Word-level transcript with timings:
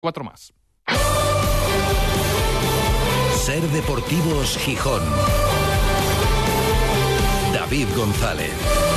cuatro 0.00 0.24
más. 0.24 0.52
Ser 3.36 3.62
Deportivos 3.62 4.58
Gijón. 4.58 5.02
David 7.52 7.88
González. 7.96 8.87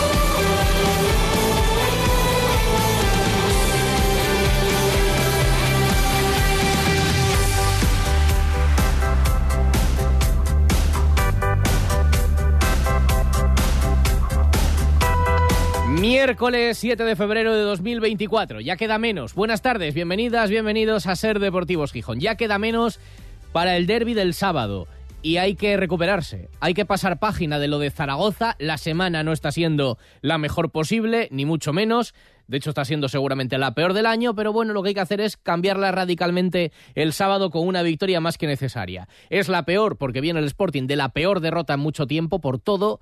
Miércoles 16.02 16.80
7 16.80 17.04
de 17.04 17.16
febrero 17.16 17.54
de 17.54 17.62
2024. 17.62 18.60
Ya 18.60 18.76
queda 18.76 18.98
menos. 18.98 19.36
Buenas 19.36 19.62
tardes, 19.62 19.94
bienvenidas, 19.94 20.50
bienvenidos 20.50 21.06
a 21.06 21.16
Ser 21.16 21.38
Deportivos 21.38 21.92
Gijón. 21.92 22.20
Ya 22.20 22.38
queda 22.38 22.58
menos 22.58 23.00
para 23.52 23.78
el 23.78 23.86
derby 23.86 24.16
del 24.16 24.34
sábado. 24.34 24.88
Y 25.22 25.38
hay 25.38 25.54
que 25.54 25.78
recuperarse. 25.78 26.50
Hay 26.60 26.74
que 26.74 26.88
pasar 26.88 27.20
página 27.20 27.60
de 27.60 27.68
lo 27.68 27.78
de 27.78 27.92
Zaragoza. 27.92 28.56
La 28.58 28.80
semana 28.80 29.22
no 29.22 29.32
está 29.32 29.52
siendo 29.52 30.00
la 30.22 30.40
mejor 30.40 30.72
posible, 30.72 31.28
ni 31.30 31.46
mucho 31.46 31.72
menos. 31.72 32.16
De 32.48 32.58
hecho, 32.58 32.72
está 32.72 32.84
siendo 32.84 33.08
seguramente 33.08 33.60
la 33.60 33.76
peor 33.76 33.94
del 33.94 34.08
año, 34.08 34.34
pero 34.34 34.52
bueno, 34.52 34.74
lo 34.74 34.82
que 34.82 34.90
hay 34.90 34.96
que 34.96 35.02
hacer 35.02 35.22
es 35.22 35.38
cambiarla 35.38 35.92
radicalmente 35.92 36.72
el 36.96 37.14
sábado 37.14 37.52
con 37.52 37.68
una 37.68 37.84
victoria 37.84 38.20
más 38.20 38.40
que 38.40 38.48
necesaria. 38.48 39.08
Es 39.30 39.50
la 39.50 39.66
peor 39.66 39.98
porque 39.98 40.20
viene 40.20 40.40
el 40.40 40.46
Sporting 40.48 40.88
de 40.88 40.96
la 40.96 41.10
peor 41.10 41.42
derrota 41.42 41.76
en 41.76 41.80
mucho 41.80 42.08
tiempo 42.08 42.42
por 42.42 42.58
todo 42.58 43.00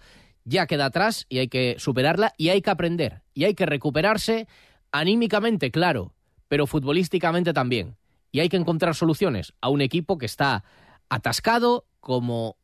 ya 0.49 0.65
queda 0.65 0.85
atrás 0.85 1.25
y 1.29 1.37
hay 1.37 1.47
que 1.47 1.75
superarla 1.77 2.33
y 2.37 2.49
hay 2.49 2.61
que 2.61 2.71
aprender 2.71 3.21
y 3.33 3.45
hay 3.45 3.53
que 3.53 3.65
recuperarse 3.65 4.47
anímicamente, 4.91 5.71
claro, 5.71 6.13
pero 6.47 6.65
futbolísticamente 6.65 7.53
también. 7.53 7.95
Y 8.31 8.39
hay 8.39 8.49
que 8.49 8.57
encontrar 8.57 8.95
soluciones 8.95 9.53
a 9.61 9.69
un 9.69 9.81
equipo 9.81 10.17
que 10.17 10.25
está 10.25 10.63
atascado, 11.07 11.85
como 11.99 12.57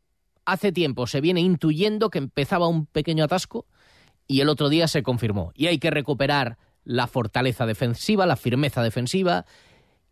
hace 0.46 0.72
tiempo 0.72 1.08
se 1.08 1.22
viene 1.22 1.42
intuyendo 1.42 2.10
que 2.10 2.20
empezaba 2.20 2.68
un 2.68 2.86
pequeño 2.86 3.24
atasco 3.24 3.66
y 4.28 4.42
el 4.42 4.50
otro 4.50 4.70
día 4.70 4.88
se 4.88 5.04
confirmó. 5.04 5.52
Y 5.56 5.68
hay 5.68 5.78
que 5.78 5.92
recuperar 5.92 6.58
la 6.84 7.08
fortaleza 7.08 7.66
defensiva, 7.66 8.26
la 8.26 8.36
firmeza 8.36 8.84
defensiva, 8.84 9.46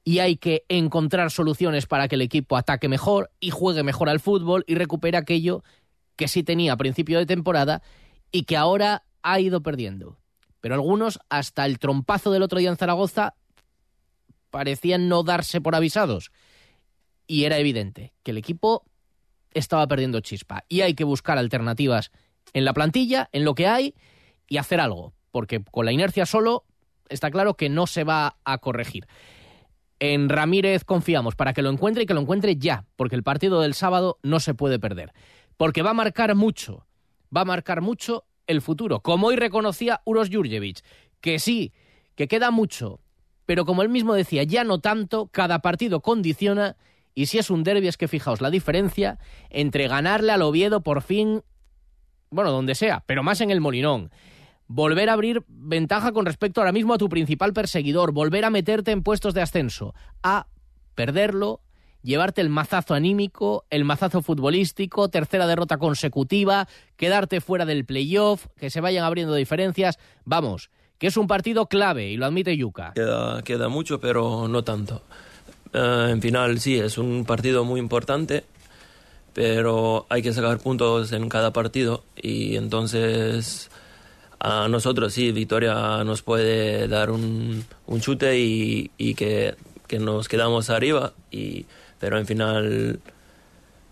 y 0.04 0.20
hay 0.20 0.38
que 0.38 0.66
encontrar 0.70 1.32
soluciones 1.32 1.86
para 1.86 2.08
que 2.08 2.16
el 2.16 2.22
equipo 2.22 2.58
ataque 2.58 2.90
mejor 2.90 3.32
y 3.40 3.52
juegue 3.52 3.84
mejor 3.84 4.10
al 4.10 4.20
fútbol 4.20 4.64
y 4.68 4.76
recupere 4.76 5.18
aquello 5.18 5.64
que 6.16 6.28
sí 6.28 6.44
tenía 6.44 6.74
a 6.74 6.78
principio 6.78 7.20
de 7.20 7.26
temporada 7.26 7.82
y 8.32 8.44
que 8.44 8.58
ahora 8.58 9.04
ha 9.22 9.40
ido 9.40 9.62
perdiendo. 9.62 10.18
Pero 10.62 10.76
algunos, 10.76 11.20
hasta 11.30 11.66
el 11.66 11.80
trompazo 11.80 12.32
del 12.32 12.44
otro 12.44 12.60
día 12.60 12.70
en 12.70 12.78
Zaragoza, 12.78 13.36
parecían 14.50 15.10
no 15.10 15.24
darse 15.24 15.62
por 15.62 15.76
avisados. 15.76 16.32
Y 17.28 17.46
era 17.46 17.58
evidente 17.58 18.14
que 18.24 18.32
el 18.32 18.38
equipo 18.38 18.86
estaba 19.54 19.88
perdiendo 19.88 20.20
chispa. 20.22 20.64
Y 20.70 20.82
hay 20.82 20.94
que 20.94 21.04
buscar 21.04 21.38
alternativas 21.38 22.12
en 22.54 22.66
la 22.66 22.74
plantilla, 22.74 23.30
en 23.32 23.46
lo 23.46 23.56
que 23.56 23.68
hay, 23.68 23.96
y 24.48 24.58
hacer 24.58 24.80
algo. 24.80 25.14
Porque 25.32 25.64
con 25.64 25.86
la 25.86 25.92
inercia 25.92 26.26
solo 26.26 26.66
está 27.10 27.32
claro 27.32 27.56
que 27.56 27.70
no 27.70 27.88
se 27.88 28.04
va 28.04 28.38
a 28.44 28.58
corregir. 28.60 29.08
En 30.00 30.30
Ramírez 30.30 30.84
confiamos 30.84 31.36
para 31.36 31.54
que 31.54 31.62
lo 31.62 31.70
encuentre 31.70 32.04
y 32.04 32.06
que 32.06 32.14
lo 32.14 32.22
encuentre 32.22 32.58
ya, 32.58 32.86
porque 32.96 33.16
el 33.16 33.24
partido 33.24 33.62
del 33.62 33.74
sábado 33.74 34.20
no 34.22 34.40
se 34.40 34.54
puede 34.54 34.80
perder 34.80 35.14
porque 35.58 35.82
va 35.82 35.92
a 35.92 35.96
marcar 35.96 36.36
mucho, 36.36 36.86
va 37.36 37.42
a 37.42 37.46
marcar 37.46 37.82
mucho 37.82 38.26
el 38.48 38.62
futuro, 38.62 39.02
como 39.02 39.28
hoy 39.28 39.36
reconocía 39.36 40.02
Uros 40.06 40.30
Jurjevic, 40.32 40.84
que 41.22 41.40
sí, 41.40 41.74
que 42.16 42.28
queda 42.28 42.52
mucho, 42.52 43.00
pero 43.46 43.66
como 43.66 43.82
él 43.82 43.90
mismo 43.90 44.14
decía, 44.14 44.44
ya 44.44 44.64
no 44.64 44.80
tanto, 44.80 45.28
cada 45.28 45.60
partido 45.60 46.02
condiciona, 46.02 46.76
y 47.16 47.28
si 47.28 47.38
es 47.38 47.50
un 47.50 47.64
derby 47.64 47.88
es 47.88 47.98
que 47.98 48.08
fijaos 48.08 48.42
la 48.42 48.50
diferencia 48.50 49.20
entre 49.50 49.88
ganarle 49.88 50.32
al 50.32 50.42
Oviedo 50.42 50.82
por 50.82 51.02
fin, 51.02 51.44
bueno, 52.30 52.52
donde 52.52 52.76
sea, 52.76 53.04
pero 53.06 53.24
más 53.24 53.42
en 53.42 53.52
el 53.52 53.62
Molinón, 53.62 54.12
volver 54.68 55.10
a 55.10 55.14
abrir 55.14 55.44
ventaja 55.48 56.12
con 56.12 56.26
respecto 56.26 56.62
ahora 56.62 56.72
mismo 56.72 56.94
a 56.94 56.98
tu 56.98 57.10
principal 57.10 57.54
perseguidor, 57.54 58.12
volver 58.12 58.46
a 58.46 58.50
meterte 58.50 58.92
en 58.92 59.04
puestos 59.04 59.34
de 59.34 59.42
ascenso, 59.42 59.94
a 60.24 60.48
perderlo 60.96 61.62
llevarte 62.04 62.42
el 62.42 62.50
mazazo 62.50 62.94
anímico, 62.94 63.66
el 63.70 63.86
mazazo 63.86 64.22
futbolístico, 64.22 65.10
tercera 65.10 65.48
derrota 65.48 65.78
consecutiva, 65.78 66.68
quedarte 66.98 67.42
fuera 67.42 67.66
del 67.66 67.86
playoff, 67.86 68.48
que 68.58 68.70
se 68.70 68.82
vayan 68.82 69.06
abriendo 69.06 69.34
diferencias. 69.34 69.98
Vamos, 70.26 70.70
que 71.00 71.08
es 71.08 71.18
un 71.18 71.28
partido 71.28 71.66
clave 71.66 72.10
y 72.10 72.18
lo 72.18 72.26
admite 72.26 72.56
Yuka. 72.56 72.94
Queda, 72.94 73.42
queda 73.42 73.70
mucho, 73.70 74.00
pero 74.00 74.48
no 74.48 74.64
tanto. 74.64 75.02
Eh, 75.74 76.10
en 76.12 76.22
final, 76.22 76.60
sí, 76.60 76.78
es 76.78 76.98
un 76.98 77.26
partido 77.26 77.66
muy 77.66 77.80
importante, 77.80 78.44
pero 79.34 80.06
hay 80.10 80.22
que 80.22 80.34
sacar 80.34 80.60
puntos 80.60 81.12
en 81.12 81.28
cada 81.30 81.52
partido 81.52 82.04
y 82.16 82.56
entonces 82.56 83.70
a 84.40 84.68
nosotros 84.68 85.14
sí, 85.14 85.32
Victoria 85.32 86.04
nos 86.04 86.22
puede 86.22 86.88
dar 86.88 87.10
un, 87.10 87.66
un 87.88 88.02
chute 88.02 88.38
y, 88.40 88.92
y 88.98 89.16
que, 89.16 89.56
que, 89.88 90.00
nos 90.00 90.28
quedamos 90.28 90.70
arriba 90.70 91.14
y 91.32 91.66
pero 92.04 92.20
en 92.20 92.26
final, 92.26 93.00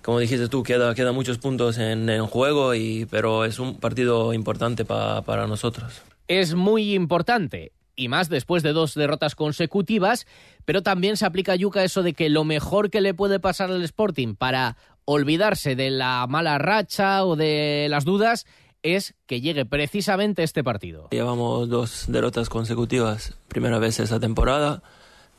como 0.02 0.20
dijiste 0.20 0.50
tú, 0.50 0.64
queda, 0.64 0.94
queda 0.96 1.14
muchos 1.14 1.38
puntos 1.38 1.78
en, 1.78 2.10
en 2.10 2.26
juego, 2.26 2.76
y, 2.76 3.08
pero 3.10 3.46
es 3.46 3.58
un 3.58 3.80
partido 3.80 4.34
importante 4.34 4.84
para 4.84 5.48
nosotros. 5.48 6.02
Es 6.28 6.54
muy 6.54 6.94
importante 6.94 7.72
y 7.96 8.10
más 8.10 8.28
después 8.28 8.64
de 8.64 8.74
dos 8.74 8.96
derrotas 8.96 9.34
consecutivas, 9.34 10.28
pero 10.66 10.84
también 10.84 11.16
se 11.16 11.26
aplica 11.26 11.54
a 11.54 11.56
Yuka 11.56 11.86
eso 11.86 12.04
de 12.04 12.12
que 12.12 12.28
lo 12.28 12.44
mejor 12.44 12.90
que 12.90 13.00
le 13.00 13.14
puede 13.14 13.40
pasar 13.40 13.72
al 13.72 13.82
Sporting 13.84 14.36
para 14.36 14.76
olvidarse 15.06 15.78
de 15.78 15.90
la 15.90 16.28
mala 16.28 16.58
racha 16.58 17.24
o 17.24 17.38
de 17.38 17.88
las 17.90 18.04
dudas 18.04 18.46
es 18.84 19.14
que 19.26 19.40
llegue 19.40 19.66
precisamente 19.66 20.44
este 20.44 20.66
partido. 20.66 21.08
Llevamos 21.12 21.70
dos 21.70 22.08
derrotas 22.10 22.50
consecutivas, 22.50 23.38
primera 23.48 23.80
vez 23.80 24.02
esa 24.02 24.20
temporada 24.20 24.84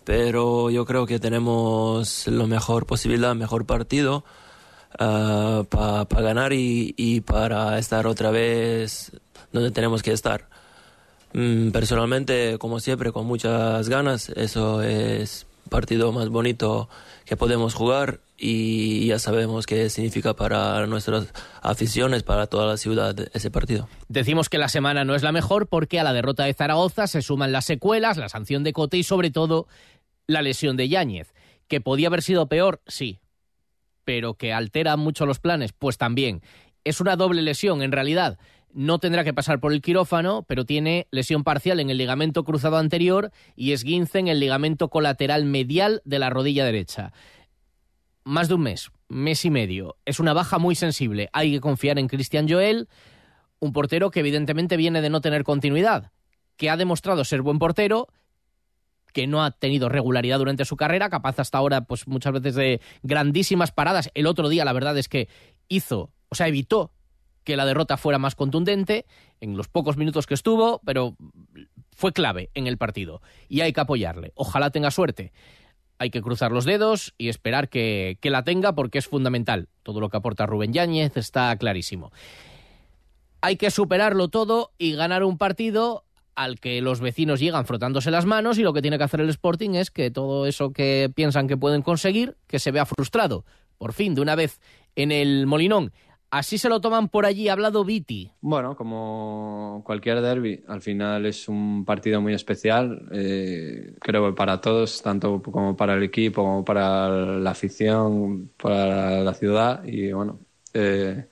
pero 0.04 0.70
yo 0.70 0.84
creo 0.84 1.06
que 1.06 1.18
tenemos 1.18 2.26
la 2.28 2.46
mejor 2.46 2.86
posibilidad, 2.86 3.34
mejor 3.34 3.66
partido 3.66 4.24
uh, 5.00 5.64
para 5.64 6.04
ganar 6.22 6.52
y, 6.52 6.94
y, 6.96 7.20
para 7.20 7.78
estar 7.78 8.06
otra 8.06 8.30
vez 8.30 9.12
donde 9.52 9.70
tenemos 9.70 10.02
que 10.02 10.12
estar. 10.12 10.48
Mm, 11.32 11.70
personalmente, 11.70 12.58
como 12.58 12.80
siempre, 12.80 13.12
con 13.12 13.26
muchas 13.26 13.88
ganas, 13.88 14.28
eso 14.30 14.82
es 14.82 15.46
partido 15.70 16.12
más 16.12 16.28
bonito 16.28 16.88
que 17.24 17.36
podemos 17.36 17.72
jugar 17.74 18.20
y 18.36 19.06
ya 19.06 19.18
sabemos 19.18 19.66
qué 19.66 19.88
significa 19.88 20.34
para 20.34 20.86
nuestras 20.86 21.28
aficiones, 21.62 22.24
para 22.24 22.46
toda 22.46 22.66
la 22.66 22.76
ciudad 22.76 23.16
ese 23.32 23.50
partido. 23.50 23.88
Decimos 24.08 24.48
que 24.48 24.58
la 24.58 24.68
semana 24.68 25.04
no 25.04 25.14
es 25.14 25.22
la 25.22 25.32
mejor 25.32 25.68
porque 25.68 26.00
a 26.00 26.04
la 26.04 26.12
derrota 26.12 26.44
de 26.44 26.52
Zaragoza 26.52 27.06
se 27.06 27.22
suman 27.22 27.52
las 27.52 27.64
secuelas, 27.64 28.18
la 28.18 28.28
sanción 28.28 28.64
de 28.64 28.72
Cote 28.72 28.98
y 28.98 29.04
sobre 29.04 29.30
todo 29.30 29.66
la 30.32 30.42
lesión 30.42 30.76
de 30.76 30.88
Yáñez. 30.88 31.34
¿Que 31.68 31.80
podía 31.80 32.08
haber 32.08 32.22
sido 32.22 32.48
peor? 32.48 32.82
Sí. 32.86 33.20
¿Pero 34.04 34.34
que 34.34 34.52
altera 34.52 34.96
mucho 34.96 35.26
los 35.26 35.38
planes? 35.38 35.72
Pues 35.72 35.98
también. 35.98 36.42
Es 36.84 37.00
una 37.00 37.16
doble 37.16 37.42
lesión, 37.42 37.82
en 37.82 37.92
realidad. 37.92 38.38
No 38.72 38.98
tendrá 38.98 39.22
que 39.22 39.34
pasar 39.34 39.60
por 39.60 39.72
el 39.72 39.82
quirófano, 39.82 40.44
pero 40.48 40.64
tiene 40.64 41.06
lesión 41.10 41.44
parcial 41.44 41.78
en 41.78 41.90
el 41.90 41.98
ligamento 41.98 42.42
cruzado 42.42 42.78
anterior 42.78 43.30
y 43.54 43.72
esguince 43.72 44.18
en 44.18 44.28
el 44.28 44.40
ligamento 44.40 44.88
colateral 44.88 45.44
medial 45.44 46.00
de 46.04 46.18
la 46.18 46.30
rodilla 46.30 46.64
derecha. 46.64 47.12
Más 48.24 48.48
de 48.48 48.54
un 48.54 48.62
mes, 48.62 48.90
mes 49.08 49.44
y 49.44 49.50
medio. 49.50 49.96
Es 50.06 50.20
una 50.20 50.32
baja 50.32 50.58
muy 50.58 50.74
sensible. 50.74 51.28
Hay 51.32 51.52
que 51.52 51.60
confiar 51.60 51.98
en 51.98 52.08
Cristian 52.08 52.48
Joel, 52.48 52.88
un 53.60 53.72
portero 53.72 54.10
que 54.10 54.20
evidentemente 54.20 54.76
viene 54.76 55.02
de 55.02 55.10
no 55.10 55.20
tener 55.20 55.44
continuidad, 55.44 56.10
que 56.56 56.70
ha 56.70 56.76
demostrado 56.76 57.24
ser 57.24 57.42
buen 57.42 57.58
portero, 57.58 58.08
que 59.12 59.26
no 59.26 59.44
ha 59.44 59.50
tenido 59.50 59.88
regularidad 59.88 60.38
durante 60.38 60.64
su 60.64 60.76
carrera, 60.76 61.10
capaz 61.10 61.38
hasta 61.38 61.58
ahora, 61.58 61.82
pues 61.82 62.06
muchas 62.06 62.32
veces 62.32 62.54
de 62.54 62.80
grandísimas 63.02 63.72
paradas. 63.72 64.10
El 64.14 64.26
otro 64.26 64.48
día, 64.48 64.64
la 64.64 64.72
verdad 64.72 64.96
es 64.98 65.08
que 65.08 65.28
hizo, 65.68 66.10
o 66.28 66.34
sea, 66.34 66.48
evitó 66.48 66.92
que 67.44 67.56
la 67.56 67.66
derrota 67.66 67.96
fuera 67.96 68.18
más 68.18 68.34
contundente 68.34 69.06
en 69.40 69.56
los 69.56 69.68
pocos 69.68 69.96
minutos 69.96 70.26
que 70.26 70.34
estuvo, 70.34 70.80
pero 70.84 71.16
fue 71.94 72.12
clave 72.12 72.50
en 72.54 72.66
el 72.66 72.78
partido 72.78 73.20
y 73.48 73.60
hay 73.60 73.72
que 73.72 73.80
apoyarle. 73.80 74.32
Ojalá 74.34 74.70
tenga 74.70 74.90
suerte. 74.90 75.32
Hay 75.98 76.10
que 76.10 76.22
cruzar 76.22 76.50
los 76.50 76.64
dedos 76.64 77.14
y 77.16 77.28
esperar 77.28 77.68
que, 77.68 78.18
que 78.20 78.30
la 78.30 78.42
tenga 78.44 78.74
porque 78.74 78.98
es 78.98 79.06
fundamental. 79.06 79.68
Todo 79.82 80.00
lo 80.00 80.08
que 80.08 80.16
aporta 80.16 80.46
Rubén 80.46 80.72
Yáñez 80.72 81.16
está 81.16 81.56
clarísimo. 81.56 82.12
Hay 83.40 83.56
que 83.56 83.70
superarlo 83.70 84.28
todo 84.28 84.72
y 84.78 84.94
ganar 84.94 85.24
un 85.24 85.38
partido 85.38 86.04
al 86.34 86.60
que 86.60 86.80
los 86.80 87.00
vecinos 87.00 87.40
llegan 87.40 87.66
frotándose 87.66 88.10
las 88.10 88.26
manos 88.26 88.58
y 88.58 88.62
lo 88.62 88.72
que 88.72 88.82
tiene 88.82 88.98
que 88.98 89.04
hacer 89.04 89.20
el 89.20 89.28
Sporting 89.30 89.70
es 89.74 89.90
que 89.90 90.10
todo 90.10 90.46
eso 90.46 90.72
que 90.72 91.10
piensan 91.14 91.48
que 91.48 91.56
pueden 91.56 91.82
conseguir, 91.82 92.36
que 92.46 92.58
se 92.58 92.70
vea 92.70 92.86
frustrado. 92.86 93.44
Por 93.78 93.92
fin, 93.92 94.14
de 94.14 94.20
una 94.20 94.34
vez 94.34 94.60
en 94.94 95.12
el 95.12 95.46
Molinón, 95.46 95.92
Así 96.32 96.56
se 96.56 96.70
lo 96.70 96.80
toman 96.80 97.10
por 97.10 97.26
allí, 97.26 97.50
ha 97.50 97.52
hablado 97.52 97.84
Viti. 97.84 98.32
Bueno, 98.40 98.74
como 98.74 99.82
cualquier 99.84 100.22
derby, 100.22 100.64
al 100.66 100.80
final 100.80 101.26
es 101.26 101.46
un 101.46 101.84
partido 101.84 102.22
muy 102.22 102.32
especial, 102.32 103.06
eh, 103.12 103.92
creo 104.00 104.28
que 104.28 104.32
para 104.34 104.58
todos, 104.58 105.02
tanto 105.02 105.42
como 105.42 105.76
para 105.76 105.92
el 105.92 106.02
equipo, 106.02 106.42
como 106.42 106.64
para 106.64 107.10
la 107.10 107.50
afición, 107.50 108.50
para 108.56 109.20
la 109.20 109.34
ciudad 109.34 109.84
y 109.84 110.10
bueno, 110.12 110.40
eh, 110.72 111.26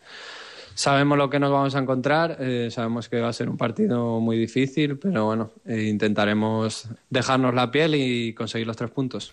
sabemos 0.75 1.19
lo 1.19 1.31
que 1.31 1.39
nos 1.41 1.51
vamos 1.51 1.75
a 1.75 1.79
encontrar, 1.79 2.37
eh, 2.41 2.69
sabemos 2.71 3.09
que 3.09 3.21
va 3.21 3.29
a 3.29 3.33
ser 3.33 3.49
un 3.49 3.57
partido 3.57 4.21
muy 4.21 4.37
difícil, 4.39 4.99
pero 4.99 5.27
bueno, 5.27 5.53
intentaremos 5.67 6.89
dejarnos 7.09 7.55
la 7.55 7.71
piel 7.71 7.95
y 7.95 8.35
conseguir 8.35 8.67
los 8.67 8.77
tres 8.77 8.91
puntos. 8.91 9.33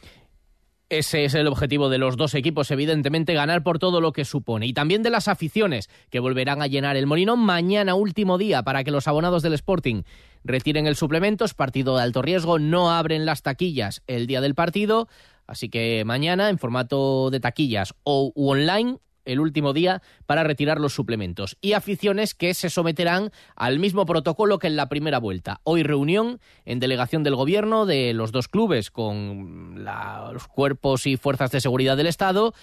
Ese 0.89 1.25
es 1.25 1.33
el 1.33 1.47
objetivo 1.47 1.89
de 1.89 1.97
los 1.97 2.15
dos 2.15 2.33
equipos, 2.33 2.71
evidentemente, 2.71 3.33
ganar 3.33 3.61
por 3.61 3.77
todo 3.77 3.99
lo 3.99 4.13
que 4.13 4.23
supone. 4.23 4.67
Y 4.67 4.73
también 4.73 5.03
de 5.03 5.09
las 5.09 5.27
aficiones, 5.27 5.89
que 6.09 6.21
volverán 6.21 6.61
a 6.61 6.67
llenar 6.67 6.95
el 6.95 7.07
Molinón 7.07 7.39
mañana, 7.39 7.93
último 7.93 8.37
día, 8.37 8.63
para 8.63 8.85
que 8.85 8.91
los 8.91 9.05
abonados 9.05 9.43
del 9.43 9.51
Sporting 9.51 10.03
retiren 10.45 10.87
el 10.87 10.95
suplemento. 10.95 11.43
Es 11.43 11.53
partido 11.53 11.97
de 11.97 12.03
alto 12.03 12.21
riesgo, 12.21 12.57
no 12.57 12.89
abren 12.89 13.25
las 13.25 13.41
taquillas 13.41 14.01
el 14.07 14.27
día 14.27 14.39
del 14.39 14.55
partido. 14.55 15.09
Así 15.45 15.67
que 15.67 16.03
mañana, 16.05 16.49
en 16.49 16.57
formato 16.57 17.31
de 17.31 17.41
taquillas 17.41 17.93
o 18.03 18.31
online, 18.33 18.99
el 19.27 19.39
último 19.39 19.73
día 19.73 20.01
para 20.25 20.43
retirar 20.43 20.79
los 20.79 20.93
suplementos. 20.93 21.57
Y 21.61 21.73
aficiones 21.73 22.33
que 22.33 22.53
se 22.53 22.69
someterán 22.69 23.31
al 23.55 23.79
mismo 23.79 24.05
protocolo 24.05 24.57
que 24.57 24.67
en 24.67 24.75
la 24.75 24.89
primera 24.89 25.19
vuelta. 25.19 25.59
Hoy 25.63 25.83
reunión 25.83 26.39
en 26.65 26.79
delegación 26.79 27.23
del 27.23 27.35
gobierno 27.35 27.85
de 27.85 28.13
los 28.13 28.31
dos 28.31 28.47
clubes 28.47 28.89
con 28.89 29.83
los 29.83 30.47
cuerpos 30.47 31.05
y 31.05 31.17
fuerzas 31.17 31.51
de 31.51 31.61
seguridad 31.61 31.97
del 31.97 32.07
Estado 32.07 32.53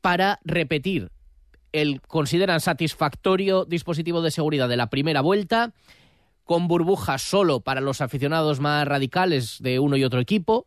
para 0.00 0.40
repetir 0.44 1.10
el 1.72 2.00
consideran 2.02 2.60
satisfactorio 2.60 3.64
dispositivo 3.64 4.22
de 4.22 4.30
seguridad 4.30 4.68
de 4.68 4.76
la 4.76 4.90
primera 4.90 5.20
vuelta 5.20 5.72
con 6.44 6.68
burbujas 6.68 7.22
solo 7.22 7.60
para 7.60 7.80
los 7.80 8.00
aficionados 8.00 8.60
más 8.60 8.86
radicales 8.86 9.58
de 9.60 9.78
uno 9.78 9.96
y 9.96 10.04
otro 10.04 10.20
equipo 10.20 10.66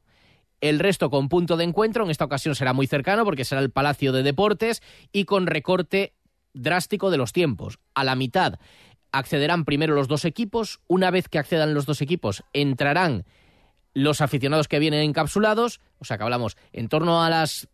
el 0.65 0.79
resto 0.79 1.09
con 1.09 1.29
punto 1.29 1.57
de 1.57 1.63
encuentro, 1.63 2.03
en 2.03 2.11
esta 2.11 2.25
ocasión 2.25 2.55
será 2.55 2.73
muy 2.73 2.87
cercano 2.87 3.23
porque 3.23 3.45
será 3.45 3.61
el 3.61 3.71
Palacio 3.71 4.11
de 4.11 4.23
Deportes 4.23 4.81
y 5.11 5.25
con 5.25 5.47
recorte 5.47 6.13
drástico 6.53 7.11
de 7.11 7.17
los 7.17 7.33
tiempos. 7.33 7.79
A 7.93 8.03
la 8.03 8.15
mitad 8.15 8.59
accederán 9.11 9.65
primero 9.65 9.95
los 9.95 10.07
dos 10.07 10.25
equipos, 10.25 10.79
una 10.87 11.11
vez 11.11 11.29
que 11.29 11.39
accedan 11.39 11.73
los 11.73 11.85
dos 11.85 12.01
equipos 12.01 12.43
entrarán 12.53 13.25
los 13.93 14.21
aficionados 14.21 14.67
que 14.67 14.79
vienen 14.79 15.01
encapsulados, 15.01 15.79
o 15.99 16.05
sea 16.05 16.17
que 16.17 16.23
hablamos 16.23 16.57
en 16.73 16.89
torno 16.89 17.23
a 17.23 17.29
las 17.29 17.69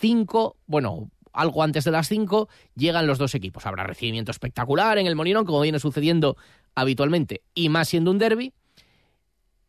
5, 0.00 0.56
bueno, 0.66 1.10
algo 1.32 1.62
antes 1.62 1.84
de 1.84 1.90
las 1.90 2.08
5, 2.08 2.48
llegan 2.76 3.06
los 3.06 3.18
dos 3.18 3.34
equipos. 3.34 3.66
Habrá 3.66 3.84
recibimiento 3.84 4.30
espectacular 4.30 4.98
en 4.98 5.06
el 5.06 5.16
Molinón, 5.16 5.44
como 5.44 5.60
viene 5.60 5.80
sucediendo 5.80 6.36
habitualmente, 6.74 7.42
y 7.54 7.68
más 7.68 7.88
siendo 7.88 8.12
un 8.12 8.18
derby. 8.18 8.52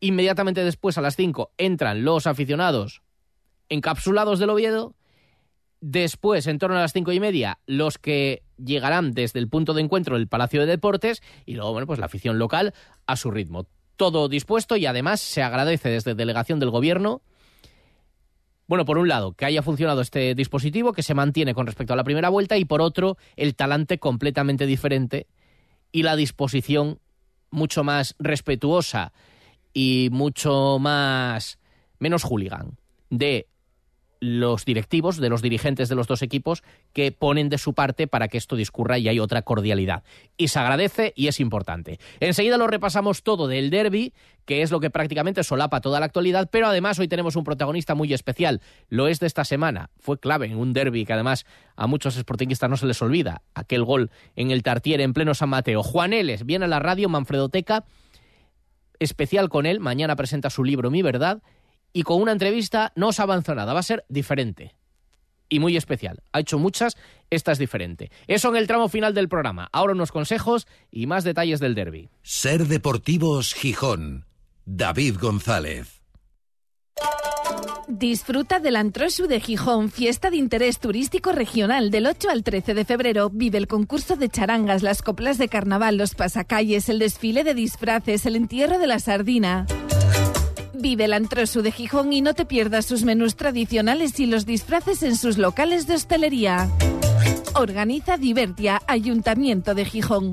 Inmediatamente 0.06 0.62
después, 0.62 0.96
a 0.98 1.00
las 1.00 1.16
5, 1.16 1.50
entran 1.58 2.04
los 2.04 2.28
aficionados 2.28 3.02
encapsulados 3.68 4.38
del 4.38 4.50
Oviedo. 4.50 4.94
Después, 5.80 6.46
en 6.46 6.60
torno 6.60 6.76
a 6.76 6.80
las 6.80 6.92
cinco 6.92 7.10
y 7.10 7.18
media, 7.18 7.58
los 7.66 7.98
que 7.98 8.44
llegarán 8.56 9.14
desde 9.14 9.40
el 9.40 9.48
punto 9.48 9.74
de 9.74 9.82
encuentro 9.82 10.16
del 10.16 10.28
Palacio 10.28 10.60
de 10.60 10.66
Deportes 10.66 11.24
y 11.44 11.54
luego, 11.54 11.72
bueno, 11.72 11.88
pues 11.88 11.98
la 11.98 12.06
afición 12.06 12.38
local 12.38 12.72
a 13.08 13.16
su 13.16 13.32
ritmo. 13.32 13.66
Todo 13.96 14.28
dispuesto 14.28 14.76
y 14.76 14.86
además 14.86 15.20
se 15.20 15.42
agradece 15.42 15.88
desde 15.88 16.14
delegación 16.14 16.60
del 16.60 16.70
gobierno, 16.70 17.22
bueno, 18.68 18.84
por 18.84 18.98
un 18.98 19.08
lado, 19.08 19.32
que 19.32 19.44
haya 19.44 19.62
funcionado 19.62 20.02
este 20.02 20.36
dispositivo, 20.36 20.92
que 20.92 21.02
se 21.02 21.14
mantiene 21.14 21.52
con 21.52 21.66
respecto 21.66 21.94
a 21.94 21.96
la 21.96 22.04
primera 22.04 22.28
vuelta 22.28 22.56
y 22.56 22.64
por 22.64 22.80
otro, 22.80 23.16
el 23.34 23.56
talante 23.56 23.98
completamente 23.98 24.66
diferente 24.66 25.26
y 25.90 26.04
la 26.04 26.14
disposición 26.14 27.00
mucho 27.50 27.82
más 27.82 28.14
respetuosa 28.20 29.12
y 29.76 30.08
mucho 30.10 30.78
más 30.80 31.58
menos 31.98 32.24
hooligan 32.24 32.78
de 33.10 33.46
los 34.20 34.64
directivos, 34.64 35.18
de 35.18 35.28
los 35.28 35.42
dirigentes 35.42 35.90
de 35.90 35.94
los 35.94 36.06
dos 36.06 36.22
equipos 36.22 36.62
que 36.94 37.12
ponen 37.12 37.50
de 37.50 37.58
su 37.58 37.74
parte 37.74 38.06
para 38.06 38.28
que 38.28 38.38
esto 38.38 38.56
discurra 38.56 38.96
y 38.96 39.06
hay 39.06 39.20
otra 39.20 39.42
cordialidad. 39.42 40.02
Y 40.38 40.48
se 40.48 40.58
agradece 40.60 41.12
y 41.14 41.26
es 41.26 41.40
importante. 41.40 42.00
Enseguida 42.20 42.56
lo 42.56 42.68
repasamos 42.68 43.22
todo 43.22 43.48
del 43.48 43.68
derby, 43.68 44.14
que 44.46 44.62
es 44.62 44.70
lo 44.70 44.80
que 44.80 44.88
prácticamente 44.88 45.44
solapa 45.44 45.82
toda 45.82 46.00
la 46.00 46.06
actualidad, 46.06 46.48
pero 46.50 46.68
además 46.68 46.98
hoy 46.98 47.08
tenemos 47.08 47.36
un 47.36 47.44
protagonista 47.44 47.94
muy 47.94 48.14
especial. 48.14 48.62
Lo 48.88 49.08
es 49.08 49.20
de 49.20 49.26
esta 49.26 49.44
semana. 49.44 49.90
Fue 49.98 50.18
clave 50.18 50.46
en 50.46 50.56
un 50.56 50.72
derby 50.72 51.04
que 51.04 51.12
además 51.12 51.44
a 51.76 51.86
muchos 51.86 52.14
sportingistas 52.14 52.70
no 52.70 52.78
se 52.78 52.86
les 52.86 53.02
olvida. 53.02 53.42
Aquel 53.54 53.84
gol 53.84 54.10
en 54.36 54.50
el 54.50 54.62
Tartiere 54.62 55.04
en 55.04 55.12
pleno 55.12 55.34
San 55.34 55.50
Mateo. 55.50 55.82
Juan 55.82 56.14
Eles 56.14 56.46
viene 56.46 56.64
a 56.64 56.68
la 56.68 56.78
radio 56.78 57.10
Manfredo 57.10 57.50
Teca 57.50 57.84
especial 59.00 59.48
con 59.48 59.66
él. 59.66 59.80
Mañana 59.80 60.16
presenta 60.16 60.50
su 60.50 60.64
libro 60.64 60.90
Mi 60.90 61.02
Verdad 61.02 61.42
y 61.92 62.02
con 62.02 62.20
una 62.20 62.32
entrevista 62.32 62.92
no 62.96 63.08
os 63.08 63.20
avanza 63.20 63.54
nada, 63.54 63.72
va 63.72 63.80
a 63.80 63.84
ser 63.84 64.04
diferente 64.08 64.74
y 65.48 65.60
muy 65.60 65.76
especial. 65.76 66.22
Ha 66.32 66.40
hecho 66.40 66.58
muchas, 66.58 66.96
esta 67.30 67.52
es 67.52 67.58
diferente. 67.58 68.10
Eso 68.26 68.48
en 68.48 68.56
el 68.56 68.66
tramo 68.66 68.88
final 68.88 69.14
del 69.14 69.28
programa. 69.28 69.68
Ahora 69.72 69.92
unos 69.92 70.12
consejos 70.12 70.66
y 70.90 71.06
más 71.06 71.24
detalles 71.24 71.60
del 71.60 71.74
derby. 71.74 72.10
Ser 72.22 72.66
Deportivos 72.66 73.54
Gijón. 73.54 74.26
David 74.64 75.16
González. 75.20 75.95
Disfruta 77.88 78.58
del 78.58 78.74
Antrosu 78.74 79.28
de 79.28 79.38
Gijón, 79.40 79.90
fiesta 79.92 80.28
de 80.28 80.36
interés 80.36 80.80
turístico 80.80 81.30
regional 81.30 81.92
del 81.92 82.06
8 82.06 82.30
al 82.30 82.42
13 82.42 82.74
de 82.74 82.84
febrero. 82.84 83.30
Vive 83.32 83.58
el 83.58 83.68
concurso 83.68 84.16
de 84.16 84.28
charangas, 84.28 84.82
las 84.82 85.02
coplas 85.02 85.38
de 85.38 85.48
carnaval, 85.48 85.96
los 85.96 86.16
pasacalles, 86.16 86.88
el 86.88 86.98
desfile 86.98 87.44
de 87.44 87.54
disfraces, 87.54 88.26
el 88.26 88.34
entierro 88.34 88.80
de 88.80 88.88
la 88.88 88.98
sardina. 88.98 89.66
Vive 90.74 91.04
el 91.04 91.12
Antrosu 91.12 91.62
de 91.62 91.70
Gijón 91.70 92.12
y 92.12 92.22
no 92.22 92.34
te 92.34 92.44
pierdas 92.44 92.86
sus 92.86 93.04
menús 93.04 93.36
tradicionales 93.36 94.18
y 94.18 94.26
los 94.26 94.46
disfraces 94.46 95.04
en 95.04 95.16
sus 95.16 95.38
locales 95.38 95.86
de 95.86 95.94
hostelería. 95.94 96.68
Organiza 97.54 98.16
Divertia, 98.16 98.82
Ayuntamiento 98.88 99.74
de 99.76 99.84
Gijón. 99.84 100.32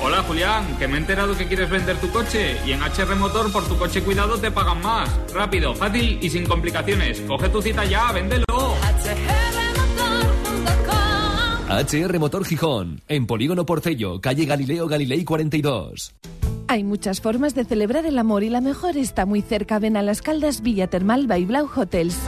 Hola 0.00 0.22
Julián, 0.22 0.76
que 0.78 0.86
me 0.86 0.94
he 0.94 0.98
enterado 0.98 1.36
que 1.36 1.46
quieres 1.46 1.68
vender 1.68 1.96
tu 1.96 2.08
coche 2.10 2.56
y 2.64 2.72
en 2.72 2.80
HR 2.80 3.16
Motor 3.16 3.50
por 3.50 3.66
tu 3.66 3.76
coche 3.76 4.02
cuidado 4.02 4.38
te 4.38 4.50
pagan 4.50 4.80
más. 4.80 5.10
Rápido, 5.34 5.74
fácil 5.74 6.18
y 6.22 6.30
sin 6.30 6.46
complicaciones. 6.46 7.20
Coge 7.22 7.48
tu 7.48 7.60
cita 7.60 7.84
ya, 7.84 8.12
véndelo. 8.12 8.44
HR 11.68 12.18
Motor 12.18 12.44
Gijón, 12.44 13.02
en 13.08 13.26
Polígono 13.26 13.66
Porcello, 13.66 14.20
calle 14.20 14.46
Galileo 14.46 14.86
Galilei 14.86 15.24
42. 15.24 16.14
Hay 16.68 16.84
muchas 16.84 17.20
formas 17.20 17.54
de 17.54 17.64
celebrar 17.64 18.06
el 18.06 18.18
amor 18.18 18.44
y 18.44 18.50
la 18.50 18.60
mejor 18.60 18.96
está 18.96 19.26
muy 19.26 19.42
cerca. 19.42 19.78
Ven 19.78 19.96
a 19.96 20.02
Las 20.02 20.22
Caldas 20.22 20.62
Villa 20.62 20.86
Termal 20.86 21.26
by 21.26 21.44
Blau 21.44 21.68
Hotels. 21.74 22.18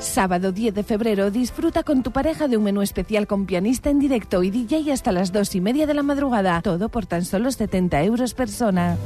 Sábado 0.00 0.50
10 0.50 0.74
de 0.74 0.82
febrero 0.82 1.30
disfruta 1.30 1.82
con 1.82 2.02
tu 2.02 2.10
pareja 2.10 2.48
de 2.48 2.56
un 2.56 2.64
menú 2.64 2.80
especial 2.80 3.26
con 3.26 3.44
pianista 3.44 3.90
en 3.90 3.98
directo 3.98 4.42
y 4.42 4.50
DJ 4.50 4.92
hasta 4.92 5.12
las 5.12 5.30
dos 5.30 5.54
y 5.54 5.60
media 5.60 5.86
de 5.86 5.92
la 5.92 6.02
madrugada. 6.02 6.62
Todo 6.62 6.88
por 6.88 7.04
tan 7.04 7.24
solo 7.26 7.52
70 7.52 8.02
euros 8.04 8.32
persona. 8.32 8.96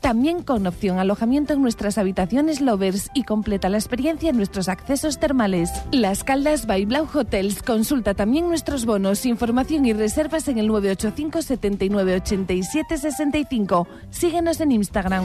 También 0.00 0.44
con 0.44 0.64
opción 0.68 1.00
alojamiento 1.00 1.54
en 1.54 1.62
nuestras 1.62 1.98
habitaciones 1.98 2.60
Lovers 2.60 3.10
y 3.14 3.24
completa 3.24 3.68
la 3.68 3.78
experiencia 3.78 4.30
en 4.30 4.36
nuestros 4.36 4.68
accesos 4.68 5.18
termales. 5.18 5.70
Las 5.90 6.22
Caldas 6.22 6.68
by 6.68 6.84
Blau 6.84 7.08
Hotels. 7.12 7.60
Consulta 7.60 8.14
también 8.14 8.46
nuestros 8.46 8.86
bonos, 8.86 9.26
información 9.26 9.86
y 9.86 9.92
reservas 9.92 10.46
en 10.46 10.58
el 10.58 10.68
985 10.68 11.42
79 11.42 12.14
87 12.14 12.96
65. 12.96 13.88
Síguenos 14.10 14.60
en 14.60 14.70
Instagram. 14.70 15.24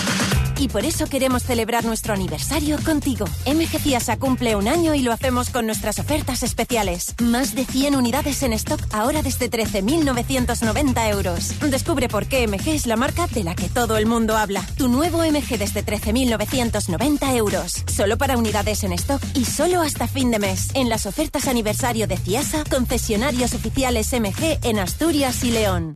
Y 0.61 0.67
por 0.67 0.85
eso 0.85 1.07
queremos 1.07 1.41
celebrar 1.41 1.85
nuestro 1.85 2.13
aniversario 2.13 2.77
contigo. 2.85 3.25
MG 3.47 3.79
Ciasa 3.79 4.17
cumple 4.17 4.55
un 4.55 4.67
año 4.67 4.93
y 4.93 5.01
lo 5.01 5.11
hacemos 5.11 5.49
con 5.49 5.65
nuestras 5.65 5.97
ofertas 5.97 6.43
especiales. 6.43 7.15
Más 7.19 7.55
de 7.55 7.65
100 7.65 7.95
unidades 7.95 8.43
en 8.43 8.53
stock 8.53 8.79
ahora 8.91 9.23
desde 9.23 9.49
13.990 9.49 11.09
euros. 11.09 11.59
Descubre 11.67 12.09
por 12.09 12.27
qué 12.27 12.47
MG 12.47 12.75
es 12.75 12.85
la 12.85 12.95
marca 12.95 13.25
de 13.25 13.43
la 13.43 13.55
que 13.55 13.69
todo 13.69 13.97
el 13.97 14.05
mundo 14.05 14.37
habla. 14.37 14.63
Tu 14.77 14.87
nuevo 14.87 15.23
MG 15.23 15.57
desde 15.57 15.83
13.990 15.83 17.35
euros. 17.37 17.83
Solo 17.87 18.19
para 18.19 18.37
unidades 18.37 18.83
en 18.83 18.93
stock 18.93 19.23
y 19.33 19.45
solo 19.45 19.81
hasta 19.81 20.07
fin 20.07 20.29
de 20.29 20.37
mes. 20.37 20.67
En 20.75 20.89
las 20.89 21.07
ofertas 21.07 21.47
aniversario 21.47 22.05
de 22.05 22.17
Ciasa, 22.17 22.65
concesionarios 22.69 23.55
oficiales 23.55 24.13
MG 24.13 24.59
en 24.61 24.77
Asturias 24.77 25.43
y 25.43 25.49
León. 25.49 25.95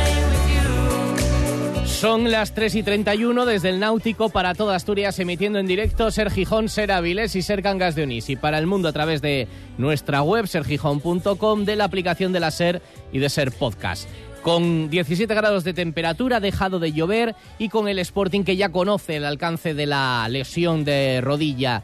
Son 1.85 2.31
las 2.31 2.53
3 2.53 2.75
y 2.75 2.83
31 2.83 3.45
desde 3.45 3.69
el 3.69 3.79
Náutico 3.79 4.29
para 4.29 4.55
toda 4.55 4.75
Asturias, 4.75 5.19
emitiendo 5.19 5.59
en 5.59 5.67
directo 5.67 6.09
Ser 6.09 6.31
Gijón, 6.31 6.67
Ser 6.67 6.91
Avilés 6.91 7.35
y 7.35 7.41
Ser 7.41 7.61
Cangas 7.61 7.95
de 7.95 8.03
Onís. 8.03 8.29
Y 8.29 8.35
para 8.35 8.57
el 8.57 8.67
mundo 8.67 8.87
a 8.87 8.91
través 8.93 9.21
de 9.21 9.47
nuestra 9.77 10.23
web, 10.23 10.47
sergijón.com, 10.47 11.65
de 11.65 11.75
la 11.75 11.83
aplicación 11.83 12.33
de 12.33 12.39
la 12.39 12.51
Ser 12.51 12.81
y 13.11 13.19
de 13.19 13.29
Ser 13.29 13.51
Podcast. 13.51 14.09
Con 14.41 14.89
17 14.89 15.33
grados 15.35 15.63
de 15.63 15.73
temperatura, 15.73 16.39
dejado 16.39 16.79
de 16.79 16.91
llover 16.91 17.35
y 17.59 17.69
con 17.69 17.87
el 17.87 17.99
Sporting 17.99 18.43
que 18.43 18.57
ya 18.57 18.69
conoce 18.69 19.17
el 19.17 19.25
alcance 19.25 19.75
de 19.75 19.85
la 19.85 20.27
lesión 20.29 20.83
de 20.83 21.21
rodilla 21.21 21.83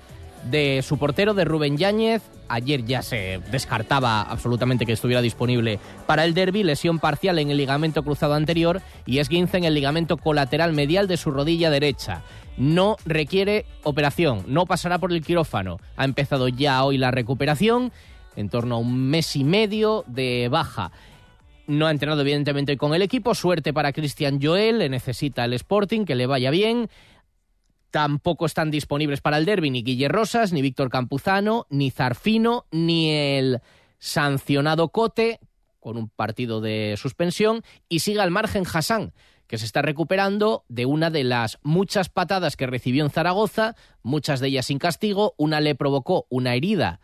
de 0.49 0.81
su 0.81 0.97
portero, 0.97 1.35
de 1.35 1.45
Rubén 1.45 1.77
Yáñez. 1.77 2.23
Ayer 2.49 2.85
ya 2.85 3.01
se 3.01 3.39
descartaba 3.51 4.21
absolutamente 4.21 4.85
que 4.85 4.93
estuviera 4.93 5.21
disponible 5.21 5.79
para 6.05 6.25
el 6.25 6.33
derby, 6.33 6.63
lesión 6.63 6.99
parcial 6.99 7.39
en 7.39 7.51
el 7.51 7.57
ligamento 7.57 8.03
cruzado 8.03 8.33
anterior 8.33 8.81
y 9.05 9.19
esguince 9.19 9.57
en 9.57 9.63
el 9.63 9.73
ligamento 9.73 10.17
colateral 10.17 10.73
medial 10.73 11.07
de 11.07 11.17
su 11.17 11.31
rodilla 11.31 11.69
derecha. 11.69 12.23
No 12.57 12.97
requiere 13.05 13.65
operación, 13.83 14.43
no 14.47 14.65
pasará 14.65 14.97
por 14.97 15.11
el 15.11 15.23
quirófano. 15.23 15.79
Ha 15.95 16.05
empezado 16.05 16.47
ya 16.47 16.83
hoy 16.83 16.97
la 16.97 17.11
recuperación, 17.11 17.91
en 18.35 18.49
torno 18.49 18.75
a 18.75 18.79
un 18.79 19.09
mes 19.09 19.35
y 19.35 19.43
medio 19.43 20.03
de 20.07 20.47
baja. 20.49 20.91
No 21.67 21.85
ha 21.85 21.91
entrenado 21.91 22.21
evidentemente 22.21 22.77
con 22.77 22.93
el 22.93 23.01
equipo, 23.01 23.35
suerte 23.35 23.73
para 23.73 23.91
Cristian 23.91 24.39
Joel, 24.41 24.79
le 24.79 24.89
necesita 24.89 25.43
el 25.43 25.53
Sporting, 25.53 26.05
que 26.05 26.15
le 26.15 26.25
vaya 26.25 26.49
bien. 26.49 26.89
Tampoco 27.91 28.45
están 28.45 28.71
disponibles 28.71 29.21
para 29.21 29.37
el 29.37 29.45
derby 29.45 29.69
ni 29.69 29.83
Guille 29.83 30.07
Rosas, 30.07 30.51
ni 30.53 30.61
Víctor 30.61 30.89
Campuzano, 30.89 31.67
ni 31.69 31.89
Zarfino, 31.91 32.65
ni 32.71 33.11
el 33.11 33.61
sancionado 33.97 34.89
Cote, 34.89 35.39
con 35.79 35.97
un 35.97 36.09
partido 36.09 36.59
de 36.59 36.95
suspensión, 36.97 37.63
y 37.87 37.99
sigue 37.99 38.19
al 38.19 38.31
margen 38.31 38.65
Hassan, 38.71 39.13
que 39.47 39.57
se 39.57 39.65
está 39.65 39.81
recuperando 39.81 40.65
de 40.67 40.85
una 40.85 41.09
de 41.09 41.23
las 41.23 41.59
muchas 41.63 42.09
patadas 42.09 42.57
que 42.57 42.67
recibió 42.67 43.03
en 43.05 43.09
Zaragoza, 43.09 43.75
muchas 44.03 44.41
de 44.41 44.49
ellas 44.49 44.65
sin 44.65 44.79
castigo, 44.79 45.33
una 45.37 45.61
le 45.61 45.75
provocó 45.75 46.25
una 46.29 46.55
herida 46.55 46.99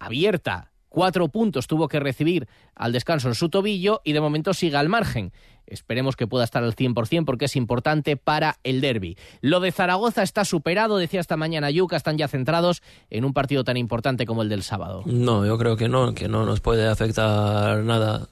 abierta 0.00 0.69
Cuatro 0.90 1.28
puntos 1.28 1.68
tuvo 1.68 1.86
que 1.86 2.00
recibir 2.00 2.48
al 2.74 2.92
descanso 2.92 3.28
en 3.28 3.36
su 3.36 3.48
tobillo 3.48 4.00
y 4.04 4.12
de 4.12 4.20
momento 4.20 4.52
sigue 4.52 4.76
al 4.76 4.88
margen. 4.88 5.32
Esperemos 5.68 6.16
que 6.16 6.26
pueda 6.26 6.42
estar 6.42 6.64
al 6.64 6.74
100% 6.74 7.24
porque 7.24 7.44
es 7.44 7.54
importante 7.54 8.16
para 8.16 8.58
el 8.64 8.80
derby. 8.80 9.16
Lo 9.40 9.60
de 9.60 9.70
Zaragoza 9.70 10.24
está 10.24 10.44
superado, 10.44 10.98
decía 10.98 11.20
esta 11.20 11.36
mañana 11.36 11.70
Yuca, 11.70 11.96
están 11.96 12.18
ya 12.18 12.26
centrados 12.26 12.82
en 13.08 13.24
un 13.24 13.32
partido 13.32 13.62
tan 13.62 13.76
importante 13.76 14.26
como 14.26 14.42
el 14.42 14.48
del 14.48 14.64
sábado. 14.64 15.04
No, 15.06 15.46
yo 15.46 15.56
creo 15.58 15.76
que 15.76 15.88
no, 15.88 16.12
que 16.12 16.26
no 16.26 16.44
nos 16.44 16.60
puede 16.60 16.88
afectar 16.88 17.84
nada 17.84 18.28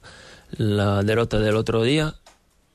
la 0.51 1.01
derrota 1.03 1.39
del 1.39 1.55
otro 1.55 1.81
día. 1.83 2.15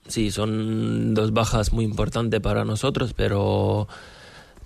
Sí, 0.08 0.30
son 0.30 1.12
dos 1.12 1.34
bajas 1.34 1.74
muy 1.74 1.84
importantes 1.84 2.40
para 2.40 2.64
nosotros, 2.64 3.12
pero 3.12 3.86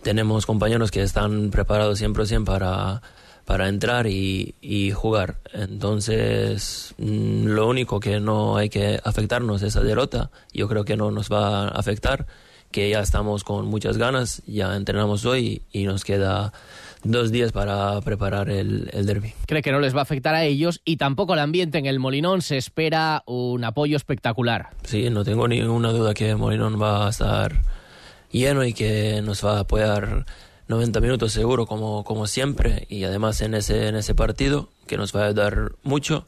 tenemos 0.03 0.47
compañeros 0.47 0.93
que 0.93 1.03
están 1.03 1.51
preparados 1.51 1.99
siempre 1.99 2.25
para 2.45 3.03
para 3.49 3.69
entrar 3.69 4.07
y, 4.07 4.93
jugar. 4.93 5.39
Entonces, 5.55 6.95
mm, 6.99 7.47
lo 7.47 7.67
único 7.67 7.99
que 7.99 8.21
no 8.21 8.59
hay 8.59 8.69
que 8.69 9.01
afectarnos 9.03 9.63
es 9.63 9.69
esa 9.69 9.81
derrota. 9.81 10.31
Yo 10.53 10.69
creo 10.69 10.85
que 10.85 10.99
no 10.99 11.11
nos 11.11 11.33
va 11.33 11.65
a 11.65 11.69
afectar, 11.69 12.27
que 12.71 12.91
ya 12.91 13.01
estamos 13.01 13.45
con 13.45 13.65
muchas 13.65 13.97
ganas, 13.97 14.43
ya 14.47 14.77
entrenamos 14.77 15.25
hoy 15.25 15.63
y 15.73 15.85
nos 15.85 16.05
queda 16.05 16.53
dos 17.05 17.33
días 17.33 17.53
para 17.53 17.99
preparar 18.03 18.51
el, 18.51 18.91
el 18.93 19.07
derby. 19.07 19.33
Cree 19.47 19.63
que 19.63 19.73
no 19.73 19.81
les 19.81 19.95
va 19.97 20.01
a 20.01 20.03
afectar 20.03 20.35
a 20.35 20.45
ellos 20.45 20.83
y 20.85 20.99
tampoco 20.99 21.33
al 21.33 21.39
ambiente 21.39 21.79
en 21.79 21.87
el 21.87 22.01
Molinón. 22.01 22.43
Se 22.43 22.59
espera 22.59 23.23
un 23.25 23.65
apoyo 23.65 23.97
espectacular. 23.97 24.69
Sí, 24.85 25.09
no 25.09 25.25
tengo 25.25 25.49
ninguna 25.49 25.91
duda 25.91 26.13
que 26.13 26.35
Molinón 26.35 26.79
va 26.79 27.07
a 27.07 27.09
estar 27.09 27.55
lleno 28.31 28.63
y 28.63 28.75
que 28.75 29.23
nos 29.23 29.43
va 29.43 29.57
a 29.57 29.61
apoyar 29.61 30.27
90 30.69 31.01
minutos 31.01 31.33
seguro 31.33 31.67
como, 31.67 32.05
como 32.05 32.27
siempre 32.27 32.87
y 32.91 33.05
además 33.05 33.41
en 33.41 33.55
ese, 33.55 33.89
en 33.89 33.97
ese 33.97 34.15
partido 34.15 34.69
que 34.87 34.99
nos 34.99 35.17
va 35.17 35.23
a 35.23 35.27
ayudar 35.29 35.73
mucho. 35.83 36.27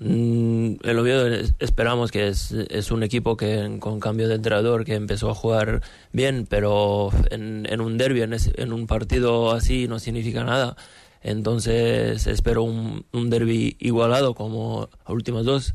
Mm, 0.00 0.74
el 0.82 0.98
Oviedo 0.98 1.26
esperamos 1.58 2.10
que 2.10 2.28
es, 2.28 2.52
es, 2.52 2.90
un 2.90 3.02
equipo 3.02 3.36
que 3.36 3.78
con 3.80 4.00
cambio 4.00 4.28
de 4.28 4.36
entrenador 4.36 4.84
que 4.84 4.94
empezó 4.94 5.30
a 5.30 5.34
jugar 5.34 5.82
bien, 6.12 6.46
pero 6.48 7.10
en, 7.30 7.66
en 7.68 7.80
un 7.80 7.98
derby, 7.98 8.22
en, 8.22 8.34
en, 8.34 8.72
un 8.72 8.86
partido 8.86 9.52
así 9.52 9.88
no 9.88 9.98
significa 9.98 10.44
nada. 10.44 10.76
Entonces 11.22 12.26
espero 12.26 12.62
un, 12.62 13.04
un 13.12 13.30
derby 13.30 13.76
igualado 13.80 14.34
como 14.34 14.90
los 15.06 15.14
últimos 15.14 15.44
dos 15.44 15.74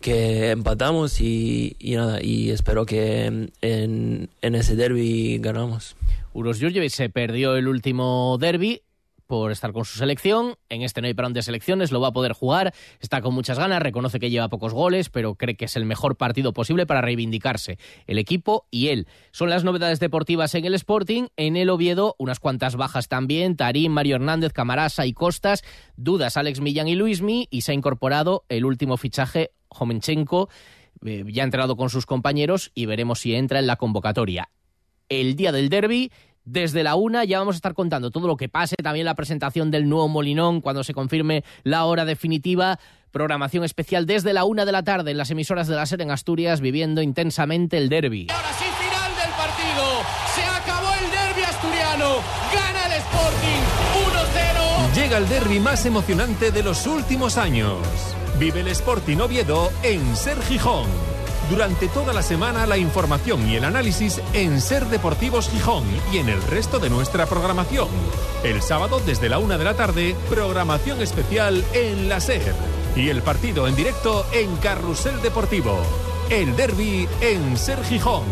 que 0.00 0.50
empatamos 0.50 1.20
y, 1.20 1.76
y, 1.78 1.96
nada, 1.96 2.22
y 2.22 2.50
espero 2.50 2.84
que 2.84 3.24
en, 3.24 4.28
en 4.42 4.54
ese 4.54 4.76
derby 4.76 5.38
ganamos. 5.38 5.96
Uros 6.34 6.58
Jurjevic 6.58 6.90
se 6.90 7.10
perdió 7.10 7.54
el 7.54 7.68
último 7.68 8.36
derby 8.40 8.82
por 9.28 9.52
estar 9.52 9.72
con 9.72 9.84
su 9.84 9.98
selección. 9.98 10.56
En 10.68 10.82
este 10.82 11.00
no 11.00 11.06
hay 11.06 11.14
parón 11.14 11.32
de 11.32 11.42
selecciones, 11.42 11.92
lo 11.92 12.00
va 12.00 12.08
a 12.08 12.12
poder 12.12 12.32
jugar. 12.32 12.74
Está 12.98 13.22
con 13.22 13.32
muchas 13.34 13.56
ganas, 13.56 13.80
reconoce 13.80 14.18
que 14.18 14.30
lleva 14.30 14.48
pocos 14.48 14.72
goles, 14.72 15.10
pero 15.10 15.36
cree 15.36 15.56
que 15.56 15.66
es 15.66 15.76
el 15.76 15.84
mejor 15.84 16.16
partido 16.16 16.52
posible 16.52 16.86
para 16.86 17.02
reivindicarse. 17.02 17.78
El 18.08 18.18
equipo 18.18 18.66
y 18.72 18.88
él. 18.88 19.06
Son 19.30 19.48
las 19.48 19.62
novedades 19.62 20.00
deportivas 20.00 20.56
en 20.56 20.64
el 20.64 20.74
Sporting. 20.74 21.28
En 21.36 21.56
el 21.56 21.70
Oviedo, 21.70 22.16
unas 22.18 22.40
cuantas 22.40 22.74
bajas 22.74 23.06
también. 23.06 23.56
Tarín, 23.56 23.92
Mario 23.92 24.16
Hernández, 24.16 24.52
Camarasa 24.52 25.06
y 25.06 25.12
Costas. 25.12 25.62
Dudas 25.96 26.36
Alex 26.36 26.60
Millán 26.60 26.88
y 26.88 26.96
Luismi. 26.96 27.46
Y 27.48 27.60
se 27.60 27.70
ha 27.70 27.74
incorporado 27.76 28.44
el 28.48 28.64
último 28.64 28.96
fichaje, 28.96 29.52
Jomenchenko. 29.68 30.48
Eh, 31.04 31.22
ya 31.28 31.44
ha 31.44 31.44
entrenado 31.44 31.76
con 31.76 31.90
sus 31.90 32.06
compañeros 32.06 32.72
y 32.74 32.86
veremos 32.86 33.20
si 33.20 33.36
entra 33.36 33.60
en 33.60 33.68
la 33.68 33.76
convocatoria 33.76 34.50
el 35.08 35.36
día 35.36 35.52
del 35.52 35.68
derby 35.68 36.10
desde 36.44 36.82
la 36.82 36.94
una. 36.94 37.24
Ya 37.24 37.38
vamos 37.38 37.54
a 37.54 37.56
estar 37.56 37.74
contando 37.74 38.10
todo 38.10 38.26
lo 38.26 38.36
que 38.36 38.48
pase, 38.48 38.76
también 38.76 39.06
la 39.06 39.14
presentación 39.14 39.70
del 39.70 39.88
nuevo 39.88 40.08
Molinón 40.08 40.60
cuando 40.60 40.84
se 40.84 40.94
confirme 40.94 41.44
la 41.62 41.84
hora 41.84 42.04
definitiva. 42.04 42.78
Programación 43.10 43.64
especial 43.64 44.06
desde 44.06 44.32
la 44.32 44.44
una 44.44 44.64
de 44.64 44.72
la 44.72 44.82
tarde 44.82 45.12
en 45.12 45.18
las 45.18 45.30
emisoras 45.30 45.68
de 45.68 45.76
la 45.76 45.86
SER 45.86 46.02
en 46.02 46.10
Asturias, 46.10 46.60
viviendo 46.60 47.00
intensamente 47.00 47.76
el 47.76 47.88
derby. 47.88 48.26
Ahora 48.30 48.52
sí, 48.52 48.64
final 48.64 49.12
del 49.16 49.30
partido. 49.36 49.84
Se 50.34 50.42
acabó 50.42 50.92
el 50.94 51.10
derby 51.10 51.42
asturiano. 51.42 52.16
Gana 52.52 52.86
el 52.86 52.92
Sporting 53.00 53.62
1-0. 54.92 54.94
Llega 54.96 55.18
el 55.18 55.28
derby 55.28 55.60
más 55.60 55.86
emocionante 55.86 56.50
de 56.50 56.62
los 56.64 56.86
últimos 56.88 57.38
años. 57.38 57.78
Vive 58.40 58.60
el 58.60 58.68
Sporting 58.68 59.18
Oviedo 59.18 59.70
en 59.84 60.16
Ser 60.16 60.42
Gijón. 60.42 61.13
Durante 61.50 61.88
toda 61.88 62.14
la 62.14 62.22
semana 62.22 62.66
la 62.66 62.78
información 62.78 63.46
y 63.48 63.56
el 63.56 63.64
análisis 63.64 64.20
en 64.32 64.60
Ser 64.62 64.86
Deportivos 64.86 65.50
Gijón 65.50 65.84
y 66.10 66.16
en 66.16 66.30
el 66.30 66.40
resto 66.42 66.78
de 66.78 66.88
nuestra 66.88 67.26
programación. 67.26 67.88
El 68.42 68.62
sábado 68.62 69.00
desde 69.04 69.28
la 69.28 69.38
una 69.38 69.58
de 69.58 69.64
la 69.64 69.74
tarde, 69.74 70.16
programación 70.30 71.02
especial 71.02 71.62
en 71.74 72.08
la 72.08 72.20
Ser. 72.20 72.54
Y 72.96 73.10
el 73.10 73.20
partido 73.22 73.68
en 73.68 73.76
directo 73.76 74.24
en 74.32 74.56
Carrusel 74.56 75.20
Deportivo. 75.20 75.76
El 76.30 76.56
derby 76.56 77.06
en 77.20 77.58
Ser 77.58 77.84
Gijón. 77.84 78.24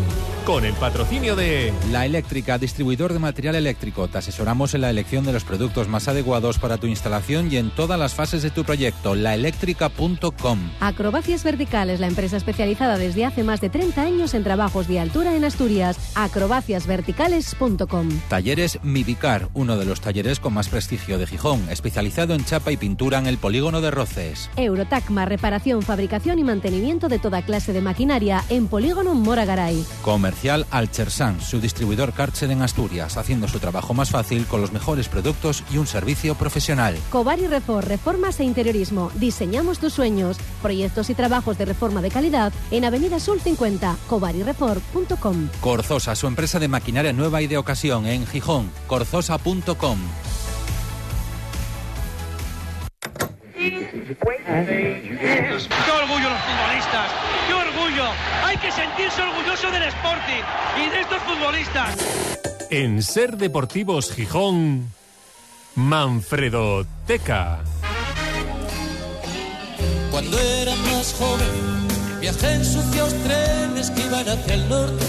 Con 0.45 0.65
el 0.65 0.73
patrocinio 0.73 1.37
de 1.37 1.71
La 1.89 2.05
Eléctrica, 2.05 2.57
distribuidor 2.57 3.13
de 3.13 3.19
material 3.19 3.55
eléctrico. 3.55 4.09
Te 4.09 4.17
asesoramos 4.17 4.73
en 4.73 4.81
la 4.81 4.89
elección 4.89 5.23
de 5.23 5.31
los 5.31 5.45
productos 5.45 5.87
más 5.87 6.09
adecuados 6.09 6.59
para 6.59 6.77
tu 6.77 6.85
instalación 6.87 7.49
y 7.49 7.55
en 7.55 7.71
todas 7.71 7.97
las 7.97 8.13
fases 8.13 8.41
de 8.41 8.51
tu 8.51 8.65
proyecto. 8.65 9.15
Laeléctrica.com. 9.15 10.59
Acrobacias 10.81 11.45
Verticales, 11.45 12.01
la 12.01 12.07
empresa 12.07 12.35
especializada 12.35 12.97
desde 12.97 13.23
hace 13.23 13.45
más 13.45 13.61
de 13.61 13.69
30 13.69 14.01
años 14.01 14.33
en 14.33 14.43
trabajos 14.43 14.89
de 14.89 14.99
altura 14.99 15.33
en 15.33 15.45
Asturias. 15.45 16.11
Acrobaciasverticales.com. 16.15 18.09
Talleres 18.27 18.79
Mivicar, 18.83 19.47
uno 19.53 19.77
de 19.77 19.85
los 19.85 20.01
talleres 20.01 20.41
con 20.41 20.53
más 20.53 20.67
prestigio 20.67 21.19
de 21.19 21.25
Gijón, 21.25 21.69
especializado 21.69 22.33
en 22.33 22.43
chapa 22.43 22.73
y 22.73 22.77
pintura 22.77 23.17
en 23.17 23.27
el 23.27 23.37
polígono 23.37 23.79
de 23.79 23.91
Roces. 23.91 24.49
Eurotacma, 24.57 25.23
reparación, 25.23 25.83
fabricación 25.83 26.37
y 26.37 26.43
mantenimiento 26.43 27.07
de 27.07 27.19
toda 27.19 27.43
clase 27.43 27.71
de 27.71 27.81
maquinaria 27.81 28.43
en 28.49 28.67
polígono 28.67 29.15
Moragaray. 29.15 29.85
Comercial 30.33 30.65
Alchersan, 30.71 31.39
su 31.41 31.61
distribuidor 31.61 32.11
Karcher 32.11 32.49
en 32.49 32.63
Asturias, 32.63 33.17
haciendo 33.17 33.47
su 33.47 33.59
trabajo 33.59 33.93
más 33.93 34.09
fácil 34.09 34.47
con 34.47 34.61
los 34.61 34.73
mejores 34.73 35.07
productos 35.07 35.63
y 35.71 35.77
un 35.77 35.85
servicio 35.85 36.33
profesional. 36.33 36.97
Cobar 37.11 37.37
y 37.37 37.45
Refor, 37.45 37.85
reformas 37.85 38.39
e 38.39 38.43
interiorismo. 38.43 39.11
Diseñamos 39.13 39.77
tus 39.77 39.93
sueños. 39.93 40.37
Proyectos 40.63 41.11
y 41.11 41.13
trabajos 41.13 41.59
de 41.59 41.65
reforma 41.65 42.01
de 42.01 42.09
calidad 42.09 42.51
en 42.71 42.83
Avenida 42.83 43.19
Sul 43.19 43.41
50, 43.41 43.95
cobaryrefor.com. 44.09 45.49
Corzosa, 45.61 46.15
su 46.15 46.25
empresa 46.25 46.57
de 46.57 46.67
maquinaria 46.67 47.13
nueva 47.13 47.43
y 47.43 47.47
de 47.47 47.59
ocasión 47.59 48.07
en 48.07 48.25
Gijón, 48.25 48.71
corzosa.com. 48.87 49.99
orgulloso 59.53 59.71
del 59.71 59.83
Sporting 59.83 60.43
y 60.77 60.89
de 60.89 61.01
estos 61.01 61.21
futbolistas. 61.23 61.95
En 62.69 63.03
Ser 63.03 63.37
Deportivos 63.37 64.11
Gijón, 64.11 64.91
Manfredo 65.75 66.85
Teca. 67.05 67.59
Cuando 70.11 70.39
era 70.39 70.75
más 70.75 71.13
joven, 71.13 72.19
viajé 72.19 72.53
en 72.53 72.65
sucios 72.65 73.13
trenes 73.23 73.91
que 73.91 74.01
iban 74.01 74.27
hacia 74.27 74.53
el 74.53 74.69
norte. 74.69 75.05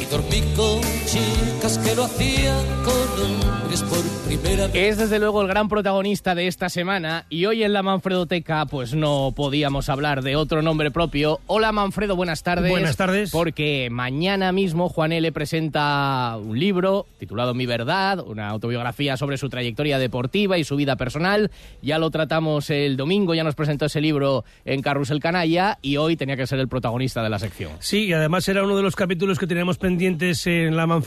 Y 0.00 0.04
dormí 0.06 0.54
con 0.56 0.99
chicas 1.10 1.76
que 1.78 1.94
lo 1.96 2.04
hacían 2.04 2.64
con 2.84 3.50
hombres 3.50 3.82
por 3.82 3.98
primera 4.26 4.66
vez. 4.68 4.74
Es 4.74 4.96
desde 4.96 5.18
luego 5.18 5.42
el 5.42 5.48
gran 5.48 5.68
protagonista 5.68 6.36
de 6.36 6.46
esta 6.46 6.68
semana 6.68 7.26
y 7.28 7.46
hoy 7.46 7.64
en 7.64 7.72
la 7.72 7.82
Manfredoteca 7.82 8.64
pues 8.66 8.94
no 8.94 9.32
podíamos 9.34 9.88
hablar 9.88 10.22
de 10.22 10.36
otro 10.36 10.62
nombre 10.62 10.92
propio. 10.92 11.40
Hola 11.48 11.72
Manfredo, 11.72 12.14
buenas 12.14 12.44
tardes. 12.44 12.70
Buenas 12.70 12.96
tardes. 12.96 13.32
Porque 13.32 13.88
mañana 13.90 14.52
mismo 14.52 14.88
Juan 14.88 15.10
L. 15.10 15.32
presenta 15.32 16.36
un 16.40 16.58
libro 16.58 17.06
titulado 17.18 17.54
Mi 17.54 17.66
Verdad, 17.66 18.20
una 18.20 18.48
autobiografía 18.48 19.16
sobre 19.16 19.36
su 19.36 19.48
trayectoria 19.48 19.98
deportiva 19.98 20.58
y 20.58 20.64
su 20.64 20.76
vida 20.76 20.94
personal. 20.94 21.50
Ya 21.82 21.98
lo 21.98 22.10
tratamos 22.10 22.70
el 22.70 22.96
domingo, 22.96 23.34
ya 23.34 23.42
nos 23.42 23.56
presentó 23.56 23.86
ese 23.86 24.00
libro 24.00 24.44
en 24.64 24.80
Carrusel 24.80 25.18
Canalla 25.18 25.78
y 25.82 25.96
hoy 25.96 26.16
tenía 26.16 26.36
que 26.36 26.46
ser 26.46 26.60
el 26.60 26.68
protagonista 26.68 27.20
de 27.20 27.30
la 27.30 27.40
sección. 27.40 27.72
Sí, 27.80 28.04
y 28.04 28.12
además 28.12 28.48
era 28.48 28.62
uno 28.62 28.76
de 28.76 28.82
los 28.82 28.94
capítulos 28.94 29.40
que 29.40 29.48
teníamos 29.48 29.76
pendientes 29.76 30.46
en 30.46 30.76
la 30.76 30.86
Manfredoteca, 30.86 30.99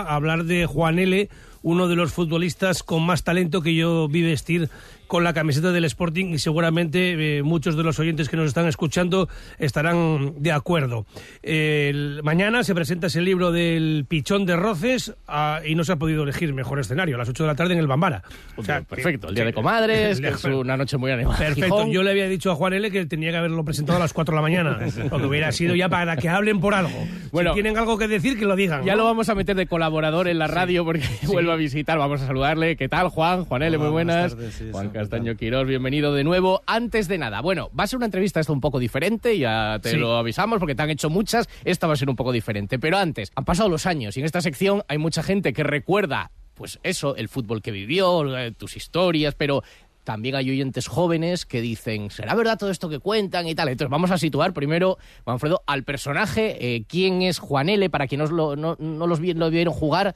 hablar 0.00 0.44
de 0.44 0.66
Juan 0.66 0.98
L., 0.98 1.28
uno 1.62 1.88
de 1.88 1.96
los 1.96 2.12
futbolistas 2.12 2.82
con 2.82 3.02
más 3.02 3.24
talento 3.24 3.60
que 3.60 3.74
yo 3.74 4.06
vi 4.08 4.22
vestir 4.22 4.70
con 5.06 5.24
la 5.24 5.32
camiseta 5.32 5.72
del 5.72 5.84
Sporting 5.84 6.26
y 6.34 6.38
seguramente 6.38 7.38
eh, 7.38 7.42
muchos 7.42 7.76
de 7.76 7.82
los 7.82 7.98
oyentes 7.98 8.28
que 8.28 8.36
nos 8.36 8.46
están 8.48 8.66
escuchando 8.66 9.28
estarán 9.58 10.34
de 10.42 10.52
acuerdo. 10.52 11.06
El- 11.42 12.20
mañana 12.22 12.64
se 12.64 12.74
presenta 12.74 13.06
ese 13.08 13.20
libro 13.20 13.52
del 13.52 14.04
Pichón 14.08 14.46
de 14.46 14.56
Roces 14.56 15.14
ah, 15.28 15.60
y 15.64 15.74
no 15.74 15.84
se 15.84 15.92
ha 15.92 15.96
podido 15.96 16.22
elegir 16.22 16.52
mejor 16.52 16.80
escenario, 16.80 17.16
a 17.16 17.18
las 17.18 17.28
8 17.28 17.42
de 17.44 17.46
la 17.46 17.54
tarde 17.54 17.74
en 17.74 17.80
el 17.80 17.86
Bambara. 17.86 18.22
O 18.56 18.62
sea, 18.62 18.82
Perfecto, 18.82 19.28
el 19.28 19.34
Día 19.34 19.44
de 19.44 19.52
Comadres, 19.52 20.20
que 20.20 20.28
es 20.28 20.44
una 20.44 20.76
noche 20.76 20.96
muy 20.96 21.10
animada. 21.10 21.38
Perfecto, 21.38 21.64
Gijón. 21.76 21.90
yo 21.90 22.02
le 22.02 22.10
había 22.10 22.28
dicho 22.28 22.50
a 22.50 22.54
Juan 22.54 22.72
L 22.72 22.90
que 22.90 23.06
tenía 23.06 23.30
que 23.30 23.36
haberlo 23.36 23.64
presentado 23.64 23.98
a 23.98 24.00
las 24.00 24.12
4 24.12 24.32
de 24.32 24.36
la 24.36 24.42
mañana, 24.42 24.78
lo 25.10 25.18
que 25.18 25.26
hubiera 25.26 25.52
sido 25.52 25.74
ya 25.74 25.88
para 25.88 26.16
que 26.16 26.28
hablen 26.28 26.60
por 26.60 26.74
algo. 26.74 26.96
Bueno, 27.32 27.50
si 27.50 27.54
tienen 27.62 27.76
algo 27.78 27.98
que 27.98 28.08
decir, 28.08 28.38
que 28.38 28.44
lo 28.44 28.56
digan. 28.56 28.84
Ya 28.84 28.92
¿no? 28.92 28.98
lo 28.98 29.04
vamos 29.04 29.28
a 29.28 29.34
meter 29.34 29.56
de 29.56 29.66
colaborador 29.66 30.28
en 30.28 30.38
la 30.38 30.46
radio 30.46 30.84
porque 30.84 31.02
vuelve 31.26 31.52
a 31.52 31.56
visitar. 31.56 31.98
Vamos 31.98 32.22
a 32.22 32.26
saludarle. 32.26 32.76
¿Qué 32.76 32.88
tal, 32.88 33.08
Juan? 33.08 33.44
Juan 33.44 33.62
L., 33.62 33.78
muy 33.78 33.88
buenas. 33.88 34.36
Juan 34.72 34.90
Castaño 34.96 35.36
Quirós, 35.36 35.66
bienvenido 35.66 36.14
de 36.14 36.24
nuevo. 36.24 36.62
Antes 36.66 37.06
de 37.06 37.18
nada, 37.18 37.42
bueno, 37.42 37.70
va 37.78 37.84
a 37.84 37.86
ser 37.86 37.98
una 37.98 38.06
entrevista 38.06 38.40
esto 38.40 38.54
un 38.54 38.62
poco 38.62 38.78
diferente, 38.78 39.36
ya 39.38 39.78
te 39.82 39.90
Sí. 39.90 39.96
lo 39.98 40.16
avisamos 40.16 40.58
porque 40.58 40.74
te 40.74 40.80
han 40.80 40.88
hecho 40.88 41.10
muchas. 41.10 41.50
Esta 41.66 41.86
va 41.86 41.92
a 41.92 41.96
ser 41.96 42.08
un 42.08 42.16
poco 42.16 42.32
diferente. 42.32 42.78
Pero 42.78 42.96
antes, 42.96 43.30
han 43.34 43.44
pasado 43.44 43.68
los 43.68 43.84
años 43.84 44.16
y 44.16 44.20
en 44.20 44.26
esta 44.26 44.40
sección 44.40 44.84
hay 44.88 44.96
mucha 44.96 45.22
gente 45.22 45.52
que 45.52 45.64
recuerda, 45.64 46.30
pues 46.54 46.78
eso, 46.82 47.14
el 47.14 47.28
fútbol 47.28 47.60
que 47.60 47.72
vivió, 47.72 48.38
eh, 48.38 48.52
tus 48.52 48.74
historias, 48.78 49.34
pero 49.34 49.62
también 50.02 50.34
hay 50.34 50.48
oyentes 50.50 50.86
jóvenes 50.86 51.44
que 51.44 51.60
dicen, 51.60 52.10
¿será 52.10 52.34
verdad 52.34 52.56
todo 52.56 52.70
esto 52.70 52.88
que 52.88 52.98
cuentan 52.98 53.46
y 53.48 53.54
tal? 53.54 53.68
Entonces 53.68 53.90
vamos 53.90 54.10
a 54.12 54.16
situar 54.16 54.54
primero, 54.54 54.96
Manfredo, 55.26 55.62
al 55.66 55.82
personaje, 55.82 56.56
eh, 56.74 56.84
quién 56.88 57.20
es 57.20 57.38
Juan 57.38 57.68
L., 57.68 57.90
para 57.90 58.06
quienes 58.06 58.30
no, 58.30 58.56
no 58.56 59.06
los 59.06 59.20
vi- 59.20 59.34
lo 59.34 59.50
vieron 59.50 59.74
jugar, 59.74 60.14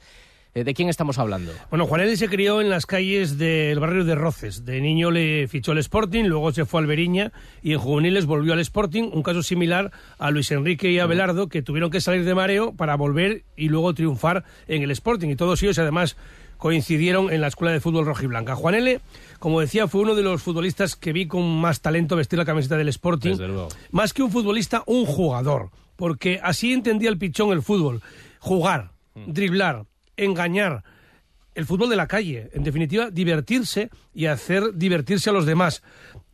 ¿de 0.53 0.73
quién 0.73 0.89
estamos 0.89 1.17
hablando? 1.17 1.51
Bueno, 1.69 1.87
Juan 1.87 2.01
L. 2.01 2.15
se 2.17 2.27
crió 2.27 2.61
en 2.61 2.69
las 2.69 2.85
calles 2.85 3.37
del 3.37 3.79
barrio 3.79 4.03
de 4.03 4.15
Roces. 4.15 4.65
De 4.65 4.81
niño 4.81 5.11
le 5.11 5.47
fichó 5.47 5.71
el 5.71 5.77
Sporting, 5.77 6.25
luego 6.25 6.51
se 6.51 6.65
fue 6.65 6.81
al 6.81 6.87
Beriña 6.87 7.31
y 7.61 7.73
en 7.73 7.79
juveniles 7.79 8.25
volvió 8.25 8.53
al 8.53 8.59
Sporting. 8.59 9.09
Un 9.13 9.23
caso 9.23 9.43
similar 9.43 9.91
a 10.17 10.31
Luis 10.31 10.51
Enrique 10.51 10.91
y 10.91 10.99
Abelardo, 10.99 11.47
que 11.47 11.61
tuvieron 11.61 11.89
que 11.89 12.01
salir 12.01 12.25
de 12.25 12.35
mareo 12.35 12.73
para 12.73 12.95
volver 12.95 13.43
y 13.55 13.69
luego 13.69 13.93
triunfar 13.93 14.43
en 14.67 14.83
el 14.83 14.91
Sporting. 14.91 15.29
Y 15.29 15.35
todos 15.35 15.63
ellos, 15.63 15.79
además, 15.79 16.17
coincidieron 16.57 17.31
en 17.31 17.41
la 17.41 17.47
Escuela 17.47 17.71
de 17.71 17.79
Fútbol 17.79 18.05
Rojiblanca. 18.05 18.55
Juan 18.55 18.75
L., 18.75 19.01
como 19.39 19.61
decía, 19.61 19.87
fue 19.87 20.01
uno 20.01 20.15
de 20.15 20.21
los 20.21 20.43
futbolistas 20.43 20.95
que 20.95 21.13
vi 21.13 21.27
con 21.27 21.43
más 21.59 21.81
talento 21.81 22.15
vestir 22.15 22.37
la 22.37 22.45
camiseta 22.45 22.77
del 22.77 22.89
Sporting. 22.89 23.31
Desde 23.31 23.47
luego. 23.47 23.69
Más 23.89 24.13
que 24.13 24.21
un 24.21 24.31
futbolista, 24.31 24.83
un 24.85 25.05
jugador. 25.05 25.71
Porque 25.95 26.39
así 26.43 26.73
entendía 26.73 27.09
el 27.09 27.17
pichón 27.17 27.51
el 27.51 27.61
fútbol. 27.61 28.01
Jugar, 28.39 28.91
driblar, 29.27 29.85
engañar. 30.17 30.83
El 31.53 31.65
fútbol 31.65 31.89
de 31.89 31.95
la 31.97 32.07
calle. 32.07 32.49
En 32.53 32.63
definitiva, 32.63 33.09
divertirse 33.11 33.89
y 34.13 34.27
hacer 34.27 34.73
divertirse 34.73 35.29
a 35.29 35.33
los 35.33 35.45
demás. 35.45 35.83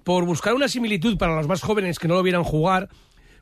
Por 0.03 0.25
buscar 0.25 0.53
una 0.53 0.67
similitud 0.67 1.17
para 1.17 1.35
los 1.35 1.47
más 1.47 1.61
jóvenes 1.61 1.99
que 1.99 2.07
no 2.07 2.15
lo 2.15 2.23
vieran 2.23 2.43
jugar, 2.43 2.89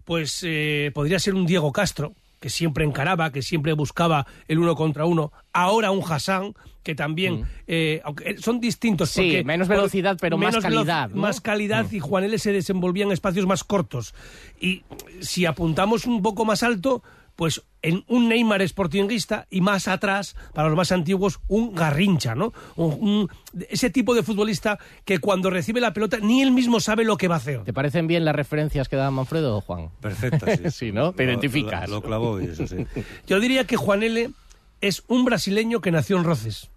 pues 0.05 0.41
eh, 0.43 0.91
podría 0.93 1.19
ser 1.19 1.35
un 1.35 1.45
Diego 1.45 1.71
Castro, 1.71 2.13
que 2.39 2.49
siempre 2.49 2.85
encaraba, 2.85 3.31
que 3.31 3.41
siempre 3.41 3.73
buscaba 3.73 4.25
el 4.47 4.59
uno 4.59 4.75
contra 4.75 5.05
uno. 5.05 5.31
Ahora 5.51 5.91
un 5.91 6.01
Hassan, 6.07 6.53
que 6.83 6.95
también, 6.95 7.45
eh, 7.67 8.01
aunque 8.03 8.37
son 8.37 8.59
distintos. 8.59 9.09
Sí, 9.09 9.21
porque- 9.21 9.43
menos 9.43 9.67
velocidad, 9.67 10.17
pero 10.21 10.37
más 10.37 10.51
menos 10.53 10.63
calidad, 10.63 11.09
¿no? 11.09 11.21
Más 11.21 11.41
calidad 11.41 11.91
y 11.91 11.99
Juan 11.99 12.23
L. 12.23 12.37
se 12.37 12.51
desenvolvía 12.51 13.03
en 13.03 13.11
espacios 13.11 13.45
más 13.47 13.63
cortos. 13.63 14.13
Y 14.59 14.83
si 15.21 15.45
apuntamos 15.45 16.05
un 16.05 16.21
poco 16.21 16.45
más 16.45 16.61
alto, 16.63 17.03
pues 17.35 17.61
en 17.81 18.03
un 18.07 18.29
Neymar 18.29 18.61
sportinguista 18.67 19.45
y 19.49 19.61
más 19.61 19.87
atrás, 19.87 20.35
para 20.53 20.69
los 20.69 20.77
más 20.77 20.91
antiguos, 20.91 21.39
un 21.47 21.75
Garrincha, 21.75 22.33
¿no? 22.33 22.53
Un- 22.75 22.93
un- 23.01 23.29
ese 23.69 23.89
tipo 23.89 24.15
de 24.15 24.23
futbolista 24.23 24.79
que 25.03 25.19
cuando 25.19 25.49
recibe 25.49 25.81
la 25.81 25.93
pelota 25.93 26.17
ni 26.21 26.41
él 26.41 26.51
mismo 26.51 26.79
sabe 26.79 27.03
lo 27.03 27.17
que 27.17 27.27
va 27.27 27.35
a 27.35 27.37
hacer. 27.39 27.63
¿Te 27.63 27.73
parecen 27.73 28.07
bien 28.07 28.25
las 28.25 28.35
referencias 28.35 28.87
que 28.89 28.95
da 28.95 29.11
Manfredo, 29.11 29.59
Juan? 29.61 29.89
Perfecta, 30.01 30.55
sí. 30.55 30.63
sí, 30.71 30.91
¿no? 30.91 31.11
Te 31.13 31.25
Lo- 31.25 31.31
identificas. 31.31 31.89
Lo, 31.89 31.95
lo 31.97 32.01
clavó 32.01 32.41
y 32.41 32.45
eso 32.45 32.65
sí. 32.67 32.77
Yo 33.27 33.39
diría 33.39 33.65
que 33.67 33.75
Juan 33.77 34.01
L. 34.03 34.29
es 34.81 35.03
un 35.07 35.25
brasileño 35.25 35.81
que 35.81 35.91
nació 35.91 36.17
en 36.17 36.23
Roces. 36.23 36.69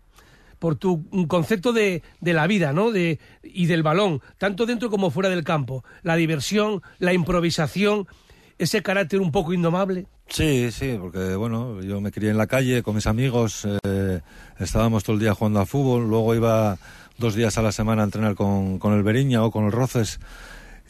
Por 0.59 0.75
tu 0.75 1.05
concepto 1.29 1.73
de, 1.73 2.03
de 2.21 2.33
la 2.33 2.49
vida, 2.49 2.73
¿no? 2.73 2.90
De, 2.90 3.21
y 3.44 3.66
del 3.66 3.85
balón, 3.85 4.21
tanto 4.38 4.66
dentro 4.66 4.90
como 4.90 5.11
fuera 5.12 5.29
del 5.29 5.44
campo. 5.44 5.85
La 6.03 6.16
diversión, 6.16 6.83
la 6.99 7.12
improvisación 7.12 8.09
ese 8.59 8.83
carácter 8.83 9.21
un 9.21 9.33
poco 9.33 9.53
indomable? 9.53 10.07
Sí, 10.29 10.71
sí, 10.73 10.97
porque 11.01 11.35
bueno, 11.37 11.81
yo 11.81 12.01
me 12.01 12.11
crié 12.11 12.31
en 12.31 12.38
la 12.38 12.47
calle 12.47 12.83
con 12.83 12.94
mis 12.94 13.07
amigos, 13.07 13.66
eh, 13.85 14.21
estábamos 14.59 15.05
todo 15.05 15.14
el 15.14 15.21
día 15.21 15.35
jugando 15.35 15.61
a 15.61 15.66
fútbol, 15.66 16.09
luego 16.09 16.35
iba 16.35 16.77
dos 17.16 17.35
días 17.35 17.57
a 17.59 17.62
la 17.62 17.73
semana 17.73 18.03
a 18.03 18.05
entrenar 18.05 18.35
con, 18.35 18.79
con 18.79 18.94
el 18.94 19.03
Beriña 19.03 19.42
o 19.44 19.51
con 19.51 19.64
el 19.64 19.73
Roces 19.73 20.21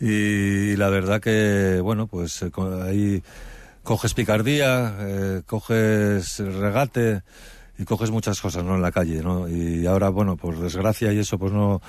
y, 0.00 0.76
la 0.76 0.88
verdad 0.90 1.20
que, 1.20 1.80
bueno, 1.82 2.06
pues 2.06 2.42
eh, 2.42 2.50
ahí 2.84 3.22
coges 3.82 4.14
picardía, 4.14 4.94
eh, 5.00 5.42
coges 5.46 6.38
regate 6.38 7.22
y 7.78 7.84
coges 7.84 8.10
muchas 8.10 8.40
cosas, 8.40 8.64
¿no? 8.64 8.76
En 8.76 8.82
la 8.82 8.92
calle, 8.92 9.22
¿no? 9.22 9.48
Y 9.48 9.86
ahora, 9.86 10.08
bueno, 10.10 10.36
por 10.36 10.58
desgracia 10.58 11.12
y 11.12 11.18
eso, 11.18 11.38
pues 11.38 11.52
no, 11.52 11.80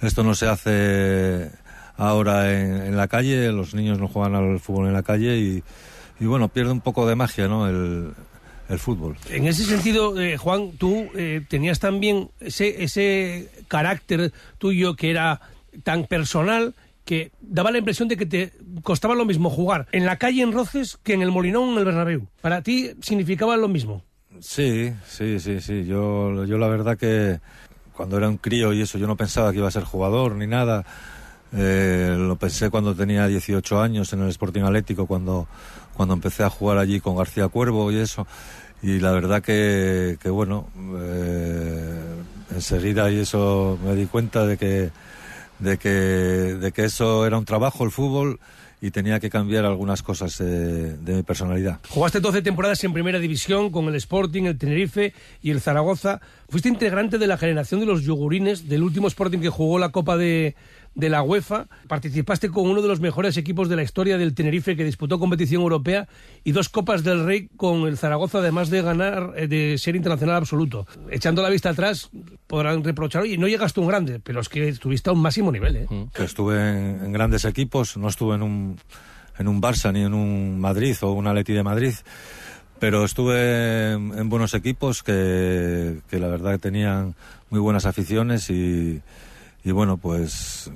esto 0.00 0.22
no 0.22 0.34
se 0.34 0.48
hace 0.48 1.50
ahora 1.96 2.52
en, 2.52 2.82
en 2.82 2.96
la 2.96 3.08
calle, 3.08 3.50
los 3.52 3.74
niños 3.74 3.98
no 3.98 4.08
juegan 4.08 4.34
al 4.34 4.60
fútbol 4.60 4.86
en 4.86 4.92
la 4.92 5.02
calle 5.02 5.38
y, 5.38 5.62
y 6.20 6.26
bueno, 6.26 6.48
pierde 6.48 6.72
un 6.72 6.80
poco 6.80 7.06
de 7.06 7.16
magia, 7.16 7.48
¿no? 7.48 7.68
El, 7.68 8.12
el 8.68 8.78
fútbol. 8.78 9.16
En 9.30 9.46
ese 9.46 9.64
sentido, 9.64 10.20
eh, 10.20 10.36
Juan, 10.36 10.72
tú 10.72 11.08
eh, 11.14 11.42
tenías 11.48 11.78
también 11.78 12.30
ese, 12.40 12.82
ese 12.82 13.50
carácter 13.68 14.32
tuyo 14.58 14.96
que 14.96 15.10
era 15.10 15.40
tan 15.84 16.04
personal 16.04 16.74
que 17.04 17.30
daba 17.40 17.70
la 17.70 17.78
impresión 17.78 18.08
de 18.08 18.16
que 18.16 18.26
te 18.26 18.52
costaba 18.82 19.14
lo 19.14 19.24
mismo 19.24 19.48
jugar 19.48 19.86
en 19.92 20.04
la 20.04 20.16
calle 20.16 20.42
en 20.42 20.50
Roces 20.50 20.98
que 21.04 21.14
en 21.14 21.22
el 21.22 21.30
Molinón 21.30 21.70
en 21.70 21.78
el 21.78 21.84
Bernabéu. 21.84 22.26
Para 22.40 22.62
ti 22.62 22.90
significaba 23.00 23.56
lo 23.56 23.68
mismo. 23.68 24.02
Sí, 24.40 24.92
sí, 25.06 25.38
sí, 25.38 25.60
sí. 25.60 25.84
Yo, 25.86 26.44
yo 26.44 26.58
la 26.58 26.66
verdad 26.66 26.98
que 26.98 27.38
cuando 27.92 28.18
era 28.18 28.28
un 28.28 28.38
crío 28.38 28.72
y 28.72 28.82
eso, 28.82 28.98
yo 28.98 29.06
no 29.06 29.16
pensaba 29.16 29.52
que 29.52 29.58
iba 29.58 29.68
a 29.68 29.70
ser 29.70 29.84
jugador 29.84 30.34
ni 30.34 30.48
nada. 30.48 30.84
Eh, 31.52 32.14
lo 32.18 32.36
pensé 32.36 32.70
cuando 32.70 32.94
tenía 32.94 33.26
18 33.26 33.80
años 33.80 34.12
en 34.12 34.22
el 34.22 34.28
Sporting 34.28 34.62
Atlético, 34.62 35.06
cuando, 35.06 35.46
cuando 35.94 36.14
empecé 36.14 36.42
a 36.42 36.50
jugar 36.50 36.78
allí 36.78 37.00
con 37.00 37.16
García 37.16 37.48
Cuervo 37.48 37.90
y 37.92 37.96
eso. 37.96 38.26
Y 38.82 39.00
la 39.00 39.12
verdad 39.12 39.42
que, 39.42 40.18
que 40.20 40.28
bueno, 40.30 40.68
eh, 40.98 42.00
enseguida 42.54 43.10
y 43.10 43.20
eso 43.20 43.78
me 43.84 43.94
di 43.94 44.06
cuenta 44.06 44.46
de 44.46 44.58
que, 44.58 44.90
de 45.58 45.78
que, 45.78 45.88
de 45.88 46.72
que 46.72 46.84
eso 46.84 47.26
era 47.26 47.38
un 47.38 47.44
trabajo, 47.44 47.84
el 47.84 47.90
fútbol, 47.90 48.38
y 48.80 48.90
tenía 48.90 49.18
que 49.18 49.30
cambiar 49.30 49.64
algunas 49.64 50.02
cosas 50.02 50.38
eh, 50.40 50.44
de 50.44 51.14
mi 51.14 51.22
personalidad. 51.22 51.80
Jugaste 51.88 52.20
12 52.20 52.42
temporadas 52.42 52.84
en 52.84 52.92
Primera 52.92 53.18
División 53.18 53.70
con 53.70 53.86
el 53.88 53.94
Sporting, 53.94 54.44
el 54.44 54.58
Tenerife 54.58 55.14
y 55.42 55.50
el 55.50 55.60
Zaragoza. 55.62 56.20
Fuiste 56.48 56.68
integrante 56.68 57.16
de 57.16 57.26
la 57.26 57.38
generación 57.38 57.80
de 57.80 57.86
los 57.86 58.02
yogurines 58.04 58.68
del 58.68 58.82
último 58.82 59.08
Sporting 59.08 59.38
que 59.38 59.48
jugó 59.48 59.78
la 59.78 59.88
Copa 59.88 60.18
de, 60.18 60.54
de 60.96 61.10
la 61.10 61.22
UEFA. 61.22 61.68
Participaste 61.86 62.50
con 62.50 62.68
uno 62.68 62.82
de 62.82 62.88
los 62.88 63.00
mejores 63.00 63.36
equipos 63.36 63.68
de 63.68 63.76
la 63.76 63.82
historia 63.82 64.18
del 64.18 64.34
Tenerife 64.34 64.76
que 64.76 64.82
disputó 64.82 65.20
competición 65.20 65.62
europea 65.62 66.08
y 66.42 66.52
dos 66.52 66.68
Copas 66.68 67.04
del 67.04 67.24
Rey 67.24 67.48
con 67.56 67.86
el 67.86 67.96
Zaragoza, 67.98 68.38
además 68.38 68.70
de 68.70 68.82
ganar, 68.82 69.34
eh, 69.36 69.46
de 69.46 69.78
ser 69.78 69.94
internacional 69.94 70.36
absoluto. 70.36 70.86
Echando 71.10 71.42
la 71.42 71.50
vista 71.50 71.70
atrás, 71.70 72.10
podrán 72.46 72.82
reprochar, 72.82 73.22
oye, 73.22 73.38
no 73.38 73.46
llegaste 73.46 73.78
a 73.78 73.82
un 73.82 73.88
grande, 73.88 74.20
pero 74.20 74.40
es 74.40 74.48
que 74.48 74.68
estuviste 74.68 75.10
a 75.10 75.12
un 75.12 75.20
máximo 75.20 75.52
nivel, 75.52 75.76
¿eh? 75.76 75.86
que 76.12 76.24
estuve 76.24 76.56
en, 76.56 77.04
en 77.04 77.12
grandes 77.12 77.44
equipos, 77.44 77.96
no 77.96 78.08
estuve 78.08 78.34
en 78.34 78.42
un, 78.42 78.78
en 79.38 79.48
un 79.48 79.60
Barça 79.60 79.92
ni 79.92 80.02
en 80.02 80.14
un 80.14 80.58
Madrid 80.58 80.96
o 81.02 81.12
un 81.12 81.26
Atleti 81.26 81.52
de 81.52 81.62
Madrid, 81.62 81.94
pero 82.78 83.04
estuve 83.04 83.92
en, 83.92 84.18
en 84.18 84.28
buenos 84.30 84.54
equipos 84.54 85.02
que, 85.02 85.98
que 86.08 86.18
la 86.18 86.28
verdad 86.28 86.58
tenían 86.58 87.14
muy 87.50 87.60
buenas 87.60 87.84
aficiones 87.84 88.48
y, 88.50 89.02
y 89.66 89.72
bueno, 89.72 89.96
pues, 89.96 90.70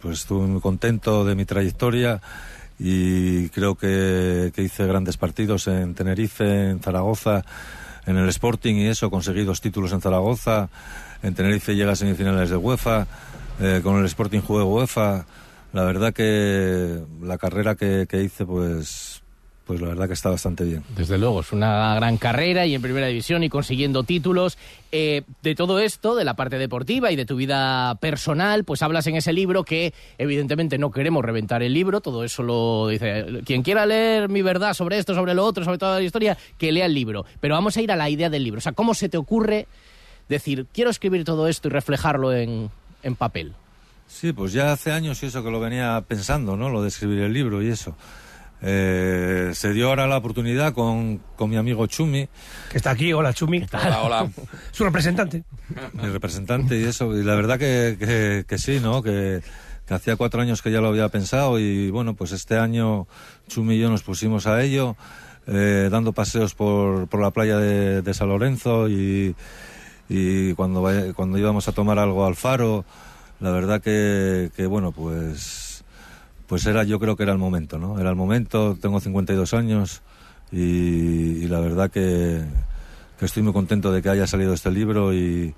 pues 0.00 0.18
estuve 0.18 0.48
muy 0.48 0.60
contento 0.60 1.24
de 1.24 1.36
mi 1.36 1.44
trayectoria 1.44 2.20
y 2.76 3.48
creo 3.50 3.76
que, 3.76 4.50
que 4.52 4.62
hice 4.62 4.84
grandes 4.84 5.16
partidos 5.16 5.68
en 5.68 5.94
Tenerife, 5.94 6.70
en 6.70 6.80
Zaragoza, 6.80 7.44
en 8.04 8.16
el 8.16 8.28
Sporting 8.30 8.74
y 8.74 8.88
eso, 8.88 9.10
conseguí 9.10 9.44
dos 9.44 9.60
títulos 9.60 9.92
en 9.92 10.00
Zaragoza, 10.00 10.70
en 11.22 11.36
Tenerife 11.36 11.76
llega 11.76 11.92
a 11.92 11.96
semifinales 11.96 12.50
de 12.50 12.56
UEFA, 12.56 13.06
eh, 13.60 13.80
con 13.80 14.00
el 14.00 14.06
Sporting 14.06 14.40
jugué 14.40 14.64
UEFA, 14.64 15.24
la 15.72 15.84
verdad 15.84 16.12
que 16.12 17.00
la 17.22 17.38
carrera 17.38 17.76
que, 17.76 18.06
que 18.08 18.24
hice 18.24 18.44
pues 18.44 19.11
pues 19.66 19.80
la 19.80 19.88
verdad 19.88 20.08
que 20.08 20.14
está 20.14 20.30
bastante 20.30 20.64
bien. 20.64 20.82
Desde 20.96 21.18
luego, 21.18 21.40
es 21.40 21.52
una 21.52 21.94
gran 21.94 22.16
carrera 22.16 22.66
y 22.66 22.74
en 22.74 22.82
primera 22.82 23.06
división 23.06 23.42
y 23.44 23.48
consiguiendo 23.48 24.02
títulos. 24.02 24.58
Eh, 24.90 25.22
de 25.42 25.54
todo 25.54 25.78
esto, 25.78 26.14
de 26.14 26.24
la 26.24 26.34
parte 26.34 26.58
deportiva 26.58 27.12
y 27.12 27.16
de 27.16 27.24
tu 27.24 27.36
vida 27.36 27.94
personal, 27.96 28.64
pues 28.64 28.82
hablas 28.82 29.06
en 29.06 29.16
ese 29.16 29.32
libro 29.32 29.64
que 29.64 29.94
evidentemente 30.18 30.78
no 30.78 30.90
queremos 30.90 31.24
reventar 31.24 31.62
el 31.62 31.72
libro, 31.72 32.00
todo 32.00 32.24
eso 32.24 32.42
lo 32.42 32.88
dice. 32.88 33.42
Quien 33.44 33.62
quiera 33.62 33.86
leer 33.86 34.28
mi 34.28 34.42
verdad 34.42 34.74
sobre 34.74 34.98
esto, 34.98 35.14
sobre 35.14 35.34
lo 35.34 35.44
otro, 35.44 35.64
sobre 35.64 35.78
toda 35.78 35.98
la 35.98 36.04
historia, 36.04 36.36
que 36.58 36.72
lea 36.72 36.86
el 36.86 36.94
libro. 36.94 37.24
Pero 37.40 37.54
vamos 37.54 37.76
a 37.76 37.82
ir 37.82 37.92
a 37.92 37.96
la 37.96 38.10
idea 38.10 38.30
del 38.30 38.44
libro. 38.44 38.58
O 38.58 38.62
sea, 38.62 38.72
¿cómo 38.72 38.94
se 38.94 39.08
te 39.08 39.16
ocurre 39.16 39.66
decir, 40.28 40.66
quiero 40.72 40.90
escribir 40.90 41.24
todo 41.24 41.46
esto 41.46 41.68
y 41.68 41.70
reflejarlo 41.70 42.32
en, 42.32 42.70
en 43.02 43.16
papel? 43.16 43.54
Sí, 44.08 44.32
pues 44.32 44.52
ya 44.52 44.72
hace 44.72 44.92
años 44.92 45.22
y 45.22 45.26
eso 45.26 45.42
que 45.42 45.50
lo 45.50 45.58
venía 45.58 46.04
pensando, 46.06 46.56
¿no? 46.56 46.68
Lo 46.68 46.82
de 46.82 46.88
escribir 46.88 47.20
el 47.20 47.32
libro 47.32 47.62
y 47.62 47.68
eso. 47.68 47.96
Eh, 48.64 49.50
se 49.54 49.72
dio 49.72 49.88
ahora 49.88 50.06
la 50.06 50.16
oportunidad 50.16 50.72
con, 50.72 51.20
con 51.36 51.50
mi 51.50 51.56
amigo 51.56 51.86
Chumi. 51.86 52.28
Que 52.70 52.76
está 52.76 52.90
aquí, 52.90 53.12
hola 53.12 53.34
Chumi. 53.34 53.66
Hola, 53.72 54.02
hola. 54.02 54.30
Su 54.70 54.84
representante. 54.84 55.42
Mi 55.94 56.08
representante 56.08 56.78
y 56.78 56.84
eso. 56.84 57.16
Y 57.18 57.24
la 57.24 57.34
verdad 57.34 57.58
que, 57.58 57.96
que, 57.98 58.44
que 58.46 58.58
sí, 58.58 58.78
¿no? 58.80 59.02
Que, 59.02 59.42
que 59.86 59.94
hacía 59.94 60.16
cuatro 60.16 60.40
años 60.40 60.62
que 60.62 60.70
ya 60.70 60.80
lo 60.80 60.88
había 60.88 61.08
pensado 61.08 61.58
y 61.58 61.90
bueno, 61.90 62.14
pues 62.14 62.32
este 62.32 62.56
año 62.56 63.06
Chumi 63.48 63.74
y 63.74 63.80
yo 63.80 63.90
nos 63.90 64.02
pusimos 64.02 64.46
a 64.46 64.62
ello, 64.62 64.96
eh, 65.46 65.88
dando 65.90 66.12
paseos 66.12 66.54
por, 66.54 67.08
por 67.08 67.20
la 67.20 67.32
playa 67.32 67.58
de, 67.58 68.02
de 68.02 68.14
San 68.14 68.28
Lorenzo 68.28 68.88
y, 68.88 69.34
y 70.08 70.54
cuando, 70.54 70.88
cuando 71.16 71.38
íbamos 71.38 71.66
a 71.66 71.72
tomar 71.72 71.98
algo 71.98 72.24
al 72.24 72.36
faro, 72.36 72.84
la 73.40 73.50
verdad 73.50 73.80
que, 73.80 74.50
que 74.56 74.66
bueno, 74.66 74.92
pues 74.92 75.71
pues 76.52 76.66
era 76.66 76.84
yo 76.84 77.00
creo 77.00 77.16
que 77.16 77.22
era 77.22 77.32
el 77.32 77.38
momento, 77.38 77.78
¿no? 77.78 77.98
Era 77.98 78.10
el 78.10 78.14
momento, 78.14 78.76
tengo 78.78 79.00
52 79.00 79.54
años 79.54 80.02
y, 80.52 80.58
y 80.58 81.48
la 81.48 81.60
verdad 81.60 81.90
que, 81.90 82.42
que 83.18 83.24
estoy 83.24 83.42
muy 83.42 83.54
contento 83.54 83.90
de 83.90 84.02
que 84.02 84.10
haya 84.10 84.26
salido 84.26 84.52
este 84.52 84.70
libro 84.70 85.14
y, 85.14 85.54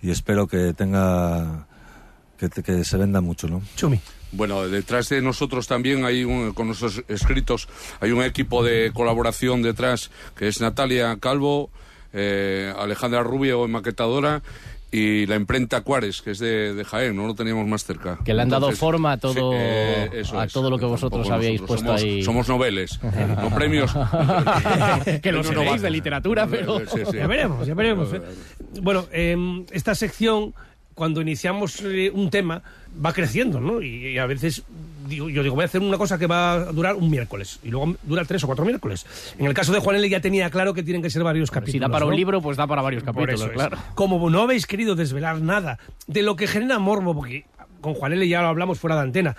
y 0.00 0.10
espero 0.10 0.46
que 0.46 0.72
tenga 0.72 1.66
que, 2.38 2.48
que 2.48 2.82
se 2.82 2.96
venda 2.96 3.20
mucho, 3.20 3.46
¿no? 3.46 3.60
Chumi. 3.76 4.00
Bueno, 4.32 4.66
detrás 4.66 5.10
de 5.10 5.20
nosotros 5.20 5.66
también 5.66 6.06
hay 6.06 6.24
un, 6.24 6.54
con 6.54 6.68
nuestros 6.68 7.04
escritos, 7.08 7.68
hay 8.00 8.12
un 8.12 8.22
equipo 8.22 8.64
de 8.64 8.90
colaboración 8.94 9.60
detrás 9.60 10.10
que 10.34 10.48
es 10.48 10.62
Natalia 10.62 11.18
Calvo, 11.20 11.68
eh, 12.14 12.72
Alejandra 12.74 13.22
Rubio, 13.22 13.68
maquetadora, 13.68 14.40
y 14.90 15.26
la 15.26 15.36
imprenta 15.36 15.82
Cuares, 15.82 16.22
que 16.22 16.30
es 16.30 16.38
de, 16.38 16.74
de 16.74 16.84
Jaén, 16.84 17.14
no 17.14 17.26
lo 17.26 17.34
teníamos 17.34 17.66
más 17.66 17.84
cerca. 17.84 18.18
Que 18.24 18.32
le 18.32 18.42
han 18.42 18.48
dado 18.48 18.70
forma 18.72 19.12
a 19.12 19.16
todo, 19.18 19.52
sí, 19.52 19.58
eh, 19.58 20.10
eso 20.14 20.40
a 20.40 20.44
es. 20.44 20.52
todo 20.52 20.70
lo 20.70 20.78
que 20.78 20.86
vosotros 20.86 21.28
habíais 21.30 21.60
nosotros 21.60 21.82
puesto 21.82 21.98
somos, 21.98 22.02
ahí. 22.02 22.22
Somos 22.22 22.48
noveles, 22.48 22.98
no 23.42 23.54
premios. 23.54 23.92
que 25.22 25.32
lo 25.32 25.42
No, 25.42 25.78
de 25.78 25.90
literatura, 25.90 26.46
pero... 26.46 26.80
Sí, 26.80 27.02
sí. 27.10 27.16
Ya 27.18 27.26
veremos, 27.26 27.66
ya 27.66 27.74
veremos. 27.74 28.12
¿eh? 28.14 28.22
Bueno, 28.80 29.06
em, 29.12 29.66
esta 29.72 29.94
sección, 29.94 30.54
cuando 30.94 31.20
iniciamos 31.20 31.80
eh, 31.82 32.10
un 32.12 32.30
tema, 32.30 32.62
va 33.04 33.12
creciendo, 33.12 33.60
¿no? 33.60 33.82
Y, 33.82 34.08
y 34.08 34.18
a 34.18 34.26
veces 34.26 34.62
digo, 35.08 35.28
yo 35.28 35.42
digo, 35.42 35.54
voy 35.54 35.62
a 35.62 35.66
hacer 35.66 35.80
una 35.80 35.98
cosa 35.98 36.18
que 36.18 36.26
va 36.26 36.52
a 36.52 36.64
durar 36.72 36.94
un 36.94 37.10
miércoles 37.10 37.58
y 37.62 37.70
luego 37.70 37.96
dura 38.02 38.24
tres 38.24 38.44
o 38.44 38.46
cuatro 38.46 38.64
miércoles. 38.64 39.06
En 39.38 39.46
el 39.46 39.54
caso 39.54 39.72
de 39.72 39.80
Juan 39.80 39.96
L. 39.96 40.08
ya 40.08 40.20
tenía 40.20 40.50
claro 40.50 40.74
que 40.74 40.82
tienen 40.82 41.02
que 41.02 41.10
ser 41.10 41.24
varios 41.24 41.50
capítulos. 41.50 41.72
Si 41.72 41.78
da 41.78 41.88
para 41.88 42.04
un 42.04 42.14
libro, 42.14 42.40
pues 42.40 42.56
da 42.56 42.66
para 42.66 42.82
varios 42.82 43.02
Por 43.02 43.14
capítulos, 43.14 43.42
es. 43.42 43.52
claro. 43.52 43.78
Como 43.94 44.30
no 44.30 44.42
habéis 44.42 44.66
querido 44.66 44.94
desvelar 44.94 45.40
nada 45.40 45.78
de 46.06 46.22
lo 46.22 46.36
que 46.36 46.46
genera 46.46 46.78
morbo, 46.78 47.14
porque 47.14 47.46
con 47.80 47.94
Juan 47.94 48.12
L. 48.12 48.28
ya 48.28 48.42
lo 48.42 48.48
hablamos 48.48 48.78
fuera 48.78 48.96
de 48.96 49.02
antena. 49.02 49.36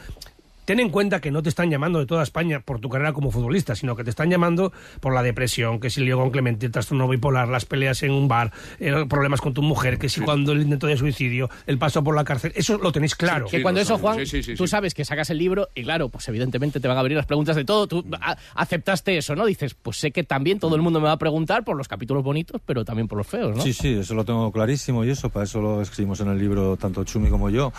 Ten 0.70 0.80
en 0.80 0.92
cuenta 0.92 1.20
que 1.20 1.32
no 1.32 1.42
te 1.42 1.50
están 1.50 1.72
llamando 1.72 1.98
de 1.98 2.06
toda 2.06 2.22
España 2.22 2.60
por 2.60 2.80
tu 2.80 2.90
carrera 2.90 3.12
como 3.12 3.32
futbolista, 3.32 3.76
sino 3.76 3.96
que 3.96 4.04
te 4.04 4.12
están 4.12 4.30
llamando 4.30 4.72
por 5.00 5.16
la 5.16 5.24
depresión, 5.24 5.80
que 5.80 5.90
si 5.90 6.00
el 6.00 6.06
lío 6.06 6.20
con 6.20 6.30
Clemente, 6.30 6.68
el 6.68 6.72
trastorno 6.72 7.08
bipolar, 7.08 7.48
las 7.48 7.66
peleas 7.66 8.04
en 8.04 8.12
un 8.12 8.28
bar, 8.28 8.54
eh, 8.80 8.94
problemas 9.10 9.42
con 9.42 9.56
tu 9.56 9.64
mujer, 9.64 9.98
que 9.98 10.10
si 10.10 10.22
cuando 10.22 10.52
el 10.52 10.62
intento 10.62 10.86
de 10.86 10.96
suicidio, 10.96 11.50
el 11.66 11.80
paso 11.80 12.04
por 12.04 12.16
la 12.16 12.24
cárcel, 12.24 12.52
eso 12.56 12.78
lo 12.78 12.92
tenéis 12.92 13.16
claro. 13.16 13.48
que 13.48 13.64
cuando 13.64 13.82
eso, 13.82 13.98
Juan, 13.98 14.20
tú 14.56 14.68
sabes 14.68 14.94
que 14.94 15.04
sacas 15.06 15.32
el 15.32 15.40
libro 15.40 15.70
y 15.74 15.82
claro, 15.82 16.10
pues 16.10 16.28
evidentemente 16.28 16.80
te 16.80 16.88
van 16.88 17.00
a 17.00 17.02
venir 17.02 17.18
las 17.18 17.26
preguntas 17.26 17.56
de 17.56 17.66
todo. 17.66 17.88
Tú 17.88 18.06
aceptaste 18.54 19.18
eso, 19.18 19.36
¿no? 19.36 19.48
Dices, 19.48 19.74
pues 19.74 19.98
sé 19.98 20.12
que 20.12 20.24
también 20.24 20.60
todo 20.60 20.76
el 20.76 20.84
mundo 20.84 21.00
me 21.00 21.08
va 21.08 21.14
a 21.14 21.18
preguntar 21.18 21.64
por 21.64 21.78
los 21.78 21.88
capítulos 21.88 22.24
bonitos, 22.24 22.62
pero 22.64 22.86
también 22.86 23.08
por 23.08 23.18
los 23.18 23.26
feos, 23.26 23.58
¿no? 23.58 23.64
Sí, 23.64 23.74
sí, 23.74 23.94
eso 24.02 24.14
lo 24.14 24.24
tengo 24.24 24.52
clarísimo 24.52 25.04
y 25.04 25.10
eso, 25.10 25.32
para 25.32 25.46
eso 25.46 25.60
lo 25.62 25.82
escribimos 25.82 26.20
en 26.20 26.28
el 26.28 26.38
libro 26.38 26.78
tanto 26.78 27.04
Chumi 27.06 27.32
como 27.32 27.50
yo. 27.50 27.74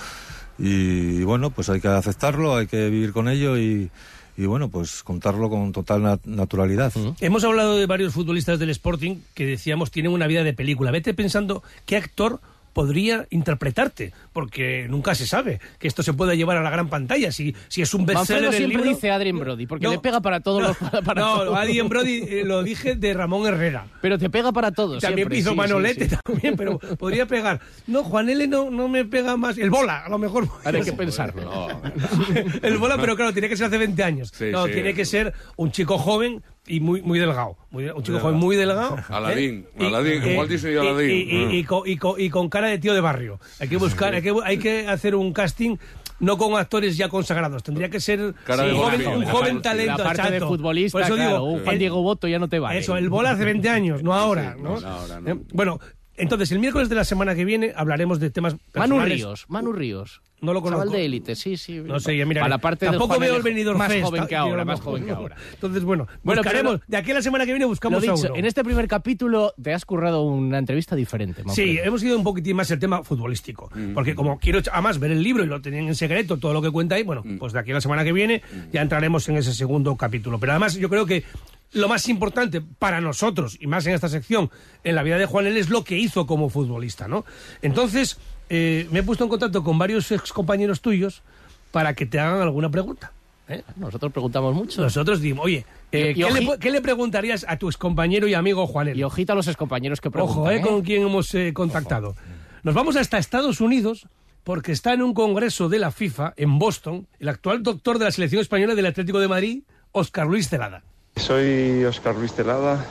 Y, 0.61 1.23
bueno, 1.25 1.51
pues 1.51 1.71
hay 1.71 1.81
que 1.81 1.89
aceptarlo, 1.89 2.57
hay 2.57 2.67
que 2.67 2.91
vivir 2.91 3.13
con 3.13 3.29
ello 3.29 3.57
y, 3.59 3.91
bueno, 4.37 4.69
pues 4.69 5.03
contarlo 5.03 5.49
con 5.51 5.73
total 5.73 6.03
nat- 6.03 6.25
naturalidad. 6.25 6.93
Hemos 7.21 7.45
hablado 7.45 7.77
de 7.79 7.87
varios 7.87 8.13
futbolistas 8.15 8.59
del 8.59 8.71
Sporting 8.71 9.17
que 9.35 9.47
decíamos 9.47 9.91
tienen 9.91 10.13
una 10.13 10.27
vida 10.27 10.45
de 10.45 10.53
película. 10.53 10.91
Vete 10.91 11.15
pensando 11.15 11.63
qué 11.87 11.97
actor 11.97 12.41
podría 12.73 13.27
interpretarte, 13.31 14.13
porque 14.33 14.87
nunca 14.89 15.15
se 15.15 15.27
sabe 15.27 15.61
que 15.79 15.89
esto 15.89 16.03
se 16.03 16.13
puede 16.13 16.37
llevar 16.37 16.57
a 16.57 16.63
la 16.63 16.71
gran 16.71 16.89
pantalla. 16.89 17.33
Si, 17.33 17.55
si 17.69 17.83
es 17.83 17.93
un 17.95 18.07
bestseller 18.07 18.53
siempre 18.53 18.79
libro- 18.79 18.91
dice 18.95 19.11
Adrien 19.11 19.39
Brody, 19.39 19.67
porque 19.67 19.85
No. 19.87 19.93
le 19.93 19.99
pega 19.99 20.21
para 20.21 20.41
todos 20.41 20.63
los... 20.63 20.77
Para 21.05 21.21
no, 21.23 21.37
todo. 21.39 21.57
Adrien 21.57 21.89
Brody 21.89 22.23
eh, 22.29 22.43
lo 22.45 22.63
dije 22.63 22.95
de 22.97 23.15
Ramón 23.15 23.47
Herrera. 23.47 23.87
Pero 24.01 24.19
te 24.19 24.31
pega 24.31 24.53
para 24.53 24.73
todos 24.73 25.01
También 25.03 25.29
siempre, 25.29 25.39
hizo 25.39 25.51
sí, 25.51 25.57
Manolete 25.57 26.05
sí, 26.05 26.11
sí. 26.11 26.17
también, 26.25 26.57
pero 26.57 26.79
podría 26.79 27.27
pegar. 27.27 27.61
No, 27.87 28.03
Juan 28.05 28.29
L 28.29 28.47
no, 28.49 28.71
no 28.71 28.89
me 28.89 29.05
pega 29.05 29.37
más. 29.37 29.59
El 29.59 29.71
bola, 29.71 30.05
a 30.05 30.09
lo 30.09 30.19
mejor. 30.19 30.49
Ahora 30.65 30.79
hay 30.79 30.85
que 30.85 30.93
pensarlo. 30.93 31.69
El 32.63 32.79
bola, 32.79 32.97
pero 32.99 33.17
claro, 33.17 33.33
tiene 33.33 33.49
que 33.49 33.57
ser 33.57 33.67
hace 33.67 33.79
20 33.79 34.03
años. 34.03 34.33
Sí, 34.35 34.47
no, 34.51 34.67
sí. 34.67 34.73
tiene 34.73 34.95
que 34.95 35.05
ser 35.05 35.33
un 35.57 35.71
chico 35.73 35.99
joven 35.99 36.43
y 36.67 36.81
muy, 36.81 37.03
muy 37.03 37.19
delgado. 37.19 37.57
Muy- 37.71 37.89
un 37.89 38.03
chico 38.03 38.19
joven 38.21 38.37
muy 38.37 38.57
delgado. 38.57 38.97
Aladín, 39.09 39.67
¿eh? 39.79 39.87
Aladín, 39.87 40.23
Y- 40.25 40.37
Walt 40.37 40.51
Disney 40.51 40.73
y 40.73 40.77
y- 40.77 40.79
Aladín. 40.79 41.11
Y, 41.11 41.15
y- 41.15 41.59
y 41.59 41.65
con, 41.65 41.83
y 41.89 41.97
con- 41.97 42.21
y 42.21 42.31
con 42.31 42.49
cara 42.49 42.69
de 42.69 42.79
tío 42.79 42.95
de 42.95 43.01
barrio. 43.01 43.41
Hay 43.59 43.69
que 43.69 43.77
buscar, 43.77 44.15
hay 44.15 44.23
que, 44.23 44.35
hay 44.45 44.59
que 44.59 44.87
hacer 44.87 45.15
un 45.15 45.33
casting. 45.33 45.77
No 46.21 46.37
con 46.37 46.55
actores 46.59 46.99
ya 46.99 47.09
consagrados, 47.09 47.63
tendría 47.63 47.89
que 47.89 47.99
ser 47.99 48.35
Cara 48.45 48.65
un 48.65 48.77
joven, 48.77 49.07
un 49.07 49.25
La 49.25 49.31
joven 49.33 49.63
talento. 49.63 49.97
La 50.05 50.05
parte 50.13 50.31
de 50.33 50.41
futbolista, 50.41 50.93
Por 50.99 51.03
eso 51.07 51.15
claro, 51.15 51.31
digo, 51.31 51.45
un 51.45 51.61
Juan 51.63 51.73
el- 51.73 51.79
Diego 51.79 52.03
Boto 52.03 52.29
ya 52.29 52.39
no 52.39 52.47
te 52.47 52.59
vale. 52.59 52.79
eso, 52.79 52.95
el 52.99 53.09
bola 53.09 53.31
hace 53.31 53.47
20 53.47 53.71
años, 53.71 54.03
no 54.03 54.13
ahora. 54.13 54.55
¿no? 54.61 54.79
no, 54.79 54.87
ahora 54.87 55.19
no. 55.19 55.31
Eh, 55.31 55.39
Bueno, 55.55 55.81
entonces 56.17 56.53
el 56.53 56.59
miércoles 56.59 56.91
de 56.91 56.95
la 56.95 57.05
semana 57.05 57.35
que 57.35 57.47
viene 57.47 57.73
hablaremos 57.75 58.21
de 58.21 58.29
temas 58.29 58.53
Manu 58.53 58.61
personales. 58.73 59.15
Ríos, 59.17 59.47
Manu 59.49 59.73
Ríos. 59.73 60.21
No 60.43 60.53
lo 60.55 60.63
conozco. 60.63 60.85
Chaval 60.85 60.99
de 60.99 61.05
élite, 61.05 61.37
sí, 61.37 61.57
sí. 61.57 61.81
No 61.85 62.01
sé, 62.01 62.13
mira. 62.25 62.41
Para 62.41 62.49
la 62.49 62.59
parte 62.59 62.87
tampoco 62.87 63.19
veo 63.19 63.37
el 63.37 63.43
venidor 63.43 63.77
Más 63.77 63.93
Fest, 63.93 64.05
joven 64.05 64.27
que 64.27 64.37
ahora, 64.37 64.65
más 64.65 64.81
joven 64.81 65.05
que 65.05 65.11
ahora. 65.11 65.37
Entonces, 65.53 65.83
bueno, 65.85 66.07
Bueno, 66.23 66.41
buscaremos. 66.43 66.73
pero 66.73 66.79
lo- 66.79 66.85
de 66.87 66.97
aquí 66.97 67.11
a 67.11 67.15
la 67.15 67.23
semana 67.23 67.45
que 67.45 67.53
viene 67.53 67.65
Lo 67.65 67.69
buscamos 67.69 67.99
a 67.99 68.13
dicho, 68.13 68.29
uno. 68.29 68.37
en 68.37 68.45
este 68.47 68.65
primer 68.65 68.89
capítulo 68.89 69.53
te 69.63 69.75
has 69.75 69.85
currado 69.85 70.23
una 70.23 70.59
entrevista 70.59 70.97
diferente. 70.97 71.43
Sí, 71.55 71.79
hemos 71.83 72.03
ido 72.03 72.17
un 72.17 72.25
poquitín 72.25 72.57
más 72.57 72.71
el 72.71 72.79
tema 72.79 73.03
futbolístico. 73.03 73.71
Porque 73.95 74.15
como 74.15 74.39
quiero 74.39 74.61
además 74.73 74.99
ver 74.99 75.11
el 75.13 75.23
libro 75.23 75.45
y 75.45 75.47
lo 75.47 75.61
tenían 75.61 75.89
en 75.89 75.95
secreto, 75.95 76.39
todo 76.39 76.53
lo 76.55 76.63
que 76.63 76.71
cuenta 76.71 76.95
ahí, 76.95 77.03
bueno, 77.03 77.23
pues 77.39 77.53
de 77.53 77.59
aquí 77.59 77.71
a 77.73 77.75
la 77.75 77.81
semana 77.81 78.03
que 78.05 78.13
viene 78.13 78.43
ya 78.73 78.83
entraremos 78.83 79.29
en 79.29 79.37
ese 79.37 79.53
segundo 79.53 79.95
capítulo. 79.97 80.41
Pero 80.41 80.53
además 80.53 80.75
yo 80.75 80.89
creo 80.89 81.05
que 81.07 81.25
lo 81.73 81.87
más 81.89 82.09
importante 82.09 82.61
para 82.61 83.01
nosotros, 83.01 83.57
y 83.61 83.69
más 83.69 83.87
en 83.87 83.95
esta 83.95 84.09
sección, 84.09 84.51
en 84.83 84.97
la 84.97 85.05
vida 85.05 85.19
de 85.19 85.27
Juan 85.27 85.47
L. 85.47 85.61
es 85.61 85.69
lo 85.71 85.85
que 85.85 85.97
hizo 85.97 86.27
como 86.27 86.49
futbolista, 86.51 87.07
¿no? 87.07 87.25
Entonces, 87.63 88.19
eh, 88.51 88.87
me 88.91 88.99
he 88.99 89.03
puesto 89.03 89.25
en 89.25 89.31
contacto 89.31 89.65
con 89.65 89.79
varios 89.79 90.11
ex 90.13 90.33
compañeros 90.33 90.81
tuyos 90.81 91.23
para 91.71 91.95
que 91.95 92.05
te 92.05 92.19
hagan 92.19 92.43
alguna 92.43 92.69
pregunta. 92.69 93.13
¿eh? 93.49 93.63
Nosotros 93.77 94.13
preguntamos 94.13 94.55
mucho. 94.55 94.83
Nosotros 94.83 95.21
dimos, 95.21 95.45
oye, 95.45 95.65
eh, 95.93 96.15
¿qué, 96.15 96.31
le, 96.31 96.59
qué 96.59 96.81
preguntarías 96.81 97.45
a 97.49 97.57
tu 97.57 97.69
excompañero 97.69 98.29
y 98.29 98.35
amigo 98.35 98.67
Juan 98.67 98.89
L? 98.89 98.99
Y 98.99 99.03
ojito 99.03 99.33
a 99.33 99.37
los 99.37 99.49
excompañeros 99.49 100.01
que 100.01 100.11
preguntan. 100.11 100.39
Ojo, 100.39 100.51
eh, 100.51 100.57
¿eh? 100.57 100.61
con 100.61 100.83
quien 100.83 101.03
hemos 101.03 101.35
eh, 101.35 101.53
contactado. 101.53 102.17
Nos 102.63 102.75
vamos 102.75 102.97
hasta 102.97 103.19
Estados 103.19 103.61
Unidos 103.61 104.07
porque 104.45 104.73
está 104.73 104.93
en 104.93 105.03
un 105.03 105.15
congreso 105.15 105.69
de 105.69 105.79
la 105.79 105.91
FIFA 105.91 106.35
en 106.37 106.59
Boston 106.59 107.07
el 107.19 107.29
actual 107.29 107.63
doctor 107.63 107.99
de 107.99 108.07
la 108.07 108.11
selección 108.11 108.41
española 108.41 108.75
del 108.75 108.87
Atlético 108.87 109.21
de 109.21 109.29
Madrid, 109.29 109.63
Óscar 109.93 110.27
Luis 110.27 110.49
Celada. 110.49 110.83
Soy 111.17 111.85
Óscar 111.85 112.17
Luis 112.17 112.33
Telada. 112.33 112.87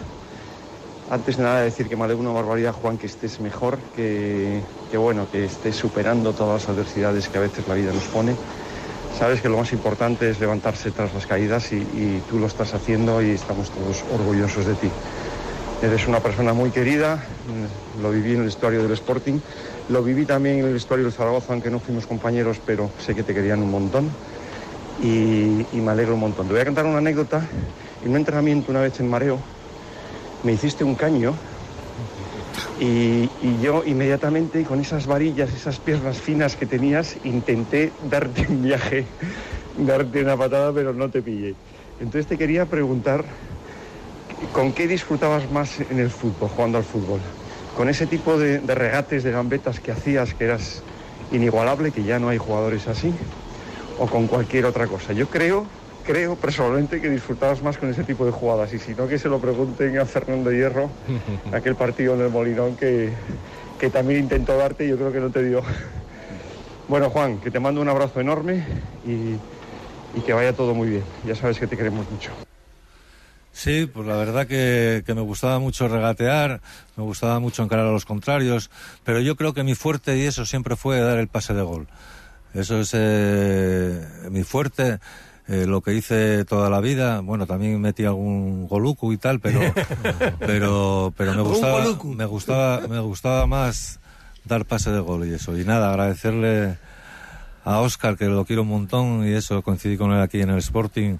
Antes 1.11 1.37
de 1.37 1.43
nada 1.43 1.61
decir 1.61 1.89
que 1.89 1.95
me 1.95 2.03
alegro 2.03 2.21
una 2.21 2.31
barbaridad, 2.31 2.71
Juan, 2.71 2.99
que 2.99 3.07
estés 3.07 3.39
mejor, 3.39 3.79
que, 3.95 4.61
que 4.91 4.97
bueno, 4.97 5.27
que 5.31 5.45
estés 5.45 5.75
superando 5.75 6.33
todas 6.33 6.61
las 6.61 6.69
adversidades 6.69 7.29
que 7.29 7.37
a 7.39 7.41
veces 7.41 7.67
la 7.67 7.73
vida 7.73 7.91
nos 7.91 8.03
pone. 8.03 8.35
Sabes 9.17 9.41
que 9.41 9.49
lo 9.49 9.57
más 9.57 9.73
importante 9.73 10.29
es 10.29 10.39
levantarse 10.39 10.91
tras 10.91 11.11
las 11.11 11.25
caídas 11.25 11.73
y, 11.73 12.21
tú 12.29 12.37
lo 12.37 12.45
estás 12.45 12.75
haciendo 12.75 13.23
y 13.23 13.31
estamos 13.31 13.71
todos 13.71 14.03
orgullosos 14.13 14.67
de 14.67 14.75
ti. 14.75 14.87
Eres 15.81 16.07
una 16.07 16.19
persona 16.19 16.53
muy 16.53 16.69
querida, 16.69 17.15
mm, 17.15 18.03
lo 18.03 18.11
viví 18.11 18.33
en 18.33 18.39
el 18.39 18.45
vestuario 18.45 18.83
del 18.83 18.91
Sporting, 18.91 19.39
lo 19.89 20.03
viví 20.03 20.25
también 20.25 20.59
en 20.59 20.65
el 20.65 20.73
vestuario 20.73 21.05
del 21.05 21.13
Zaragoza, 21.13 21.53
aunque 21.53 21.71
no 21.71 21.79
fuimos 21.79 22.05
compañeros, 22.05 22.61
pero 22.63 22.91
sé 22.99 23.15
que 23.15 23.23
te 23.23 23.33
querían 23.33 23.63
un 23.63 23.71
montón 23.71 24.11
y, 25.01 25.65
y 25.73 25.81
me 25.81 25.89
alegro 25.89 26.13
un 26.13 26.19
montón. 26.19 26.45
Te 26.45 26.53
voy 26.53 26.61
a 26.61 26.65
contar 26.65 26.85
una 26.85 26.99
anécdota. 26.99 27.41
En 28.05 28.11
un 28.11 28.17
entrenamiento 28.17 28.69
una 28.69 28.81
vez 28.81 28.99
en 28.99 29.09
Mareo 29.09 29.39
me 30.43 30.53
hiciste 30.53 30.83
un 30.83 30.95
caño 30.95 31.33
y, 32.79 33.29
yo 33.61 33.83
inmediatamente 33.85 34.63
con 34.63 34.79
esas 34.79 35.05
varillas, 35.05 35.53
esas 35.53 35.79
piernas 35.79 36.17
finas 36.17 36.55
que 36.55 36.65
tenías, 36.65 37.17
intenté 37.25 37.91
darte 38.09 38.47
un 38.49 38.63
viaje, 38.63 39.05
darte 39.77 40.23
una 40.23 40.37
patada, 40.37 40.71
pero 40.73 40.93
no 40.93 41.09
te 41.09 41.21
pillé. 41.21 41.55
Entonces 41.99 42.27
te 42.27 42.37
quería 42.37 42.65
preguntar, 42.65 43.25
¿con 44.53 44.71
qué 44.71 44.87
disfrutabas 44.87 45.51
más 45.51 45.79
en 45.81 45.99
el 45.99 46.09
fútbol, 46.09 46.49
jugando 46.49 46.77
al 46.77 46.85
fútbol? 46.85 47.19
¿Con 47.75 47.89
ese 47.89 48.07
tipo 48.07 48.37
de 48.37 48.59
regates, 48.59 49.23
de 49.23 49.31
gambetas 49.31 49.79
que 49.79 49.91
hacías, 49.91 50.33
que 50.33 50.45
eras 50.45 50.81
inigualable, 51.31 51.91
que 51.91 52.03
ya 52.03 52.19
no 52.19 52.29
hay 52.29 52.37
jugadores 52.37 52.87
así? 52.87 53.13
¿O 53.99 54.07
con 54.07 54.27
cualquier 54.27 54.65
otra 54.65 54.87
cosa? 54.87 55.11
Yo 55.11 55.27
creo, 55.27 55.65
creo 56.09 56.35
personalmente 56.35 56.99
que 56.99 57.07
disfrutabas 57.07 57.61
más 57.61 57.77
con 57.77 57.87
ese 57.87 58.03
tipo 58.03 58.25
de 58.25 58.31
jugadas. 58.31 58.73
Y 58.73 58.79
si 58.79 58.95
no, 58.95 59.07
que 59.07 59.19
se 59.19 59.29
lo 59.29 59.39
pregunten 59.39 59.95
a 59.99 60.07
Fernando 60.07 60.51
Hierro, 60.51 60.89
aquel 61.53 61.75
partido 61.75 62.15
en 62.15 62.21
el 62.21 62.29
Molinón 62.31 62.75
que, 62.77 63.11
que 63.79 63.91
también 63.91 64.21
intentó 64.21 64.57
darte 64.57 64.85
y 64.85 64.89
yo 64.89 64.97
creo 64.97 65.11
que 65.11 65.19
no 65.19 65.29
te 65.29 65.43
dio. 65.43 65.61
Bueno, 66.87 67.11
Juan, 67.11 67.39
que 67.39 67.51
te 67.51 67.59
mando 67.59 67.79
un 67.79 67.89
abrazo 67.89 68.19
enorme 68.19 68.65
y, 69.05 69.35
y 70.17 70.21
que 70.25 70.33
vaya 70.33 70.51
todo 70.53 70.73
muy 70.73 70.89
bien. 70.89 71.03
Ya 71.27 71.35
sabes 71.35 71.59
que 71.59 71.67
te 71.67 71.77
queremos 71.77 72.09
mucho. 72.09 72.31
Sí, 73.51 73.85
pues 73.85 74.07
la 74.07 74.15
verdad 74.15 74.47
que, 74.47 75.03
que 75.05 75.13
me 75.13 75.21
gustaba 75.21 75.59
mucho 75.59 75.87
regatear, 75.87 76.59
me 76.97 77.03
gustaba 77.03 77.39
mucho 77.39 77.61
encarar 77.61 77.85
a 77.85 77.91
los 77.91 78.05
contrarios, 78.05 78.71
pero 79.03 79.19
yo 79.19 79.35
creo 79.35 79.53
que 79.53 79.63
mi 79.63 79.75
fuerte 79.75 80.17
y 80.17 80.23
eso 80.23 80.47
siempre 80.47 80.75
fue 80.75 80.99
dar 81.01 81.19
el 81.19 81.27
pase 81.27 81.53
de 81.53 81.61
gol. 81.61 81.87
Eso 82.55 82.79
es 82.79 82.91
eh, 82.95 84.07
mi 84.31 84.43
fuerte, 84.43 84.97
eh, 85.49 85.65
lo 85.67 85.81
que 85.81 85.93
hice 85.95 86.45
toda 86.45 86.69
la 86.69 86.79
vida. 86.79 87.19
Bueno, 87.21 87.45
también 87.47 87.81
metí 87.81 88.05
algún 88.05 88.67
goluco 88.67 89.11
y 89.11 89.17
tal, 89.17 89.39
pero 89.39 89.59
pero 90.39 91.13
pero 91.17 91.33
me 91.33 91.41
gustaba 91.41 91.83
me 92.15 92.25
gustaba 92.25 92.87
me 92.87 92.99
gustaba 92.99 93.45
más 93.47 93.99
dar 94.45 94.65
pase 94.65 94.91
de 94.91 94.99
gol 94.99 95.27
y 95.27 95.33
eso. 95.33 95.57
Y 95.57 95.65
nada, 95.65 95.89
agradecerle 95.89 96.77
a 97.65 97.79
Oscar 97.81 98.17
que 98.17 98.25
lo 98.25 98.45
quiero 98.45 98.61
un 98.61 98.69
montón 98.69 99.27
y 99.27 99.31
eso 99.33 99.61
coincidí 99.61 99.97
con 99.97 100.11
él 100.11 100.21
aquí 100.21 100.41
en 100.41 100.49
el 100.49 100.59
Sporting. 100.59 101.17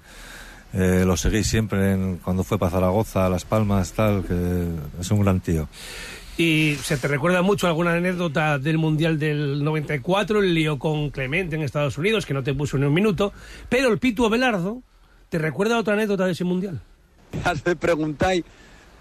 Eh, 0.72 1.02
lo 1.04 1.16
seguí 1.16 1.42
siempre 1.42 1.92
en- 1.92 2.18
cuando 2.18 2.44
fue 2.44 2.56
para 2.58 2.70
Zaragoza, 2.70 3.28
Las 3.28 3.44
Palmas, 3.44 3.92
tal, 3.92 4.22
que 4.24 4.68
es 5.00 5.10
un 5.10 5.20
gran 5.20 5.40
tío. 5.40 5.68
¿Y 6.40 6.76
se 6.76 6.96
te 6.96 7.06
recuerda 7.06 7.42
mucho 7.42 7.66
alguna 7.66 7.92
anécdota 7.92 8.58
del 8.58 8.78
Mundial 8.78 9.18
del 9.18 9.62
94, 9.62 10.42
el 10.42 10.54
lío 10.54 10.78
con 10.78 11.10
Clemente 11.10 11.54
en 11.54 11.60
Estados 11.60 11.98
Unidos, 11.98 12.24
que 12.24 12.32
no 12.32 12.42
te 12.42 12.54
puso 12.54 12.78
ni 12.78 12.86
un 12.86 12.94
minuto, 12.94 13.34
pero 13.68 13.90
el 13.92 13.98
Pitu 13.98 14.24
Abelardo, 14.24 14.82
¿te 15.28 15.36
recuerda 15.36 15.78
otra 15.78 15.92
anécdota 15.92 16.24
de 16.24 16.32
ese 16.32 16.44
Mundial? 16.44 16.80
me 17.66 17.76
preguntáis 17.76 18.42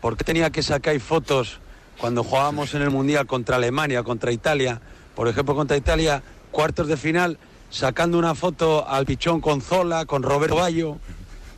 por 0.02 0.18
qué 0.18 0.26
tenía 0.26 0.50
que 0.50 0.62
sacar 0.62 1.00
fotos 1.00 1.62
cuando 1.98 2.26
jugábamos 2.26 2.74
en 2.76 2.82
el 2.82 2.90
Mundial 2.90 3.26
contra 3.26 3.56
Alemania, 3.56 4.04
contra 4.04 4.34
Italia. 4.34 4.82
Por 5.16 5.30
ejemplo, 5.30 5.56
contra 5.56 5.78
Italia, 5.78 6.22
cuartos 6.52 6.90
de 6.90 6.98
final, 6.98 7.38
sacando 7.70 8.20
una 8.20 8.36
foto 8.36 8.86
al 8.86 9.06
pichón 9.06 9.40
con 9.40 9.62
Zola, 9.62 10.06
con 10.06 10.24
Roberto 10.24 10.58
Bayo, 10.58 10.98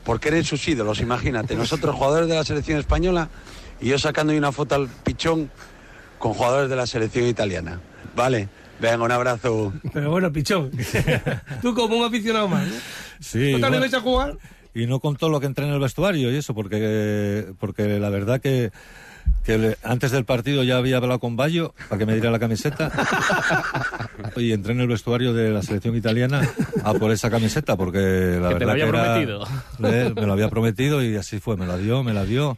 porque 0.04 0.30
eran 0.30 0.44
sus 0.44 0.68
ídolos, 0.68 1.02
imagínate. 1.02 1.56
Nosotros, 1.56 1.96
jugadores 1.96 2.30
de 2.30 2.36
la 2.36 2.44
selección 2.44 2.78
española, 2.78 3.30
y 3.82 3.88
yo 3.90 4.00
sacando 4.00 4.32
ahí 4.32 4.38
una 4.40 4.52
foto 4.52 4.76
al 4.76 4.88
pichón 4.88 5.50
con 6.20 6.34
jugadores 6.34 6.70
de 6.70 6.76
la 6.76 6.86
selección 6.88 7.26
italiana. 7.28 7.80
Vale, 8.16 8.48
venga, 8.80 9.04
un 9.04 9.12
abrazo. 9.12 9.74
Pero 9.94 10.12
bueno, 10.12 10.32
Pichón, 10.32 10.70
tú 11.62 11.74
como 11.74 11.98
un 11.98 12.06
aficionado 12.06 12.48
más, 12.48 12.68
¿no? 12.68 12.74
Sí, 13.20 13.54
¿Tú 13.54 13.60
también 13.60 13.62
bueno, 13.62 13.80
vais 13.82 13.94
a 13.94 14.02
jugar? 14.02 14.38
y 14.74 14.86
no 14.88 15.00
contó 15.00 15.30
lo 15.30 15.40
que 15.40 15.48
entré 15.48 15.66
en 15.68 15.74
el 15.74 15.80
vestuario 15.80 16.32
y 16.32 16.36
eso, 16.38 16.54
porque, 16.54 17.46
porque 17.60 18.00
la 18.00 18.10
verdad 18.10 18.40
que, 18.40 18.72
que 19.44 19.58
le- 19.58 19.78
antes 19.84 20.12
del 20.12 20.24
partido 20.26 20.64
ya 20.64 20.78
había 20.78 20.98
hablado 20.98 21.20
con 21.20 21.36
Bayo 21.36 21.74
para 21.90 22.00
que 22.00 22.06
me 22.06 22.14
diera 22.14 22.32
la 22.32 22.40
camiseta 22.40 22.92
y 24.38 24.52
entré 24.54 24.74
en 24.74 24.82
el 24.82 24.88
vestuario 24.88 25.34
de 25.34 25.50
la 25.52 25.62
selección 25.62 25.96
italiana 25.96 26.42
a 26.84 26.94
por 26.94 27.12
esa 27.12 27.30
camiseta, 27.30 27.76
porque 27.76 28.38
la 28.42 28.50
Que 28.50 28.56
te 28.56 28.66
verdad 28.66 28.66
lo 28.66 28.72
había 28.72 28.84
que 28.86 28.90
era- 28.90 29.04
prometido. 29.04 29.48
Me 30.18 30.26
lo 30.26 30.34
había 30.34 30.50
prometido 30.50 31.04
y 31.04 31.16
así 31.16 31.40
fue, 31.40 31.58
me 31.58 31.66
la 31.68 31.78
dio, 31.78 32.04
me 32.04 32.14
la 32.14 32.24
dio 32.26 32.58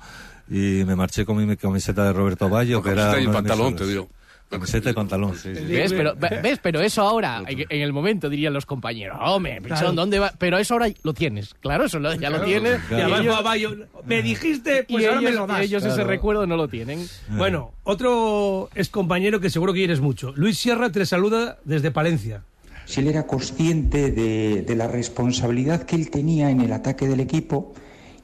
y 0.54 0.84
me 0.86 0.96
marché 0.96 1.26
con 1.26 1.46
mi 1.46 1.58
camiseta 1.58 2.06
de 2.06 2.14
Roberto 2.14 2.48
Bayo, 2.48 2.82
que 2.82 2.92
era 2.92 3.12
Camiseta 3.12 3.30
y 3.30 3.34
pantalón, 3.34 3.76
te 3.76 3.88
dio. 3.88 4.08
Camiseta 4.50 4.90
y 4.92 4.94
pantalón, 4.94 5.36
sí. 5.36 5.56
sí. 5.56 5.64
¿Ves? 5.66 5.94
Pero, 5.94 6.14
ve- 6.16 6.40
¿Ves? 6.44 6.60
Pero 6.62 6.80
eso 6.82 7.02
ahora, 7.02 7.42
en 7.48 7.66
en 7.68 7.82
el 7.82 7.92
momento 7.92 8.30
dirían 8.30 8.54
los 8.54 8.68
compañeros, 8.68 9.18
hombre, 9.20 9.56
Pichón, 9.62 9.78
Claro. 9.80 9.92
¿dónde 9.94 10.20
va? 10.20 10.32
Pero 10.38 10.60
eso 10.60 10.76
ahora 10.76 10.90
lo 11.02 11.14
tienes, 11.16 11.56
claro, 11.56 11.86
eso 11.86 11.98
lo- 11.98 12.14
ya 12.14 12.30
lo 12.30 12.42
tienes. 12.44 12.80
Y 12.92 12.94
además 12.94 13.28
va 13.28 13.42
Bayo, 13.42 13.76
me 14.06 14.22
dijiste, 14.22 14.86
pues 14.88 15.04
y 15.04 15.08
ahora 15.08 15.22
me 15.22 15.30
ellos- 15.30 15.40
lo 15.40 15.48
das. 15.48 15.62
ellos 15.62 15.84
ese 15.84 15.96
Claro. 15.96 16.10
recuerdo 16.10 16.46
no 16.46 16.56
lo 16.56 16.68
tienen. 16.68 17.08
Bueno, 17.30 17.72
otro 17.84 18.70
es 18.76 18.90
compañero 18.90 19.40
que 19.40 19.50
seguro 19.50 19.74
que 19.74 19.80
quieres 19.80 20.02
mucho. 20.02 20.34
Luis 20.36 20.60
Sierra 20.60 20.92
te 20.92 21.04
saluda 21.08 21.58
desde 21.66 21.90
Palencia. 21.90 22.44
si 22.86 23.00
él 23.00 23.08
era 23.08 23.26
consciente 23.26 24.12
de, 24.12 24.62
de 24.62 24.76
la 24.76 24.88
responsabilidad 24.90 25.84
que 25.84 25.96
él 25.96 26.12
tenía 26.12 26.50
en 26.52 26.60
el 26.62 26.74
ataque 26.74 27.08
del 27.08 27.22
equipo 27.22 27.74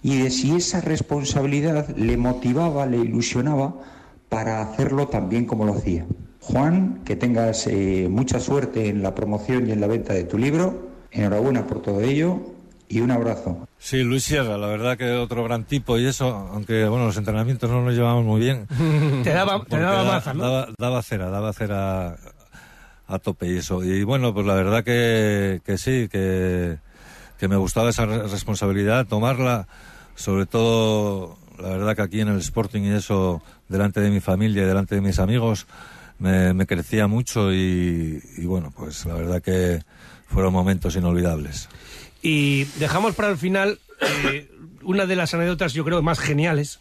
y 0.01 0.21
de 0.23 0.29
si 0.31 0.55
esa 0.55 0.81
responsabilidad 0.81 1.89
le 1.95 2.17
motivaba, 2.17 2.85
le 2.85 2.97
ilusionaba 2.97 3.73
para 4.29 4.61
hacerlo 4.61 5.07
tan 5.07 5.29
bien 5.29 5.45
como 5.45 5.65
lo 5.65 5.73
hacía. 5.73 6.05
Juan, 6.41 7.01
que 7.05 7.15
tengas 7.15 7.67
eh, 7.67 8.07
mucha 8.09 8.39
suerte 8.39 8.87
en 8.89 9.03
la 9.03 9.13
promoción 9.13 9.67
y 9.67 9.71
en 9.71 9.81
la 9.81 9.87
venta 9.87 10.13
de 10.13 10.23
tu 10.23 10.37
libro. 10.37 10.87
Enhorabuena 11.11 11.65
por 11.67 11.81
todo 11.81 12.01
ello 12.01 12.39
y 12.87 13.01
un 13.01 13.11
abrazo. 13.11 13.67
Sí, 13.77 14.03
Luis 14.03 14.23
Sierra, 14.23 14.57
la 14.57 14.67
verdad 14.67 14.97
que 14.97 15.11
otro 15.11 15.43
gran 15.43 15.63
tipo 15.65 15.97
y 15.97 16.05
eso, 16.05 16.27
aunque 16.27 16.85
bueno, 16.87 17.05
los 17.05 17.17
entrenamientos 17.17 17.69
no 17.69 17.81
nos 17.83 17.93
llevamos 17.93 18.25
muy 18.25 18.39
bien. 18.39 18.67
te 19.23 19.31
daba, 19.31 19.63
te 19.65 19.79
daba 19.79 20.03
da- 20.03 20.11
maza, 20.13 20.33
¿no? 20.33 20.43
Daba, 20.43 20.67
daba 20.77 21.01
cera, 21.01 21.29
daba 21.29 21.53
cera 21.53 22.15
a 23.07 23.19
tope 23.19 23.47
y 23.47 23.57
eso. 23.57 23.83
Y 23.83 24.03
bueno, 24.03 24.33
pues 24.33 24.45
la 24.45 24.53
verdad 24.53 24.83
que, 24.83 25.61
que 25.65 25.77
sí, 25.77 26.07
que, 26.11 26.77
que 27.39 27.47
me 27.47 27.55
gustaba 27.55 27.89
esa 27.89 28.05
re- 28.05 28.27
responsabilidad, 28.27 29.07
tomarla, 29.07 29.67
sobre 30.15 30.45
todo, 30.45 31.37
la 31.57 31.69
verdad 31.69 31.95
que 31.95 32.01
aquí 32.01 32.19
en 32.21 32.27
el 32.27 32.39
Sporting 32.39 32.81
y 32.83 32.89
eso, 32.91 33.41
delante 33.69 34.01
de 34.01 34.09
mi 34.09 34.19
familia 34.19 34.63
y 34.63 34.65
delante 34.65 34.95
de 34.95 35.01
mis 35.01 35.19
amigos, 35.19 35.65
me, 36.19 36.53
me 36.53 36.67
crecía 36.67 37.07
mucho 37.07 37.53
y, 37.53 38.21
y 38.37 38.45
bueno, 38.45 38.71
pues 38.75 39.05
la 39.05 39.13
verdad 39.15 39.41
que 39.41 39.81
fueron 40.27 40.51
momentos 40.53 40.95
inolvidables. 40.95 41.69
Y 42.21 42.65
dejamos 42.77 43.15
para 43.15 43.29
el 43.29 43.37
final 43.37 43.79
eh, 44.01 44.51
una 44.83 45.05
de 45.05 45.15
las 45.15 45.33
anécdotas, 45.33 45.71
yo 45.73 45.85
creo, 45.85 46.01
más 46.01 46.19
geniales, 46.19 46.79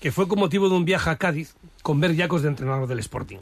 que 0.00 0.12
fue 0.12 0.28
con 0.28 0.38
motivo 0.38 0.68
de 0.68 0.74
un 0.74 0.84
viaje 0.84 1.08
a 1.08 1.16
Cádiz 1.16 1.54
con 1.82 1.98
Ver 2.00 2.14
Yacos 2.14 2.42
de 2.42 2.48
entrenador 2.48 2.86
del 2.86 2.98
Sporting. 2.98 3.38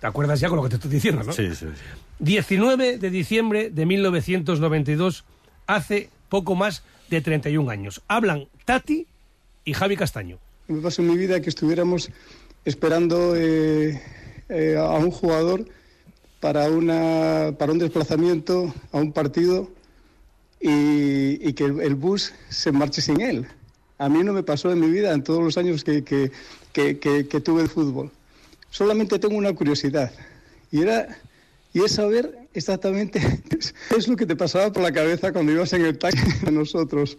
¿Te 0.00 0.06
acuerdas 0.08 0.40
ya 0.40 0.48
con 0.48 0.56
lo 0.56 0.62
que 0.64 0.70
te 0.70 0.74
estoy 0.76 0.90
diciendo, 0.90 1.22
no? 1.22 1.32
Sí, 1.32 1.54
sí. 1.54 1.66
19 2.18 2.98
de 2.98 3.10
diciembre 3.10 3.70
de 3.70 3.86
1992, 3.86 5.24
hace 5.74 6.10
poco 6.28 6.54
más 6.54 6.82
de 7.08 7.20
31 7.20 7.70
años. 7.70 8.02
Hablan 8.08 8.46
Tati 8.64 9.06
y 9.64 9.72
Javi 9.72 9.96
Castaño. 9.96 10.38
Me 10.68 10.80
pasó 10.80 11.02
en 11.02 11.08
mi 11.08 11.16
vida 11.16 11.40
que 11.40 11.48
estuviéramos 11.48 12.10
esperando 12.64 13.34
eh, 13.36 14.00
eh, 14.48 14.76
a 14.78 14.92
un 14.98 15.10
jugador 15.10 15.64
para, 16.40 16.68
una, 16.70 17.52
para 17.58 17.72
un 17.72 17.78
desplazamiento 17.78 18.72
a 18.92 18.98
un 18.98 19.12
partido 19.12 19.70
y, 20.60 21.46
y 21.46 21.52
que 21.54 21.64
el, 21.64 21.80
el 21.80 21.94
bus 21.94 22.32
se 22.48 22.72
marche 22.72 23.00
sin 23.00 23.20
él. 23.20 23.46
A 23.98 24.08
mí 24.08 24.22
no 24.22 24.32
me 24.32 24.42
pasó 24.42 24.70
en 24.72 24.80
mi 24.80 24.88
vida 24.88 25.12
en 25.12 25.22
todos 25.22 25.42
los 25.42 25.58
años 25.58 25.84
que, 25.84 26.04
que, 26.04 26.30
que- 26.72 26.98
que- 26.98 27.40
tuve 27.40 27.62
el 27.62 27.68
fútbol. 27.68 28.10
Solamente 28.70 29.18
tengo 29.18 29.36
una 29.36 29.52
curiosidad 29.52 30.12
y 30.70 30.82
era 30.82 31.18
y 31.72 31.82
es 31.82 31.92
saber 31.92 32.39
exactamente 32.54 33.20
es 33.96 34.08
lo 34.08 34.16
que 34.16 34.26
te 34.26 34.36
pasaba 34.36 34.72
por 34.72 34.82
la 34.82 34.92
cabeza 34.92 35.32
cuando 35.32 35.52
ibas 35.52 35.72
en 35.72 35.84
el 35.84 35.98
taxi 35.98 36.26
a 36.46 36.50
nosotros. 36.50 37.16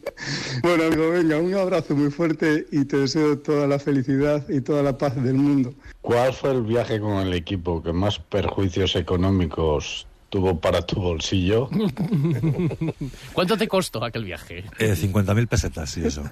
Bueno, 0.62 0.86
amigo, 0.86 1.10
venga, 1.10 1.38
un 1.38 1.54
abrazo 1.54 1.96
muy 1.96 2.12
fuerte 2.12 2.66
y 2.72 2.86
te 2.86 2.98
deseo 2.98 3.38
toda 3.40 3.68
la 3.68 3.80
felicidad 3.80 4.48
y 4.50 4.62
toda 4.62 4.84
la 4.84 4.98
paz 4.98 5.22
del 5.22 5.36
mundo. 5.36 5.74
¿Cuál 6.02 6.34
fue 6.34 6.52
el 6.52 6.64
viaje 6.64 7.00
con 7.00 7.18
el 7.18 7.34
equipo 7.34 7.82
que 7.82 7.94
más 7.94 8.20
perjuicios 8.20 8.96
económicos 8.96 10.08
tuvo 10.32 10.60
para 10.60 10.82
tu 10.82 11.00
bolsillo? 11.00 11.70
¿Cuánto 13.34 13.58
te 13.58 13.68
costó 13.68 14.04
aquel 14.04 14.24
viaje? 14.24 14.64
Eh, 14.80 14.96
50.000 14.96 15.48
pesetas 15.48 15.98
y 15.98 16.06
eso. 16.06 16.24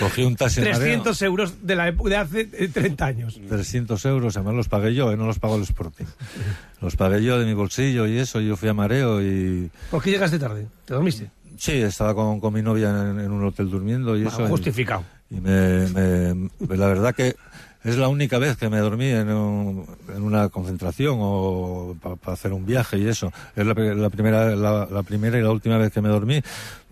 Cogí 0.00 0.22
un 0.24 0.34
taxi 0.36 0.60
en 0.60 0.66
Mareo. 0.66 0.80
300 0.80 1.22
euros 1.22 1.54
de, 1.62 1.76
la 1.76 1.90
de 1.92 2.16
hace 2.16 2.48
eh, 2.52 2.68
30 2.68 3.06
años. 3.06 3.40
300 3.48 4.04
euros, 4.06 4.36
además 4.36 4.54
los 4.56 4.68
pagué 4.68 4.92
yo, 4.94 5.12
eh, 5.12 5.16
no 5.16 5.26
los 5.26 5.38
pagó 5.38 5.56
el 5.56 5.62
Sporting. 5.62 6.04
Los 6.80 6.96
pagué 6.96 7.22
yo 7.22 7.38
de 7.38 7.46
mi 7.46 7.54
bolsillo 7.54 8.06
y 8.06 8.18
eso, 8.18 8.40
yo 8.40 8.56
fui 8.56 8.68
a 8.68 8.74
Mareo 8.74 9.22
y... 9.22 9.70
¿Por 9.90 10.02
qué 10.02 10.10
llegaste 10.10 10.38
tarde? 10.38 10.66
¿Te 10.84 10.94
dormiste? 10.94 11.30
Sí, 11.56 11.72
estaba 11.72 12.14
con, 12.14 12.40
con 12.40 12.52
mi 12.52 12.62
novia 12.62 12.88
en, 12.90 13.20
en 13.20 13.30
un 13.30 13.44
hotel 13.44 13.70
durmiendo 13.70 14.16
y 14.18 14.24
Ah, 14.24 14.28
eso. 14.28 14.46
y- 14.46 14.48
justificado. 14.48 15.04
Y, 15.30 15.34
me, 15.40 15.86
me- 15.88 16.76
la 16.76 16.86
verdad 16.88 17.14
que 17.14 17.36
es 17.84 17.96
la 17.96 18.08
única 18.08 18.38
vez 18.38 18.56
que 18.56 18.68
me 18.68 18.78
dormí 18.78 19.06
en, 19.08 19.28
un- 19.30 19.86
en 20.14 20.22
una 20.22 20.48
concentración 20.48 21.16
o 21.20 21.96
para 22.00 22.34
hacer 22.34 22.52
un 22.52 22.66
viaje 22.66 22.98
y 22.98 23.08
eso. 23.08 23.32
Es 23.56 23.64
la, 23.66 23.74
la 23.74 24.10
primera, 24.10 24.54
la, 24.56 24.86
la 24.90 25.02
primera 25.02 25.38
y 25.38 25.42
la 25.42 25.50
última 25.50 25.78
vez 25.78 25.92
que 25.92 26.00
me 26.00 26.08
dormí. 26.08 26.42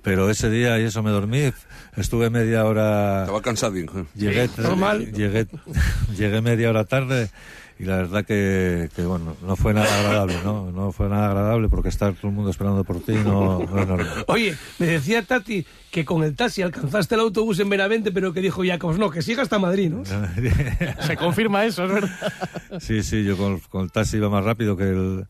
Pero 0.02 0.30
ese 0.30 0.48
día 0.48 0.78
y 0.78 0.84
eso 0.84 1.02
me 1.02 1.10
dormí, 1.10 1.52
estuve 1.96 2.30
media 2.30 2.64
hora... 2.64 3.22
Estaba 3.22 3.42
cansadín. 3.42 3.90
¿eh? 3.94 4.04
Llegué, 4.14 4.46
Sí, 4.48 4.60
normal. 4.62 5.12
llegué, 5.12 5.46
llegué 6.16 6.40
media 6.40 6.70
hora 6.70 6.84
tarde 6.84 7.28
y 7.78 7.84
la 7.84 7.96
verdad 7.96 8.24
que, 8.24 8.88
que, 8.94 9.02
bueno, 9.02 9.36
no 9.46 9.54
fue 9.54 9.72
nada 9.72 9.86
agradable, 9.98 10.34
¿no? 10.44 10.72
No 10.72 10.90
fue 10.90 11.08
nada 11.08 11.28
agradable 11.28 11.68
porque 11.68 11.88
estar 11.88 12.12
todo 12.14 12.28
el 12.28 12.34
mundo 12.34 12.50
esperando 12.50 12.82
por 12.82 13.00
ti 13.00 13.12
no, 13.12 13.60
no 13.60 13.80
es 13.80 13.86
normal. 13.86 14.24
Oye, 14.26 14.56
me 14.78 14.86
decía 14.86 15.22
Tati 15.22 15.64
que 15.90 16.04
con 16.04 16.24
el 16.24 16.34
taxi 16.34 16.62
alcanzaste 16.62 17.14
el 17.14 17.20
autobús 17.20 17.60
en 17.60 17.70
Benavente, 17.70 18.10
pero 18.10 18.32
que 18.32 18.40
dijo 18.40 18.62
Jacobs, 18.64 18.98
no, 18.98 19.10
que 19.10 19.22
siga 19.22 19.42
hasta 19.42 19.58
Madrid, 19.58 19.90
¿no? 19.90 20.02
Se 21.06 21.16
confirma 21.16 21.64
eso, 21.64 21.84
es 21.84 21.92
verdad. 21.92 22.32
Sí, 22.80 23.02
sí, 23.02 23.24
yo 23.24 23.36
con, 23.36 23.60
con 23.60 23.84
el 23.84 23.92
taxi 23.92 24.16
iba 24.16 24.28
más 24.28 24.44
rápido 24.44 24.76
que 24.76 24.84
el, 24.84 25.26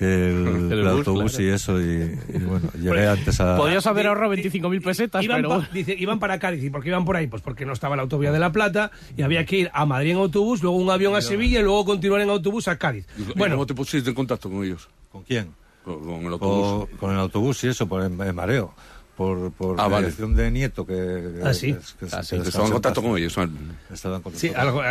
que 0.00 0.06
el, 0.30 0.46
El 0.46 0.72
el 0.72 0.82
bus, 0.82 0.92
autobús 1.06 1.30
claro. 1.36 1.44
y 1.44 1.48
eso, 1.50 1.80
y, 1.80 2.18
y 2.34 2.38
bueno, 2.38 2.70
llegué 2.72 3.06
antes 3.06 3.38
a... 3.38 3.56
Podrías 3.58 3.86
haber 3.86 4.06
ahorrado 4.06 4.32
25.000 4.34 4.82
pesetas, 4.82 5.22
Iban, 5.22 5.36
pero... 5.42 5.48
pa- 5.60 5.68
dice, 5.74 5.94
iban 5.98 6.18
para 6.18 6.38
Cádiz. 6.38 6.64
¿Y 6.64 6.70
por 6.70 6.82
qué 6.82 6.88
iban 6.88 7.04
por 7.04 7.16
ahí? 7.16 7.26
Pues 7.26 7.42
porque 7.42 7.66
no 7.66 7.74
estaba 7.74 7.96
la 7.96 8.02
autovía 8.02 8.32
de 8.32 8.38
La 8.38 8.50
Plata 8.50 8.90
y 9.14 9.20
había 9.22 9.44
que 9.44 9.58
ir 9.58 9.70
a 9.74 9.84
Madrid 9.84 10.12
en 10.12 10.16
autobús, 10.16 10.62
luego 10.62 10.78
un 10.78 10.90
avión 10.90 11.14
a 11.14 11.20
Sevilla 11.20 11.60
y 11.60 11.62
luego 11.62 11.84
continuar 11.84 12.22
en 12.22 12.30
autobús 12.30 12.66
a 12.66 12.78
Cádiz. 12.78 13.06
¿Y 13.18 13.38
Bueno, 13.38 13.56
¿Cómo 13.56 13.66
te 13.66 13.74
pusiste 13.74 14.08
en 14.08 14.14
contacto 14.16 14.48
con 14.48 14.64
ellos? 14.64 14.88
¿Con 15.12 15.22
quién? 15.22 15.48
Con, 15.84 16.00
con 16.02 16.20
el 16.24 16.32
autobús. 16.32 16.88
Con, 16.88 16.98
con 16.98 17.10
el 17.12 17.18
autobús 17.20 17.62
y 17.64 17.68
eso, 17.68 17.86
por 17.86 18.02
el, 18.02 18.18
el 18.20 18.32
mareo. 18.32 18.72
Por, 19.20 19.52
por 19.52 19.78
Ah, 19.78 19.86
vale. 19.86 20.06
dirección 20.06 20.34
de 20.34 20.50
nieto 20.50 20.86
que... 20.86 21.42
Ah, 21.44 21.52
sí. 21.52 21.74
que- 21.74 22.06
que- 22.08 22.16
Ah, 22.16 22.22
sí, 22.22 22.36
que 22.36 22.42
que 22.42 22.48
estaba 22.48 22.64
en 22.64 22.72
contacto 22.72 23.02
con 23.02 23.18
ellos. 23.18 23.36
¿vale? 23.36 23.50
Estaba 23.92 24.16
en 24.16 24.22
contacto 24.22 24.40
Sí, 24.40 24.48
con 24.48 24.60
algo- 24.60 24.82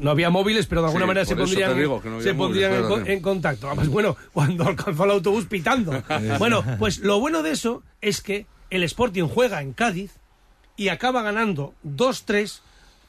no 0.00 0.10
había 0.12 0.30
móviles, 0.30 0.66
pero 0.66 0.82
de 0.82 0.86
alguna 0.86 1.06
Sí, 1.06 1.08
manera 1.08 1.26
se 1.26 1.34
pondrían, 1.34 1.76
digo 1.76 2.00
que 2.00 2.08
no 2.08 2.20
se 2.20 2.32
móviles, 2.34 2.68
pondrían 2.68 2.72
en, 2.72 2.86
claro, 2.86 3.06
en 3.10 3.20
contacto. 3.20 3.66
Además, 3.66 3.88
bueno, 3.88 4.16
cuando 4.32 4.62
alcanzó 4.68 5.04
el 5.06 5.10
autobús 5.10 5.46
pitando. 5.46 5.90
bueno, 6.38 6.62
pues 6.78 6.98
lo 7.00 7.18
bueno 7.18 7.42
de 7.42 7.50
eso 7.50 7.82
es 8.00 8.20
que 8.20 8.46
el 8.70 8.84
Sporting 8.84 9.24
juega 9.24 9.60
en 9.60 9.72
Cádiz 9.72 10.12
y 10.76 10.86
acaba 10.86 11.22
ganando 11.22 11.74
2-3 11.84 12.60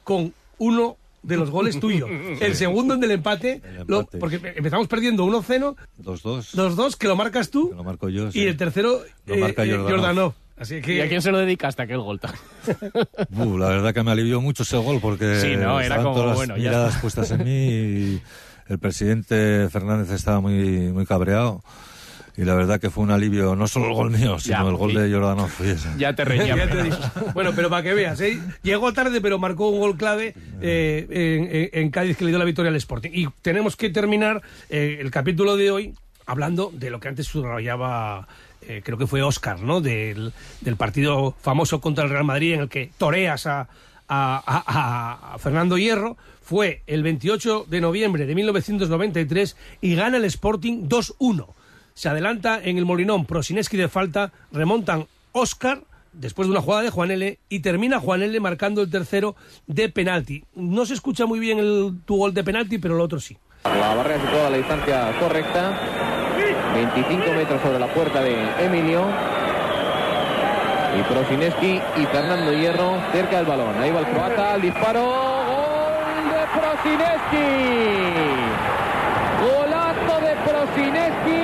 con 0.02 0.34
uno 0.58 0.96
de 1.22 1.36
los 1.36 1.48
goles 1.50 1.78
tuyos. 1.78 2.10
El 2.40 2.56
segundo 2.56 2.94
en 2.94 3.04
el 3.04 3.12
empate, 3.12 3.62
lo- 3.86 4.00
empate. 4.00 4.18
porque 4.18 4.40
empezamos 4.56 4.88
perdiendo 4.88 5.24
1-0, 5.26 5.76
2-2. 6.02 6.54
2-2 6.54 6.96
que 6.96 7.06
lo 7.06 7.14
marcas 7.14 7.50
tú 7.50 7.70
Lo 7.72 7.84
marco 7.84 8.08
yo, 8.08 8.32
sí. 8.32 8.40
y 8.40 8.46
el 8.46 8.56
tercero 8.56 9.00
Lo 9.26 9.34
eh, 9.36 9.38
marca 9.38 9.64
eh, 9.64 9.70
Jordanov. 9.70 9.90
Jordanov. 9.90 10.34
Así 10.58 10.80
que 10.80 10.94
¿Y 10.94 11.00
a 11.00 11.08
quién 11.08 11.20
se 11.20 11.30
lo 11.30 11.38
dedicaste 11.38 11.82
aquel 11.82 11.98
gol? 12.00 12.18
Uh, 13.36 13.58
la 13.58 13.68
verdad 13.68 13.92
que 13.94 14.02
me 14.02 14.10
alivió 14.10 14.40
mucho 14.40 14.62
ese 14.62 14.76
gol 14.78 15.00
porque 15.00 15.38
Sí, 15.40 15.56
no, 15.56 15.80
era 15.80 15.96
como, 15.98 16.12
todas 16.14 16.28
las 16.28 16.36
bueno, 16.36 16.56
ya 16.56 16.62
miradas 16.70 16.88
está. 16.90 17.00
puestas 17.02 17.30
en 17.32 17.44
mí 17.44 17.66
y 17.68 18.22
el 18.68 18.78
presidente 18.78 19.68
Fernández 19.70 20.10
estaba 20.10 20.40
muy, 20.40 20.90
muy 20.92 21.04
cabreado 21.06 21.62
y 22.38 22.44
la 22.44 22.54
verdad 22.54 22.78
que 22.80 22.90
fue 22.90 23.02
un 23.04 23.10
alivio, 23.10 23.54
no 23.56 23.66
solo 23.68 23.86
el 23.88 23.94
gol 23.94 24.10
mío, 24.10 24.38
sino 24.38 24.62
Ya, 24.62 24.68
el 24.68 24.76
gol 24.76 24.90
sí. 24.90 24.96
de 24.98 25.10
Jordanov. 25.12 25.50
Ya 25.98 26.14
te 26.14 26.24
reñía. 26.24 26.54
Bueno, 27.34 27.52
pero 27.56 27.70
para 27.70 27.82
que 27.82 27.94
veas, 27.94 28.20
¿eh? 28.20 28.38
llegó 28.62 28.92
tarde, 28.92 29.20
pero 29.22 29.38
marcó 29.38 29.68
un 29.70 29.80
gol 29.80 29.96
clave 29.96 30.34
eh, 30.60 31.06
en, 31.10 31.56
en- 31.56 31.84
en 31.84 31.90
Cádiz 31.90 32.16
que 32.16 32.24
le 32.24 32.30
dio 32.30 32.38
la 32.38 32.44
victoria 32.44 32.70
al 32.70 32.76
Sporting. 32.76 33.10
Y 33.12 33.26
tenemos 33.42 33.76
que 33.76 33.88
terminar 33.90 34.42
eh, 34.68 34.98
el 35.00 35.10
capítulo 35.10 35.56
de 35.56 35.70
hoy 35.70 35.94
hablando 36.26 36.70
de 36.74 36.90
lo 36.90 36.98
que 37.00 37.08
antes 37.08 37.26
subrayaba, 37.26 38.26
eh, 38.68 38.82
creo 38.84 38.98
que 38.98 39.06
fue 39.06 39.22
Oscar, 39.22 39.60
¿no? 39.60 39.80
Del, 39.80 40.32
del 40.60 40.76
partido 40.76 41.34
famoso 41.40 41.80
contra 41.80 42.04
el 42.04 42.10
Real 42.10 42.24
Madrid 42.24 42.54
en 42.54 42.60
el 42.60 42.68
que 42.68 42.90
toreas 42.98 43.46
a, 43.46 43.68
a- 44.08 45.36
Fernando 45.38 45.78
Hierro. 45.78 46.16
Fue 46.42 46.82
el 46.86 47.02
28 47.02 47.66
de 47.68 47.80
noviembre 47.80 48.24
de 48.24 48.34
1993 48.36 49.56
y 49.80 49.96
gana 49.96 50.16
el 50.16 50.24
Sporting 50.26 50.88
2-1 50.88 51.46
se 51.94 52.08
adelanta 52.10 52.60
en 52.62 52.76
el 52.78 52.84
Molinón 52.84 53.24
Prosineski 53.24 53.76
de 53.78 53.88
falta, 53.88 54.30
remontan 54.52 55.06
Oscar 55.32 55.80
después 56.12 56.46
de 56.46 56.52
una 56.52 56.60
jugada 56.60 56.82
de 56.82 56.90
Juan 56.90 57.10
L 57.10 57.38
y 57.48 57.60
termina 57.60 57.98
Juan 58.00 58.22
L 58.22 58.38
marcando 58.38 58.82
el 58.82 58.90
tercero 58.90 59.34
de 59.66 59.88
penalti. 59.88 60.44
No 60.54 60.84
se 60.84 60.92
escucha 60.92 61.24
muy 61.24 61.38
bien 61.40 61.58
el, 61.58 61.94
tu 62.04 62.16
gol 62.18 62.34
de 62.34 62.44
penalti, 62.44 62.76
pero 62.78 62.94
el 62.96 63.00
otro 63.00 63.18
sí. 63.18 63.36
La 63.64 63.94
barrera 63.94 64.20
situada 64.20 64.46
a 64.46 64.50
la 64.50 64.56
distancia 64.58 65.18
correcta. 65.18 66.05
25 66.76 67.32
metros 67.32 67.62
sobre 67.62 67.78
la 67.78 67.86
puerta 67.86 68.20
de 68.20 68.36
Emilio. 68.60 69.06
Y 70.98 71.02
Prosineski 71.02 71.80
y 71.96 72.06
Fernando 72.06 72.52
Hierro 72.52 72.98
cerca 73.12 73.36
del 73.36 73.46
balón. 73.46 73.80
Ahí 73.80 73.90
va 73.90 74.00
el 74.00 74.06
croata, 74.06 74.54
el 74.56 74.62
disparo. 74.62 75.02
¡Gol 75.02 76.24
de 76.32 76.42
Prosineski! 76.60 77.48
Golazo 79.40 80.20
de 80.20 80.36
Prosineski. 80.44 81.42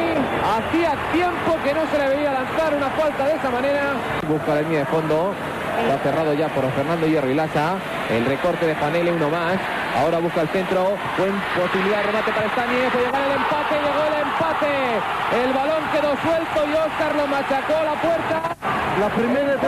Hacía 0.52 0.92
tiempo 1.12 1.56
que 1.64 1.72
no 1.72 1.80
se 1.90 1.98
le 1.98 2.08
veía 2.14 2.32
lanzar 2.32 2.74
una 2.74 2.90
falta 2.90 3.24
de 3.24 3.34
esa 3.34 3.50
manera. 3.50 3.94
Busca 4.28 4.54
la 4.54 4.60
línea 4.60 4.80
de 4.80 4.86
fondo. 4.86 5.34
Está 5.80 5.98
cerrado 6.02 6.34
ya 6.34 6.48
por 6.48 6.70
Fernando 6.72 7.06
Hierro 7.06 7.30
y 7.30 7.34
Laza. 7.34 7.76
El 8.10 8.24
recorte 8.26 8.66
de 8.66 8.74
Panele, 8.74 9.12
uno 9.12 9.28
más. 9.30 9.56
Ahora 9.98 10.18
busca 10.18 10.42
el 10.42 10.48
centro. 10.48 10.96
Buen 11.16 11.32
posibilidad 11.56 11.98
de 11.98 12.02
remate 12.04 12.32
para 12.32 12.46
Estañez. 12.46 12.92
Puede 12.92 13.06
llegar 13.06 13.22
el 13.22 13.32
empate. 13.32 13.74
Llegó 13.80 14.02
el 14.06 14.16
empate. 14.22 14.72
El 15.42 15.52
balón 15.52 15.82
quedó 15.92 16.10
suelto 16.20 16.58
y 16.68 16.72
Oscar 16.74 17.16
lo 17.16 17.26
machacó 17.26 17.76
a 17.76 17.84
la 17.84 17.94
puerta. 18.00 18.42
La 19.00 19.08
primera, 19.08 19.44
vez, 19.44 19.58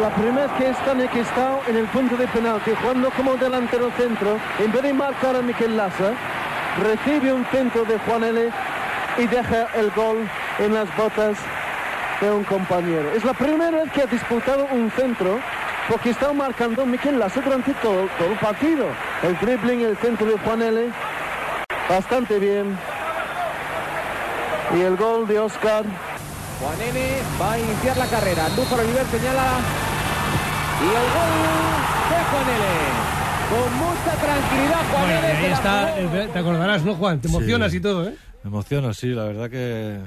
la 0.00 0.10
primera 0.10 0.46
vez 0.46 1.10
que 1.10 1.20
está 1.20 1.58
en 1.66 1.76
el 1.76 1.86
punto 1.86 2.16
de 2.16 2.28
penalti, 2.28 2.72
jugando 2.82 3.10
como 3.12 3.34
delantero 3.36 3.90
centro, 3.96 4.38
en 4.58 4.70
vez 4.70 4.82
de 4.82 4.92
marcar 4.92 5.34
a 5.36 5.40
Miquel 5.40 5.76
Lassa, 5.76 6.12
recibe 6.82 7.32
un 7.32 7.46
centro 7.46 7.84
de 7.84 7.98
Juan 8.00 8.24
L. 8.24 8.50
y 9.16 9.26
deja 9.26 9.68
el 9.74 9.90
gol 9.92 10.28
en 10.58 10.74
las 10.74 10.94
botas 10.96 11.38
de 12.20 12.30
un 12.30 12.44
compañero. 12.44 13.12
Es 13.12 13.24
la 13.24 13.34
primera 13.34 13.70
vez 13.70 13.92
que 13.92 14.02
ha 14.02 14.06
disputado 14.06 14.66
un 14.72 14.90
centro 14.90 15.40
porque 15.88 16.10
está 16.10 16.32
marcando 16.32 16.84
Miquel 16.84 17.18
Lasso 17.18 17.40
durante 17.40 17.72
todo, 17.74 18.08
todo 18.18 18.28
el 18.30 18.38
partido. 18.38 18.86
El 19.22 19.38
dribbling, 19.38 19.80
el 19.80 19.96
centro 19.96 20.26
de 20.26 20.38
Juan 20.38 20.62
L. 20.62 20.90
Bastante 21.88 22.38
bien. 22.38 22.78
Y 24.76 24.80
el 24.80 24.96
gol 24.96 25.26
de 25.26 25.38
Oscar. 25.38 25.84
Juan 26.60 26.80
N 26.80 27.00
va 27.40 27.52
a 27.52 27.58
iniciar 27.58 27.96
la 27.96 28.06
carrera. 28.06 28.46
Andújar 28.46 28.80
Oliver 28.80 29.06
señala. 29.06 29.60
Y 30.80 30.88
el 30.88 31.08
gol 31.16 31.34
de 32.10 32.24
Juan 32.30 32.48
L. 32.56 33.18
Con 33.48 33.74
mucha 33.78 34.12
tranquilidad, 34.20 34.82
Juan 34.90 35.02
Bueno, 35.04 35.20
ahí 35.26 35.52
está, 35.52 36.32
te 36.34 36.38
acordarás, 36.38 36.82
¿no, 36.84 36.94
Juan? 36.96 37.18
Te 37.18 37.28
emocionas 37.28 37.72
y 37.72 37.80
todo, 37.80 38.06
¿eh? 38.06 38.14
Me 38.42 38.48
emociona, 38.48 38.92
sí, 38.92 39.08
la 39.08 39.24
verdad 39.24 39.48
que... 39.48 40.00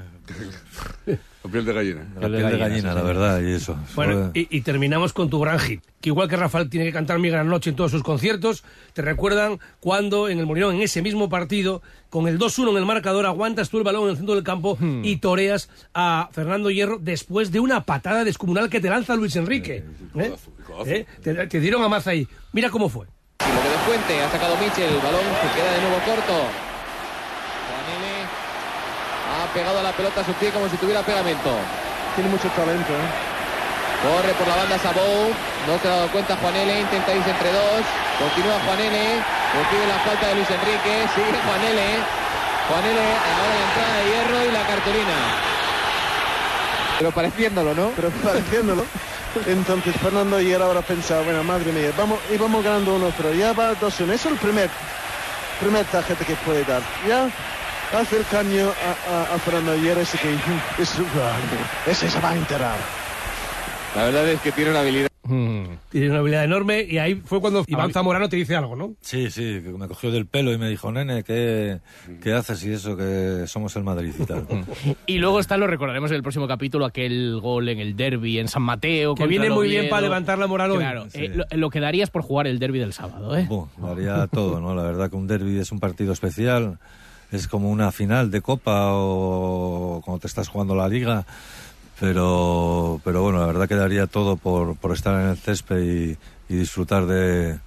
La 1.44 1.50
piel 1.50 1.64
de 1.64 1.72
gallina. 1.72 2.06
La 2.20 2.28
piel 2.28 2.50
de 2.50 2.56
gallina, 2.58 2.94
la 2.94 3.02
verdad, 3.02 3.40
y 3.40 3.52
eso. 3.52 3.76
Bueno, 3.96 4.30
y, 4.32 4.56
y 4.56 4.60
terminamos 4.60 5.12
con 5.12 5.28
tu 5.28 5.40
gran 5.40 5.58
hit, 5.58 5.82
que 6.00 6.10
igual 6.10 6.28
que 6.28 6.36
Rafael 6.36 6.70
tiene 6.70 6.86
que 6.86 6.92
cantar 6.92 7.18
Mi 7.18 7.30
Gran 7.30 7.48
Noche 7.48 7.70
en 7.70 7.76
todos 7.76 7.90
sus 7.90 8.02
conciertos, 8.04 8.62
te 8.92 9.02
recuerdan 9.02 9.58
cuando 9.80 10.28
en 10.28 10.38
el 10.38 10.46
Molinón, 10.46 10.76
en 10.76 10.82
ese 10.82 11.02
mismo 11.02 11.28
partido, 11.28 11.82
con 12.10 12.28
el 12.28 12.38
2-1 12.38 12.70
en 12.70 12.76
el 12.76 12.86
marcador, 12.86 13.26
aguantas 13.26 13.70
tú 13.70 13.78
el 13.78 13.84
balón 13.84 14.04
en 14.04 14.10
el 14.10 14.16
centro 14.16 14.34
del 14.36 14.44
campo 14.44 14.76
Hmm. 14.78 15.04
y 15.04 15.16
toreas 15.16 15.68
a 15.94 16.28
Fernando 16.32 16.70
Hierro 16.70 16.98
después 17.00 17.50
de 17.50 17.58
una 17.60 17.82
patada 17.84 18.22
descomunal 18.24 18.70
que 18.70 18.80
te 18.80 18.88
lanza 18.88 19.16
Luis 19.16 19.34
Enrique. 19.34 19.84
¿Eh? 20.14 20.32
¿Eh? 20.86 21.06
Te, 21.22 21.34
te 21.48 21.60
dieron 21.60 21.82
a 21.82 21.88
maza 21.88 22.10
ahí. 22.10 22.26
Mira 22.52 22.70
cómo 22.70 22.88
fue. 22.88 23.06
Y 23.40 23.52
lo 23.54 23.60
que 23.62 23.68
descuente, 23.68 24.22
ha 24.22 24.30
sacado 24.30 24.54
Michel, 24.58 24.94
el 24.94 25.00
balón 25.02 25.20
se 25.20 25.58
queda 25.60 25.72
de 25.74 25.80
nuevo 25.80 25.96
corto. 26.06 26.71
Pegado 29.54 29.78
a 29.78 29.82
la 29.82 29.92
pelota 29.92 30.22
a 30.22 30.24
su 30.24 30.32
pie 30.34 30.50
como 30.50 30.68
si 30.68 30.76
tuviera 30.76 31.02
pegamento. 31.02 31.50
Tiene 32.14 32.30
mucho 32.30 32.48
talento, 32.56 32.92
¿eh? 32.92 33.32
Corre 34.02 34.32
por 34.34 34.48
la 34.48 34.56
banda 34.56 34.78
Sabou, 34.78 35.30
no 35.68 35.78
se 35.78 35.86
ha 35.86 35.90
dado 35.90 36.08
cuenta 36.08 36.36
Juan 36.36 36.56
L, 36.56 36.80
intenta 36.80 37.14
irse 37.14 37.30
entre 37.30 37.52
dos, 37.52 37.84
continúa 38.18 38.58
Juan 38.66 38.80
L, 38.80 38.98
recibe 38.98 39.86
la 39.86 39.98
falta 40.02 40.26
de 40.26 40.34
Luis 40.34 40.50
Enrique, 40.50 41.06
sigue 41.14 41.38
Juan 41.38 41.62
L, 41.62 41.80
Juan 42.66 42.84
L, 42.84 42.98
ahora 42.98 43.54
la 43.54 43.62
entrada 43.62 43.94
de 43.94 44.04
hierro 44.10 44.38
y 44.42 44.50
la 44.50 44.66
cartulina. 44.66 45.16
Pero 46.98 47.10
pareciéndolo, 47.12 47.74
¿no? 47.74 47.90
Pero 47.94 48.10
pareciéndolo. 48.10 48.84
Entonces 49.46 49.94
Fernando 50.02 50.36
ayer 50.36 50.60
habrá 50.60 50.82
pensado, 50.82 51.22
bueno, 51.24 51.44
madre 51.44 51.70
mía, 51.70 51.92
vamos, 51.96 52.18
íbamos 52.32 52.64
ganando 52.64 52.94
uno, 52.94 53.12
pero 53.16 53.32
ya 53.32 53.52
va 53.52 53.72
2-1. 53.72 53.86
Eso 53.86 54.12
es 54.12 54.26
el 54.26 54.36
primer, 54.36 54.68
primer 55.60 55.84
tarjeta 55.86 56.24
que 56.24 56.34
puede 56.36 56.64
dar. 56.64 56.82
Ya 57.06 57.28
hace 57.92 58.18
el 58.18 58.24
caño 58.26 58.66
a, 58.68 59.12
a, 59.14 59.34
a 59.34 59.38
Fernando 59.38 59.72
ayer, 59.72 59.98
ese 59.98 60.18
que 60.18 60.32
ese, 60.82 61.02
ese 61.86 62.10
se 62.10 62.20
va 62.20 62.30
a 62.30 62.36
enterar. 62.36 62.76
La 63.96 64.04
verdad 64.04 64.28
es 64.28 64.40
que 64.40 64.52
tiene 64.52 64.70
una 64.70 64.80
habilidad. 64.80 65.08
Tiene 65.90 66.10
una 66.10 66.18
habilidad 66.18 66.44
enorme 66.44 66.82
y 66.82 66.98
ahí 66.98 67.14
fue 67.14 67.40
cuando 67.40 67.62
Iván 67.66 67.90
Ah, 67.90 67.92
Zamorano 67.92 68.28
te 68.28 68.36
dice 68.36 68.56
algo, 68.56 68.74
¿no? 68.74 68.94
Sí, 69.02 69.30
sí, 69.30 69.60
que 69.62 69.68
me 69.70 69.86
cogió 69.86 70.10
del 70.10 70.26
pelo 70.26 70.52
y 70.52 70.58
me 70.58 70.68
dijo, 70.68 70.90
nene, 70.90 71.22
¿qué, 71.22 71.78
qué 72.20 72.32
haces 72.32 72.64
y 72.64 72.72
eso 72.72 72.96
que 72.96 73.44
somos 73.46 73.74
el 73.76 73.84
Madrid 73.84 74.12
y 74.18 74.24
tal? 74.24 74.46
Y 75.06 75.18
luego 75.18 75.38
está, 75.40 75.56
lo 75.56 75.66
recordaremos 75.68 76.10
en 76.10 76.16
el 76.16 76.22
próximo 76.22 76.48
capítulo, 76.48 76.84
aquel 76.86 77.38
gol 77.40 77.68
en 77.68 77.78
el 77.78 77.96
derby 77.96 78.38
en 78.40 78.48
San 78.48 78.62
Mateo. 78.62 79.14
Que 79.14 79.26
viene 79.26 79.48
muy 79.48 79.68
bien 79.68 79.88
para 79.88 80.02
levantar 80.02 80.38
la 80.38 80.46
moral 80.48 80.72
hoy. 80.72 80.78
Claro, 80.78 81.06
Sí. 81.08 81.24
eh, 81.26 81.28
lo, 81.34 81.44
lo 81.50 81.70
que 81.70 81.80
darías 81.80 82.10
por 82.10 82.22
jugar 82.22 82.46
el 82.46 82.58
derby 82.58 82.78
del 82.80 82.92
sábado, 82.92 83.36
¿eh? 83.36 83.46
Buh, 83.48 83.68
lo 83.80 83.88
haría 83.92 84.26
todo, 84.26 84.60
¿no? 84.60 84.74
La 84.74 84.82
verdad 84.82 85.08
que 85.08 85.16
un 85.16 85.26
derby 85.28 85.58
es 85.58 85.70
un 85.70 85.78
partido 85.80 86.12
especial, 86.12 86.78
es 87.32 87.48
como 87.48 87.70
una 87.70 87.90
final 87.90 88.30
de 88.30 88.40
Copa 88.40 88.90
o 88.92 90.00
cuando 90.04 90.20
te 90.20 90.26
estás 90.26 90.48
jugando 90.48 90.74
la 90.74 90.88
Liga, 90.88 91.24
pero, 91.98 93.00
pero 93.04 93.22
bueno, 93.22 93.40
la 93.40 93.46
verdad 93.46 93.68
que 93.68 93.74
daría 93.74 94.06
todo 94.06 94.36
por, 94.36 94.76
por 94.76 94.92
estar 94.92 95.20
en 95.20 95.30
el 95.30 95.36
césped 95.36 95.80
y, 95.80 96.18
y 96.52 96.56
disfrutar 96.56 97.06
de, 97.06 97.58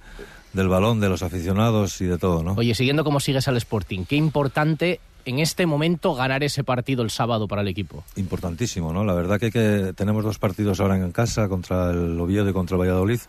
del 0.52 0.68
balón, 0.68 1.00
de 1.00 1.08
los 1.08 1.22
aficionados 1.22 2.00
y 2.00 2.06
de 2.06 2.18
todo, 2.18 2.42
¿no? 2.42 2.54
Oye, 2.54 2.74
siguiendo 2.74 3.04
como 3.04 3.20
sigues 3.20 3.48
al 3.48 3.56
Sporting, 3.56 4.04
qué 4.04 4.16
importante 4.16 5.00
en 5.24 5.40
este 5.40 5.66
momento 5.66 6.14
ganar 6.14 6.44
ese 6.44 6.62
partido 6.62 7.02
el 7.02 7.10
sábado 7.10 7.48
para 7.48 7.62
el 7.62 7.68
equipo. 7.68 8.04
Importantísimo, 8.14 8.92
¿no? 8.92 9.04
La 9.04 9.12
verdad 9.12 9.40
que, 9.40 9.50
que 9.50 9.92
tenemos 9.96 10.22
dos 10.22 10.38
partidos 10.38 10.78
ahora 10.78 10.96
en 10.96 11.10
casa, 11.10 11.48
contra 11.48 11.90
el 11.90 12.18
Oviedo 12.20 12.48
y 12.48 12.52
contra 12.52 12.76
el 12.76 12.82
Valladolid, 12.82 13.20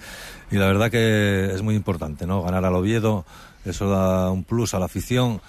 y 0.51 0.57
la 0.57 0.67
verdad 0.67 0.91
que 0.91 1.51
es 1.53 1.61
muy 1.63 1.73
importante, 1.73 2.27
¿no? 2.27 2.43
Ganar 2.43 2.63
al 2.65 2.75
Oviedo, 2.75 3.25
eso 3.65 3.89
da 3.89 4.29
un 4.29 4.43
plus 4.43 4.75
a 4.75 4.79
la 4.79 4.85
afición 4.85 5.41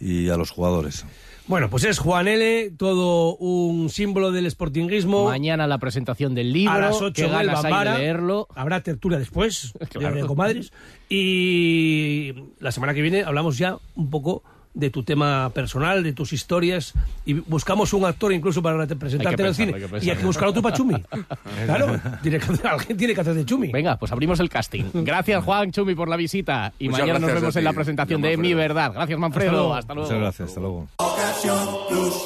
y 0.00 0.28
a 0.28 0.36
los 0.36 0.50
jugadores. 0.50 1.04
Bueno, 1.46 1.70
pues 1.70 1.84
es 1.84 1.98
Juan 1.98 2.28
L., 2.28 2.72
todo 2.76 3.34
un 3.36 3.88
símbolo 3.88 4.32
del 4.32 4.50
sportinguismo. 4.50 5.24
Mañana 5.24 5.66
la 5.66 5.78
presentación 5.78 6.34
del 6.34 6.52
libro, 6.52 6.72
a 6.74 6.78
las 6.78 7.00
8 7.00 7.12
que 7.14 7.22
en 7.22 7.28
el 7.28 7.46
ganas 7.46 7.64
hay 7.64 7.72
de 7.92 7.98
leerlo. 7.98 8.48
Habrá 8.54 8.82
tertulia 8.82 9.18
después, 9.18 9.72
Claro. 9.90 10.14
de 10.16 10.26
comadres. 10.26 10.72
Y 11.08 12.34
la 12.60 12.70
semana 12.70 12.92
que 12.92 13.00
viene 13.00 13.22
hablamos 13.22 13.56
ya 13.56 13.78
un 13.96 14.10
poco 14.10 14.42
de 14.74 14.90
tu 14.90 15.02
tema 15.02 15.50
personal, 15.50 16.02
de 16.02 16.12
tus 16.12 16.32
historias, 16.32 16.94
y 17.24 17.34
buscamos 17.34 17.92
un 17.92 18.04
actor 18.04 18.32
incluso 18.32 18.62
para 18.62 18.86
presentarte 18.86 19.42
en 19.42 19.48
el 19.48 19.54
cine. 19.54 19.74
hay 19.74 20.06
y 20.06 20.10
hay 20.10 20.16
que 20.16 20.24
buscar 20.24 20.48
otro 20.48 20.62
para 20.62 20.76
Chumi. 20.76 21.02
claro, 21.66 22.00
tiene 22.22 22.38
que 22.38 22.68
alguien 22.68 22.96
tiene 22.96 23.14
que 23.14 23.20
hacer 23.20 23.34
de 23.34 23.44
Chumi. 23.44 23.72
Venga, 23.72 23.96
pues 23.96 24.12
abrimos 24.12 24.40
el 24.40 24.48
casting. 24.48 24.84
Gracias, 24.94 25.44
Juan 25.44 25.72
Chumi, 25.72 25.94
por 25.94 26.08
la 26.08 26.16
visita. 26.16 26.72
Y 26.78 26.88
Muchas 26.88 27.00
mañana 27.00 27.18
nos 27.18 27.30
gracias 27.30 27.42
vemos 27.42 27.56
en 27.56 27.64
la 27.64 27.72
presentación 27.72 28.22
de. 28.22 28.36
Mi 28.36 28.54
Verdad. 28.54 28.92
Gracias, 28.92 29.18
Manfredo. 29.18 29.74
Hasta 29.74 29.94
luego. 29.94 30.08
Muchas 30.08 30.20
gracias, 30.20 30.48
hasta 30.48 30.60
luego. 30.60 30.88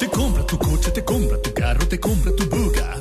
Te 0.01 0.09
compra 0.09 0.47
tu 0.47 0.59
coche, 0.59 0.90
te 0.90 1.05
compra 1.05 1.43
tu 1.43 1.53
carro, 1.53 1.88
te 1.88 2.01
compra 2.01 2.32
tu 2.36 2.45
buga. 2.49 2.97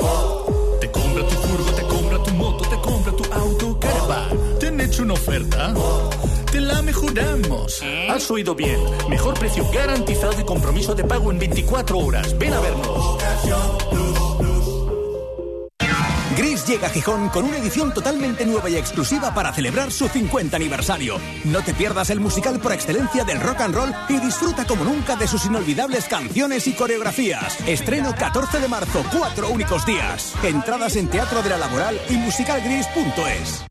Te 0.79 0.91
compra 0.91 1.27
tu 1.27 1.35
furgo, 1.35 1.71
te 1.71 1.81
compra 1.83 2.23
tu 2.23 2.33
moto, 2.33 2.69
te 2.69 2.75
compra 2.81 3.11
tu 3.13 3.33
auto, 3.33 3.79
caravan. 3.79 4.59
¿Te 4.59 4.67
han 4.67 4.81
hecho 4.81 5.03
una 5.03 5.13
oferta? 5.13 5.73
Mejoramos. 7.13 7.81
Has 8.09 8.31
oído 8.31 8.55
bien. 8.55 8.79
Mejor 9.09 9.37
precio 9.37 9.65
garantizado 9.71 10.39
y 10.39 10.43
compromiso 10.43 10.95
de 10.95 11.03
pago 11.03 11.31
en 11.31 11.39
24 11.39 11.97
horas. 11.97 12.37
Ven 12.37 12.53
a 12.53 12.59
vernos. 12.59 13.17
Gris 16.37 16.65
llega 16.65 16.87
a 16.87 16.89
Gijón 16.89 17.29
con 17.29 17.45
una 17.45 17.57
edición 17.57 17.93
totalmente 17.93 18.45
nueva 18.45 18.69
y 18.69 18.77
exclusiva 18.77 19.33
para 19.33 19.53
celebrar 19.53 19.91
su 19.91 20.07
50 20.07 20.55
aniversario. 20.55 21.19
No 21.43 21.61
te 21.61 21.73
pierdas 21.73 22.09
el 22.09 22.19
musical 22.19 22.59
por 22.59 22.71
excelencia 22.71 23.23
del 23.23 23.41
rock 23.41 23.61
and 23.61 23.75
roll 23.75 23.93
y 24.09 24.17
disfruta 24.19 24.65
como 24.65 24.85
nunca 24.85 25.15
de 25.15 25.27
sus 25.27 25.45
inolvidables 25.45 26.05
canciones 26.05 26.65
y 26.67 26.73
coreografías. 26.73 27.59
Estreno 27.67 28.15
14 28.17 28.59
de 28.59 28.67
marzo, 28.67 29.03
cuatro 29.15 29.49
únicos 29.49 29.85
días. 29.85 30.33
Entradas 30.43 30.95
en 30.95 31.09
Teatro 31.09 31.43
de 31.43 31.49
la 31.49 31.57
Laboral 31.57 31.99
y 32.09 32.13
musicalgris.es. 32.13 33.70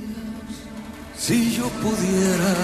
Si 1.21 1.51
yo 1.51 1.69
pudiera. 1.69 2.55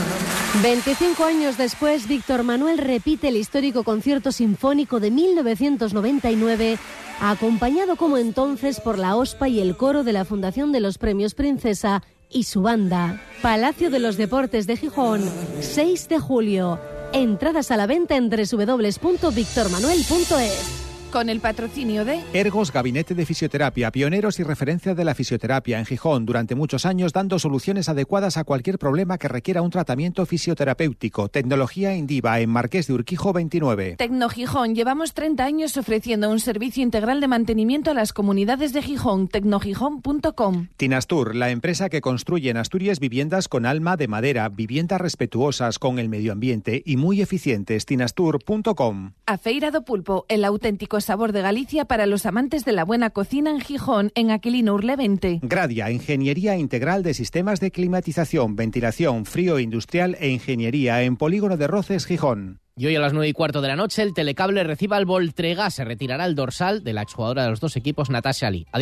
25 0.64 1.24
años 1.24 1.60
después, 1.60 2.08
Víctor 2.08 2.42
Manuel 2.42 2.80
repite 2.80 3.28
el 3.28 3.38
histórico 3.38 3.84
concierto 3.84 4.32
sinfónico 4.32 5.00
de 5.00 5.12
1999, 5.12 6.80
acompañado 7.22 7.98
como 7.98 8.18
entonces 8.18 8.80
por 8.80 8.98
la 8.98 9.16
OSPA 9.16 9.48
y 9.48 9.60
el 9.60 9.78
coro 9.78 10.04
de 10.04 10.14
la 10.14 10.26
Fundación 10.26 10.72
de 10.72 10.80
los 10.80 10.98
Premios 10.98 11.36
Princesa 11.36 12.02
y 12.32 12.46
su 12.46 12.64
banda. 12.64 13.22
Palacio 13.44 13.92
de 13.92 14.00
los 14.00 14.18
Deportes 14.18 14.66
de 14.66 14.76
Gijón, 14.76 15.22
6 15.62 16.10
de 16.10 16.18
julio. 16.18 16.80
Entradas 17.14 17.70
a 17.70 17.78
la 17.78 17.86
venta 17.86 18.16
en 18.16 18.32
www.victormanuel.es. 18.32 20.87
Con 21.12 21.30
el 21.30 21.40
patrocinio 21.40 22.04
de 22.04 22.20
Ergos 22.34 22.74
Gabinete 22.74 23.16
de 23.16 23.26
Fisioterapia, 23.26 23.92
pioneros 23.92 24.40
y 24.40 24.44
referencia 24.44 24.94
de 24.94 25.06
la 25.06 25.16
fisioterapia 25.16 25.80
en 25.80 25.86
Gijón, 25.86 26.26
durante 26.26 26.54
muchos 26.54 26.86
años 26.86 27.14
dando 27.14 27.40
soluciones 27.40 27.88
adecuadas 27.88 28.36
a 28.36 28.44
cualquier 28.44 28.78
problema 28.78 29.18
que 29.18 29.30
requiera 29.30 29.62
un 29.62 29.72
tratamiento 29.72 30.26
fisioterapéutico. 30.26 31.30
Tecnología 31.30 31.96
Indiva 31.96 32.40
en 32.42 32.50
Marqués 32.50 32.88
de 32.88 32.94
Urquijo 32.94 33.32
29. 33.32 33.96
Tecno 33.98 34.28
Gijón. 34.28 34.76
Llevamos 34.76 35.14
30 35.14 35.46
años 35.46 35.78
ofreciendo 35.78 36.30
un 36.30 36.42
servicio 36.42 36.84
integral 36.84 37.22
de 37.22 37.30
mantenimiento 37.30 37.92
a 37.92 37.94
las 37.94 38.12
comunidades 38.12 38.74
de 38.74 38.82
Gijón. 38.82 39.30
Tecnogijón.com. 39.30 40.68
Tinastur, 40.76 41.36
la 41.36 41.52
empresa 41.52 41.88
que 41.90 42.02
construye 42.02 42.50
en 42.50 42.58
Asturias 42.58 43.00
viviendas 43.00 43.48
con 43.48 43.66
alma 43.66 43.96
de 43.96 44.10
madera, 44.10 44.50
viviendas 44.50 45.00
respetuosas 45.00 45.80
con 45.80 46.00
el 46.00 46.10
medio 46.10 46.34
ambiente 46.34 46.84
y 46.86 46.98
muy 46.98 47.22
eficientes. 47.22 47.86
Tinastur.com. 47.86 49.14
A 49.26 49.38
Feira 49.38 49.72
do 49.72 49.86
Pulpo, 49.86 50.26
el 50.28 50.44
auténtico 50.44 50.97
auténtico 50.98 51.08
sabor 51.08 51.32
de 51.32 51.42
Galicia 51.42 51.86
para 51.86 52.06
los 52.06 52.26
amantes 52.26 52.66
de 52.66 52.74
la 52.74 52.84
buena 52.84 53.12
cocina 53.12 53.50
en 53.52 53.62
Gijón, 53.62 54.12
en 54.16 54.32
Aquilino 54.32 54.74
Urle 54.74 54.96
20. 54.96 55.40
Gradia, 55.44 55.90
Ingeniería 55.90 56.58
Integral 56.58 57.02
de 57.02 57.14
Sistemas 57.14 57.60
de 57.60 57.72
Climatización, 57.72 58.56
Ventilación, 58.56 59.26
Frío 59.26 59.60
Industrial 59.60 60.18
e 60.20 60.30
Ingeniería 60.30 61.04
en 61.04 61.16
Polígono 61.16 61.56
de 61.56 61.68
Roces, 61.68 62.06
Gijón. 62.06 62.60
Y 62.76 62.86
hoy 62.86 62.96
a 62.96 63.00
las 63.00 63.14
nueve 63.14 63.30
y 63.30 63.34
cuarto 63.34 63.62
de 63.62 63.70
la 63.70 63.76
noche 63.76 64.04
el 64.04 64.14
telecable 64.14 64.64
reciba 64.64 64.98
al 64.98 65.06
Voltrega. 65.06 65.72
Se 65.72 65.84
retirará 65.84 66.26
el 66.26 66.36
dorsal 66.36 66.84
de 66.84 66.94
la 66.94 67.02
exjugadora 67.02 67.44
de 67.44 67.50
los 67.50 67.60
dos 67.60 67.76
equipos, 67.76 68.12
Natasha 68.12 68.48
Ali. 68.48 68.68
Adiós. 68.72 68.76